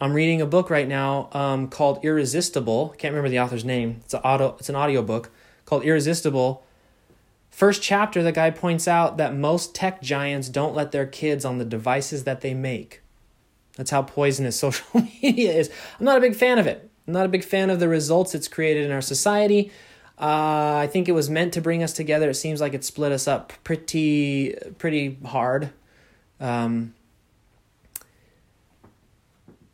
I'm 0.00 0.12
reading 0.12 0.40
a 0.40 0.46
book 0.46 0.70
right 0.70 0.86
now 0.86 1.28
um, 1.32 1.68
called 1.68 2.04
Irresistible. 2.04 2.94
Can't 2.98 3.12
remember 3.12 3.28
the 3.28 3.40
author's 3.40 3.64
name. 3.64 4.00
It's 4.04 4.14
an 4.14 4.20
auto. 4.20 4.54
It's 4.58 4.68
an 4.68 4.76
audio 4.76 5.02
book 5.02 5.30
called 5.64 5.82
Irresistible. 5.82 6.64
First 7.50 7.82
chapter, 7.82 8.22
the 8.22 8.30
guy 8.30 8.50
points 8.50 8.86
out 8.86 9.16
that 9.16 9.34
most 9.34 9.74
tech 9.74 10.00
giants 10.00 10.48
don't 10.48 10.74
let 10.74 10.92
their 10.92 11.06
kids 11.06 11.44
on 11.44 11.58
the 11.58 11.64
devices 11.64 12.22
that 12.24 12.42
they 12.42 12.54
make. 12.54 13.02
That's 13.76 13.90
how 13.90 14.02
poisonous 14.02 14.56
social 14.60 14.86
media 15.22 15.52
is. 15.52 15.68
I'm 15.98 16.04
not 16.04 16.18
a 16.18 16.20
big 16.20 16.36
fan 16.36 16.60
of 16.60 16.68
it. 16.68 16.88
I'm 17.06 17.14
not 17.14 17.26
a 17.26 17.30
big 17.30 17.42
fan 17.42 17.68
of 17.68 17.80
the 17.80 17.88
results 17.88 18.34
it's 18.36 18.46
created 18.46 18.84
in 18.84 18.92
our 18.92 19.00
society. 19.00 19.72
Uh, 20.20 20.76
I 20.76 20.88
think 20.92 21.08
it 21.08 21.12
was 21.12 21.28
meant 21.28 21.54
to 21.54 21.60
bring 21.60 21.82
us 21.82 21.92
together. 21.92 22.30
It 22.30 22.34
seems 22.34 22.60
like 22.60 22.74
it 22.74 22.84
split 22.84 23.10
us 23.10 23.26
up 23.26 23.52
pretty, 23.64 24.54
pretty 24.78 25.18
hard. 25.24 25.70
Um, 26.38 26.94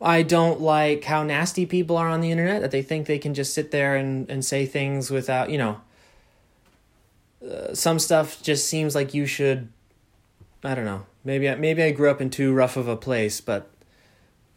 I 0.00 0.22
don't 0.22 0.60
like 0.60 1.04
how 1.04 1.22
nasty 1.22 1.66
people 1.66 1.96
are 1.96 2.08
on 2.08 2.20
the 2.20 2.30
internet, 2.30 2.60
that 2.62 2.70
they 2.70 2.82
think 2.82 3.06
they 3.06 3.18
can 3.18 3.34
just 3.34 3.54
sit 3.54 3.70
there 3.70 3.96
and, 3.96 4.28
and 4.30 4.44
say 4.44 4.66
things 4.66 5.10
without, 5.10 5.50
you 5.50 5.58
know, 5.58 5.80
uh, 7.48 7.74
some 7.74 7.98
stuff 7.98 8.42
just 8.42 8.68
seems 8.68 8.94
like 8.94 9.14
you 9.14 9.26
should, 9.26 9.68
I 10.62 10.74
don't 10.74 10.84
know, 10.84 11.06
maybe, 11.24 11.48
I, 11.48 11.54
maybe 11.54 11.82
I 11.82 11.90
grew 11.90 12.10
up 12.10 12.20
in 12.20 12.30
too 12.30 12.52
rough 12.52 12.76
of 12.76 12.88
a 12.88 12.96
place, 12.96 13.40
but 13.40 13.70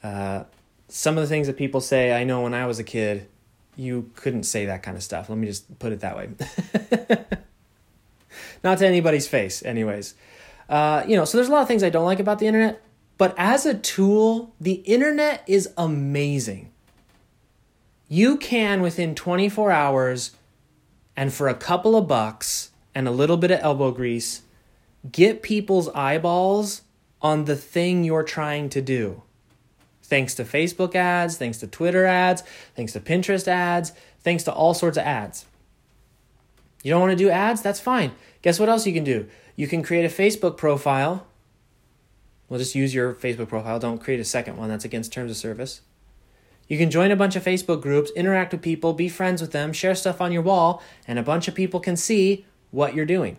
uh, 0.04 0.44
some 0.88 1.18
of 1.18 1.22
the 1.22 1.28
things 1.28 1.48
that 1.48 1.58
people 1.58 1.82
say, 1.82 2.14
I 2.14 2.24
know 2.24 2.42
when 2.42 2.54
I 2.54 2.66
was 2.66 2.80
a 2.80 2.84
kid, 2.84 3.28
you 3.76 4.10
couldn't 4.16 4.44
say 4.44 4.66
that 4.66 4.84
kind 4.84 4.98
of 4.98 5.04
stuff. 5.04 5.30
Let 5.30 5.38
me 5.38 5.48
just 5.48 5.80
put 5.80 5.92
it 5.92 6.00
that 6.00 6.18
way. 6.18 6.30
Not 8.64 8.80
to 8.80 8.88
anybody's 8.88 9.28
face, 9.28 9.64
anyways. 9.64 10.16
Uh, 10.68 11.04
you 11.08 11.16
know, 11.16 11.26
so 11.26 11.38
there's 11.38 11.48
a 11.48 11.52
lot 11.52 11.62
of 11.62 11.68
things 11.68 11.84
I 11.84 11.90
don't 11.90 12.06
like 12.06 12.20
about 12.20 12.40
the 12.40 12.48
internet, 12.48 12.82
but 13.18 13.34
as 13.38 13.65
a 13.65 13.74
tool, 13.74 14.53
the 14.59 14.74
internet 14.74 15.43
is 15.47 15.70
amazing. 15.78 16.72
You 18.07 18.38
can, 18.38 18.82
within 18.82 19.15
24 19.15 19.72
hours 19.72 20.32
and 21.15 21.34
for 21.34 21.47
a 21.47 21.55
couple 21.55 21.95
of 21.95 22.07
bucks 22.07 22.72
and 22.95 23.07
a 23.07 23.11
little 23.11 23.38
bit 23.38 23.51
of 23.51 23.59
elbow 23.61 23.91
grease, 23.91 24.43
get 25.11 25.41
people's 25.41 25.89
eyeballs 25.89 26.84
on 27.22 27.45
the 27.45 27.55
thing 27.55 28.03
you're 28.03 28.24
trying 28.24 28.70
to 28.70 28.82
do. 28.82 29.24
Thanks 30.03 30.36
to 30.36 30.45
Facebook 30.45 30.95
ads, 30.95 31.38
thanks 31.38 31.57
to 31.57 31.68
Twitter 31.68 32.05
ads, 32.05 32.43
thanks 32.76 32.93
to 32.93 33.01
Pinterest 33.01 33.47
ads, 33.47 33.91
thanks 34.22 34.43
to 34.43 34.53
all 34.53 34.74
sorts 34.74 34.97
of 34.97 35.03
ads. 35.03 35.45
You 36.82 36.91
don't 36.91 37.01
want 37.01 37.11
to 37.11 37.18
do 37.18 37.30
ads? 37.30 37.61
That's 37.61 37.82
fine. 37.82 38.13
Guess 38.41 38.59
what 38.59 38.70
else 38.70 38.88
you 38.88 38.93
can 38.93 39.03
do? 39.03 39.28
You 39.57 39.68
can 39.68 39.84
create 39.84 40.05
a 40.05 40.15
Facebook 40.15 40.55
profile 40.55 41.27
We'll 42.50 42.60
just 42.60 42.76
use 42.76 42.93
your 42.93 43.14
Facebook 43.14 43.50
profile. 43.50 43.80
Don't 43.80 44.00
create 44.00 44.20
a 44.20 44.26
second 44.26 44.58
one. 44.58 44.70
That's 44.70 44.86
against 44.86 45.12
terms 45.12 45.32
of 45.32 45.38
service. 45.38 45.82
You 46.68 46.78
can 46.78 46.91
join 46.91 47.12
a 47.12 47.16
bunch 47.16 47.36
of 47.36 47.43
Facebook 47.43 47.82
groups, 47.82 48.12
interact 48.16 48.52
with 48.52 48.62
people, 48.62 48.93
be 48.93 49.10
friends 49.10 49.41
with 49.41 49.52
them, 49.52 49.72
share 49.72 49.95
stuff 49.95 50.20
on 50.20 50.32
your 50.32 50.41
wall, 50.41 50.84
and 51.08 51.18
a 51.18 51.24
bunch 51.24 51.48
of 51.48 51.56
people 51.56 51.80
can 51.80 51.95
see 51.95 52.45
what 52.72 52.93
you're 52.93 53.06
doing. 53.06 53.38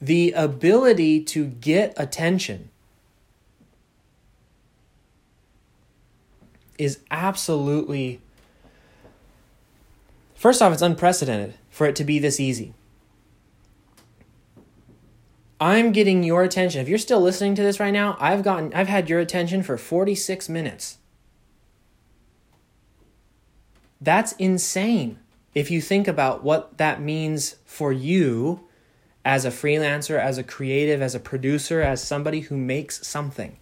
The 0.00 0.32
ability 0.32 1.22
to 1.24 1.46
get 1.46 1.94
attention 1.96 2.70
is 6.76 6.98
absolutely, 7.10 8.20
first 10.34 10.60
off, 10.60 10.72
it's 10.72 10.82
unprecedented 10.82 11.54
for 11.70 11.86
it 11.86 11.96
to 11.96 12.04
be 12.04 12.18
this 12.18 12.40
easy. 12.40 12.74
I'm 15.62 15.92
getting 15.92 16.24
your 16.24 16.42
attention. 16.42 16.80
If 16.80 16.88
you're 16.88 16.98
still 16.98 17.20
listening 17.20 17.54
to 17.54 17.62
this 17.62 17.78
right 17.78 17.92
now, 17.92 18.16
I've 18.18 18.42
gotten 18.42 18.74
I've 18.74 18.88
had 18.88 19.08
your 19.08 19.20
attention 19.20 19.62
for 19.62 19.78
46 19.78 20.48
minutes. 20.48 20.98
That's 24.00 24.32
insane. 24.32 25.20
If 25.54 25.70
you 25.70 25.80
think 25.80 26.08
about 26.08 26.42
what 26.42 26.78
that 26.78 27.00
means 27.00 27.58
for 27.64 27.92
you 27.92 28.66
as 29.24 29.44
a 29.44 29.50
freelancer, 29.50 30.18
as 30.18 30.36
a 30.36 30.42
creative, 30.42 31.00
as 31.00 31.14
a 31.14 31.20
producer, 31.20 31.80
as 31.80 32.02
somebody 32.02 32.40
who 32.40 32.56
makes 32.56 33.06
something. 33.06 33.56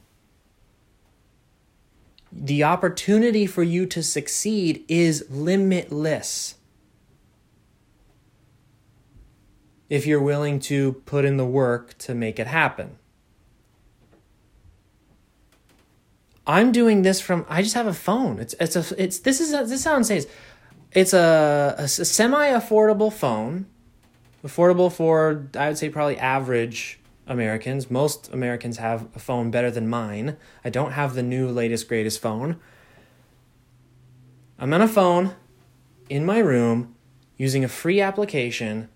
The 2.33 2.65
opportunity 2.65 3.45
for 3.45 3.63
you 3.63 3.85
to 3.85 4.03
succeed 4.03 4.87
is 4.89 5.27
limitless. 5.29 6.55
If 9.91 10.07
you're 10.07 10.23
willing 10.23 10.61
to 10.61 10.93
put 11.05 11.25
in 11.25 11.37
the 11.37 11.45
work 11.45 11.99
to 11.99 12.15
make 12.15 12.39
it 12.39 12.47
happen. 12.47 12.97
I'm 16.47 16.73
doing 16.73 17.03
this 17.03 17.21
from 17.21 17.45
I 17.49 17.61
just 17.61 17.75
have 17.75 17.87
a 17.87 17.93
phone. 17.93 18.39
It's 18.39 18.55
it's 18.59 18.77
a 18.77 19.03
it's 19.03 19.19
this 19.19 19.41
is 19.41 19.53
a, 19.53 19.65
this 19.65 19.83
sounds 19.83 20.09
says 20.09 20.27
it's 20.93 21.13
a, 21.13 21.75
a, 21.79 21.83
a 21.83 21.89
semi 21.89 22.49
affordable 22.49 23.13
phone, 23.13 23.67
affordable 24.45 24.91
for 24.91 25.49
I 25.57 25.69
would 25.69 25.79
say 25.79 25.91
probably 25.91 26.19
average 26.19 26.99
Americans. 27.27 27.91
Most 27.91 28.33
Americans 28.33 28.79
have 28.79 29.07
a 29.15 29.19
phone 29.19 29.51
better 29.51 29.71
than 29.71 29.89
mine. 29.89 30.37
I 30.65 30.71
don't 30.71 30.93
have 30.93 31.15
the 31.15 31.23
new 31.23 31.49
latest 31.49 31.89
greatest 31.89 32.21
phone. 32.21 32.59
I'm 34.59 34.73
on 34.73 34.83
a 34.83 34.89
phone 34.89 35.35
in 36.09 36.25
my 36.25 36.39
room 36.39 36.95
using 37.37 37.65
a 37.65 37.69
free 37.69 38.01
application 38.01 38.89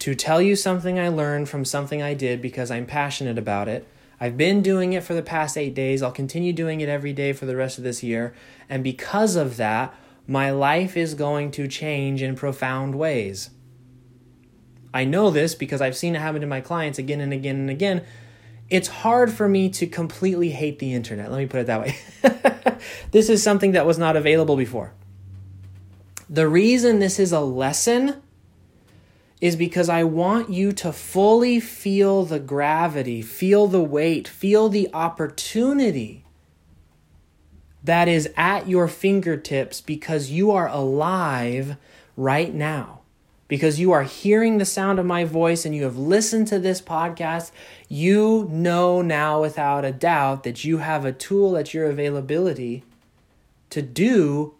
to 0.00 0.14
tell 0.14 0.40
you 0.40 0.54
something 0.54 0.98
I 0.98 1.08
learned 1.08 1.48
from 1.48 1.64
something 1.64 2.02
I 2.02 2.14
did 2.14 2.40
because 2.40 2.70
I'm 2.70 2.86
passionate 2.86 3.38
about 3.38 3.68
it. 3.68 3.86
I've 4.20 4.36
been 4.36 4.62
doing 4.62 4.92
it 4.92 5.04
for 5.04 5.14
the 5.14 5.22
past 5.22 5.56
eight 5.56 5.74
days. 5.74 6.02
I'll 6.02 6.10
continue 6.10 6.52
doing 6.52 6.80
it 6.80 6.88
every 6.88 7.12
day 7.12 7.32
for 7.32 7.46
the 7.46 7.56
rest 7.56 7.78
of 7.78 7.84
this 7.84 8.02
year. 8.02 8.34
And 8.68 8.82
because 8.82 9.36
of 9.36 9.56
that, 9.56 9.94
my 10.26 10.50
life 10.50 10.96
is 10.96 11.14
going 11.14 11.50
to 11.52 11.68
change 11.68 12.22
in 12.22 12.34
profound 12.34 12.96
ways. 12.96 13.50
I 14.92 15.04
know 15.04 15.30
this 15.30 15.54
because 15.54 15.80
I've 15.80 15.96
seen 15.96 16.14
it 16.16 16.20
happen 16.20 16.40
to 16.40 16.46
my 16.46 16.60
clients 16.60 16.98
again 16.98 17.20
and 17.20 17.32
again 17.32 17.56
and 17.56 17.70
again. 17.70 18.04
It's 18.68 18.88
hard 18.88 19.32
for 19.32 19.48
me 19.48 19.70
to 19.70 19.86
completely 19.86 20.50
hate 20.50 20.78
the 20.78 20.92
internet. 20.92 21.30
Let 21.30 21.38
me 21.38 21.46
put 21.46 21.60
it 21.60 21.66
that 21.66 21.80
way. 21.80 21.96
this 23.10 23.28
is 23.28 23.42
something 23.42 23.72
that 23.72 23.86
was 23.86 23.98
not 23.98 24.16
available 24.16 24.56
before. 24.56 24.92
The 26.28 26.48
reason 26.48 26.98
this 26.98 27.18
is 27.18 27.32
a 27.32 27.40
lesson 27.40 28.20
is 29.40 29.54
because 29.54 29.88
I 29.88 30.04
want 30.04 30.50
you 30.50 30.72
to 30.72 30.92
fully 30.92 31.60
feel 31.60 32.24
the 32.24 32.40
gravity, 32.40 33.22
feel 33.22 33.66
the 33.66 33.82
weight, 33.82 34.26
feel 34.26 34.68
the 34.68 34.88
opportunity 34.92 36.24
that 37.84 38.08
is 38.08 38.28
at 38.36 38.68
your 38.68 38.88
fingertips 38.88 39.80
because 39.80 40.30
you 40.30 40.50
are 40.50 40.68
alive 40.68 41.76
right 42.16 42.52
now. 42.52 43.00
Because 43.46 43.80
you 43.80 43.92
are 43.92 44.02
hearing 44.02 44.58
the 44.58 44.66
sound 44.66 44.98
of 44.98 45.06
my 45.06 45.24
voice 45.24 45.64
and 45.64 45.74
you 45.74 45.84
have 45.84 45.96
listened 45.96 46.48
to 46.48 46.58
this 46.58 46.82
podcast, 46.82 47.50
you 47.88 48.46
know 48.50 49.00
now 49.00 49.40
without 49.40 49.86
a 49.86 49.92
doubt 49.92 50.42
that 50.42 50.64
you 50.64 50.78
have 50.78 51.06
a 51.06 51.12
tool 51.12 51.56
at 51.56 51.72
your 51.72 51.86
availability 51.86 52.84
to 53.70 53.80
do 53.80 54.54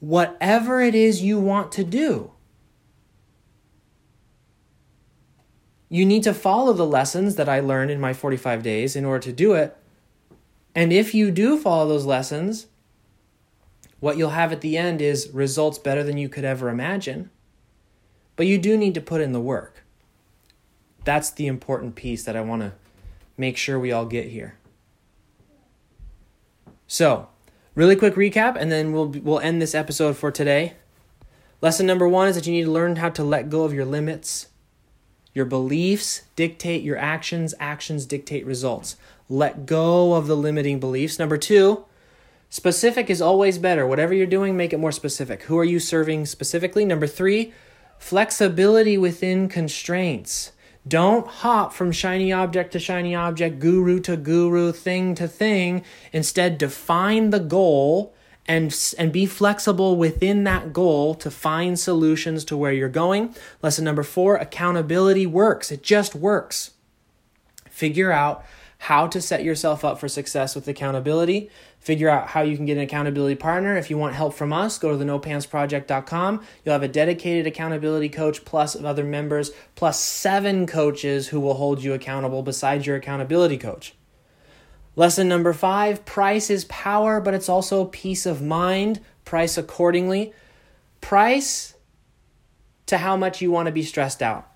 whatever 0.00 0.82
it 0.82 0.94
is 0.94 1.22
you 1.22 1.40
want 1.40 1.72
to 1.72 1.84
do. 1.84 2.32
You 5.88 6.04
need 6.04 6.24
to 6.24 6.34
follow 6.34 6.72
the 6.72 6.86
lessons 6.86 7.36
that 7.36 7.48
I 7.48 7.60
learned 7.60 7.90
in 7.90 8.00
my 8.00 8.12
45 8.12 8.62
days 8.62 8.96
in 8.96 9.04
order 9.04 9.20
to 9.20 9.32
do 9.32 9.54
it. 9.54 9.76
And 10.74 10.92
if 10.92 11.14
you 11.14 11.30
do 11.30 11.56
follow 11.56 11.88
those 11.88 12.04
lessons, 12.04 12.66
what 14.00 14.16
you'll 14.16 14.30
have 14.30 14.52
at 14.52 14.60
the 14.60 14.76
end 14.76 15.00
is 15.00 15.30
results 15.30 15.78
better 15.78 16.02
than 16.02 16.18
you 16.18 16.28
could 16.28 16.44
ever 16.44 16.68
imagine. 16.68 17.30
But 18.34 18.46
you 18.46 18.58
do 18.58 18.76
need 18.76 18.94
to 18.94 19.00
put 19.00 19.20
in 19.20 19.32
the 19.32 19.40
work. 19.40 19.84
That's 21.04 21.30
the 21.30 21.46
important 21.46 21.94
piece 21.94 22.24
that 22.24 22.36
I 22.36 22.40
want 22.40 22.62
to 22.62 22.72
make 23.36 23.56
sure 23.56 23.78
we 23.78 23.92
all 23.92 24.06
get 24.06 24.26
here. 24.26 24.58
So, 26.88 27.28
really 27.74 27.96
quick 27.96 28.14
recap 28.14 28.56
and 28.56 28.70
then 28.70 28.92
we'll 28.92 29.08
we'll 29.08 29.40
end 29.40 29.62
this 29.62 29.74
episode 29.74 30.16
for 30.16 30.30
today. 30.30 30.74
Lesson 31.60 31.86
number 31.86 32.06
1 32.06 32.28
is 32.28 32.34
that 32.34 32.46
you 32.46 32.52
need 32.52 32.64
to 32.64 32.70
learn 32.70 32.96
how 32.96 33.08
to 33.08 33.24
let 33.24 33.48
go 33.48 33.64
of 33.64 33.72
your 33.72 33.86
limits 33.86 34.48
your 35.36 35.44
beliefs 35.44 36.22
dictate 36.34 36.82
your 36.82 36.96
actions, 36.96 37.54
actions 37.60 38.06
dictate 38.06 38.46
results. 38.46 38.96
Let 39.28 39.66
go 39.66 40.14
of 40.14 40.26
the 40.28 40.36
limiting 40.36 40.80
beliefs. 40.80 41.18
Number 41.18 41.36
two, 41.36 41.84
specific 42.48 43.10
is 43.10 43.20
always 43.20 43.58
better. 43.58 43.86
Whatever 43.86 44.14
you're 44.14 44.26
doing, 44.26 44.56
make 44.56 44.72
it 44.72 44.80
more 44.80 44.92
specific. 44.92 45.42
Who 45.42 45.58
are 45.58 45.64
you 45.64 45.78
serving 45.78 46.24
specifically? 46.24 46.86
Number 46.86 47.06
three, 47.06 47.52
flexibility 47.98 48.96
within 48.96 49.48
constraints. 49.50 50.52
Don't 50.88 51.26
hop 51.26 51.74
from 51.74 51.92
shiny 51.92 52.32
object 52.32 52.72
to 52.72 52.78
shiny 52.78 53.14
object, 53.14 53.58
guru 53.58 54.00
to 54.00 54.16
guru, 54.16 54.72
thing 54.72 55.14
to 55.16 55.28
thing. 55.28 55.84
Instead, 56.12 56.56
define 56.56 57.28
the 57.28 57.40
goal 57.40 58.14
and 58.48 58.94
and 58.98 59.12
be 59.12 59.26
flexible 59.26 59.96
within 59.96 60.44
that 60.44 60.72
goal 60.72 61.14
to 61.16 61.30
find 61.30 61.78
solutions 61.78 62.44
to 62.46 62.56
where 62.56 62.72
you're 62.72 62.88
going. 62.88 63.34
Lesson 63.62 63.84
number 63.84 64.02
4, 64.02 64.36
accountability 64.36 65.26
works. 65.26 65.72
It 65.72 65.82
just 65.82 66.14
works. 66.14 66.72
Figure 67.68 68.12
out 68.12 68.44
how 68.78 69.06
to 69.06 69.20
set 69.20 69.42
yourself 69.42 69.84
up 69.84 69.98
for 69.98 70.08
success 70.08 70.54
with 70.54 70.68
accountability, 70.68 71.50
figure 71.80 72.08
out 72.08 72.28
how 72.28 72.42
you 72.42 72.56
can 72.56 72.66
get 72.66 72.76
an 72.76 72.82
accountability 72.82 73.34
partner. 73.34 73.76
If 73.76 73.90
you 73.90 73.96
want 73.96 74.14
help 74.14 74.34
from 74.34 74.52
us, 74.52 74.78
go 74.78 74.90
to 74.90 74.96
the 74.96 75.04
nopantsproject.com. 75.04 76.42
You'll 76.64 76.72
have 76.72 76.82
a 76.82 76.88
dedicated 76.88 77.46
accountability 77.46 78.08
coach 78.08 78.44
plus 78.44 78.76
other 78.76 79.04
members, 79.04 79.50
plus 79.74 79.98
seven 79.98 80.66
coaches 80.66 81.28
who 81.28 81.40
will 81.40 81.54
hold 81.54 81.82
you 81.82 81.94
accountable 81.94 82.42
besides 82.42 82.86
your 82.86 82.96
accountability 82.96 83.56
coach. 83.56 83.94
Lesson 84.96 85.28
number 85.28 85.52
five 85.52 86.06
price 86.06 86.48
is 86.48 86.64
power, 86.64 87.20
but 87.20 87.34
it's 87.34 87.50
also 87.50 87.84
peace 87.84 88.24
of 88.24 88.42
mind. 88.42 89.00
Price 89.26 89.58
accordingly. 89.58 90.32
Price 91.02 91.74
to 92.86 92.98
how 92.98 93.16
much 93.16 93.42
you 93.42 93.50
want 93.50 93.66
to 93.66 93.72
be 93.72 93.82
stressed 93.82 94.22
out. 94.22 94.50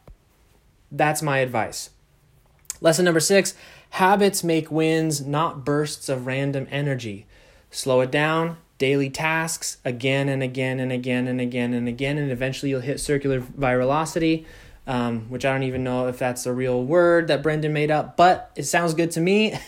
That's 0.90 1.20
my 1.20 1.38
advice. 1.38 1.90
Lesson 2.80 3.04
number 3.04 3.20
six 3.20 3.54
habits 3.90 4.42
make 4.42 4.70
wins, 4.70 5.20
not 5.20 5.64
bursts 5.64 6.08
of 6.08 6.26
random 6.26 6.66
energy. 6.70 7.26
Slow 7.70 8.00
it 8.00 8.10
down, 8.10 8.56
daily 8.78 9.10
tasks 9.10 9.76
again 9.84 10.28
and 10.28 10.42
again 10.42 10.80
and 10.80 10.90
again 10.90 11.28
and 11.28 11.40
again 11.40 11.74
and 11.74 11.86
again, 11.86 12.16
and 12.16 12.30
eventually 12.30 12.70
you'll 12.70 12.80
hit 12.80 12.98
circular 12.98 13.40
virality 13.40 14.46
um, 14.86 15.28
which 15.28 15.44
I 15.44 15.52
don't 15.52 15.62
even 15.64 15.84
know 15.84 16.08
if 16.08 16.18
that's 16.18 16.46
a 16.46 16.52
real 16.52 16.82
word 16.82 17.28
that 17.28 17.42
Brendon 17.42 17.72
made 17.72 17.90
up, 17.90 18.16
but 18.16 18.50
it 18.56 18.64
sounds 18.64 18.94
good 18.94 19.10
to 19.12 19.20
me. 19.20 19.58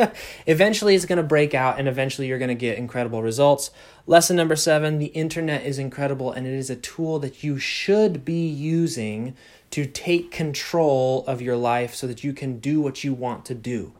eventually, 0.46 0.94
it's 0.94 1.04
going 1.04 1.18
to 1.18 1.22
break 1.22 1.54
out, 1.54 1.78
and 1.78 1.86
eventually, 1.86 2.26
you're 2.26 2.38
going 2.38 2.48
to 2.48 2.54
get 2.54 2.78
incredible 2.78 3.22
results. 3.22 3.70
Lesson 4.06 4.36
number 4.36 4.56
seven 4.56 4.98
the 4.98 5.06
internet 5.06 5.64
is 5.64 5.78
incredible, 5.78 6.32
and 6.32 6.46
it 6.46 6.54
is 6.54 6.70
a 6.70 6.76
tool 6.76 7.18
that 7.20 7.44
you 7.44 7.58
should 7.58 8.24
be 8.24 8.46
using 8.46 9.36
to 9.70 9.86
take 9.86 10.30
control 10.30 11.24
of 11.26 11.40
your 11.40 11.56
life 11.56 11.94
so 11.94 12.06
that 12.06 12.24
you 12.24 12.32
can 12.32 12.58
do 12.58 12.80
what 12.80 13.04
you 13.04 13.14
want 13.14 13.44
to 13.46 13.54
do. 13.54 13.92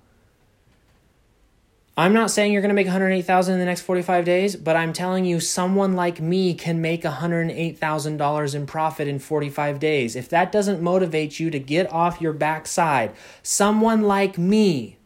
I'm 1.95 2.14
not 2.14 2.30
saying 2.30 2.53
you're 2.53 2.62
going 2.62 2.70
to 2.70 2.74
make 2.74 2.86
108,000 2.86 3.53
in 3.53 3.61
the 3.61 3.66
next 3.66 3.82
45 3.82 4.24
days, 4.24 4.57
but 4.57 4.76
I'm 4.76 4.95
telling 4.95 5.26
you 5.26 5.40
someone 5.40 5.93
like 5.93 6.22
me 6.22 6.55
can 6.55 6.80
make 6.80 7.03
$108,000 7.03 8.55
in 8.55 8.66
profit 8.66 9.09
in 9.09 9.18
45 9.18 9.78
days. 9.78 10.16
If 10.16 10.30
that 10.30 10.51
doesn't 10.51 10.80
motivate 10.80 11.38
you 11.38 11.51
to 11.51 11.59
get 11.59 11.93
off 11.93 12.20
your 12.20 12.32
backside, 12.32 13.14
someone 13.43 14.03
like 14.03 14.38
me 14.38 14.97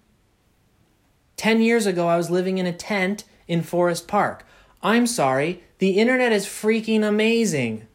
10 1.37 1.61
years 1.61 1.87
ago 1.87 2.07
I 2.07 2.17
was 2.17 2.31
living 2.31 2.59
in 2.59 2.67
a 2.67 2.73
tent 2.73 3.25
in 3.49 3.63
Forest 3.63 4.07
Park. 4.07 4.47
I'm 4.81 5.09
sorry, 5.09 5.65
the 5.79 5.99
internet 5.99 6.31
is 6.31 6.47
freaking 6.47 7.03
amazing. 7.03 7.89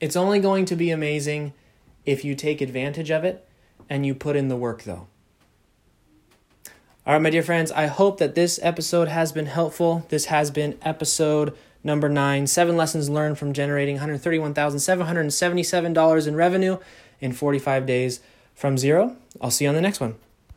It's 0.00 0.16
only 0.16 0.40
going 0.40 0.64
to 0.64 0.74
be 0.74 0.90
amazing 0.90 1.52
if 2.04 2.24
you 2.24 2.34
take 2.34 2.60
advantage 2.60 3.10
of 3.10 3.22
it 3.22 3.46
and 3.88 4.04
you 4.04 4.16
put 4.16 4.34
in 4.34 4.48
the 4.48 4.56
work 4.56 4.82
though. 4.82 5.06
All 7.10 7.16
right, 7.16 7.22
my 7.22 7.30
dear 7.30 7.42
friends, 7.42 7.72
I 7.72 7.86
hope 7.86 8.18
that 8.18 8.36
this 8.36 8.60
episode 8.62 9.08
has 9.08 9.32
been 9.32 9.46
helpful. 9.46 10.06
This 10.10 10.26
has 10.26 10.52
been 10.52 10.78
episode 10.80 11.56
number 11.82 12.08
nine 12.08 12.46
seven 12.46 12.76
lessons 12.76 13.10
learned 13.10 13.36
from 13.36 13.52
generating 13.52 13.98
$131,777 13.98 16.28
in 16.28 16.36
revenue 16.36 16.78
in 17.20 17.32
45 17.32 17.84
days 17.84 18.20
from 18.54 18.78
zero. 18.78 19.16
I'll 19.40 19.50
see 19.50 19.64
you 19.64 19.70
on 19.70 19.74
the 19.74 19.80
next 19.80 19.98
one. 19.98 20.14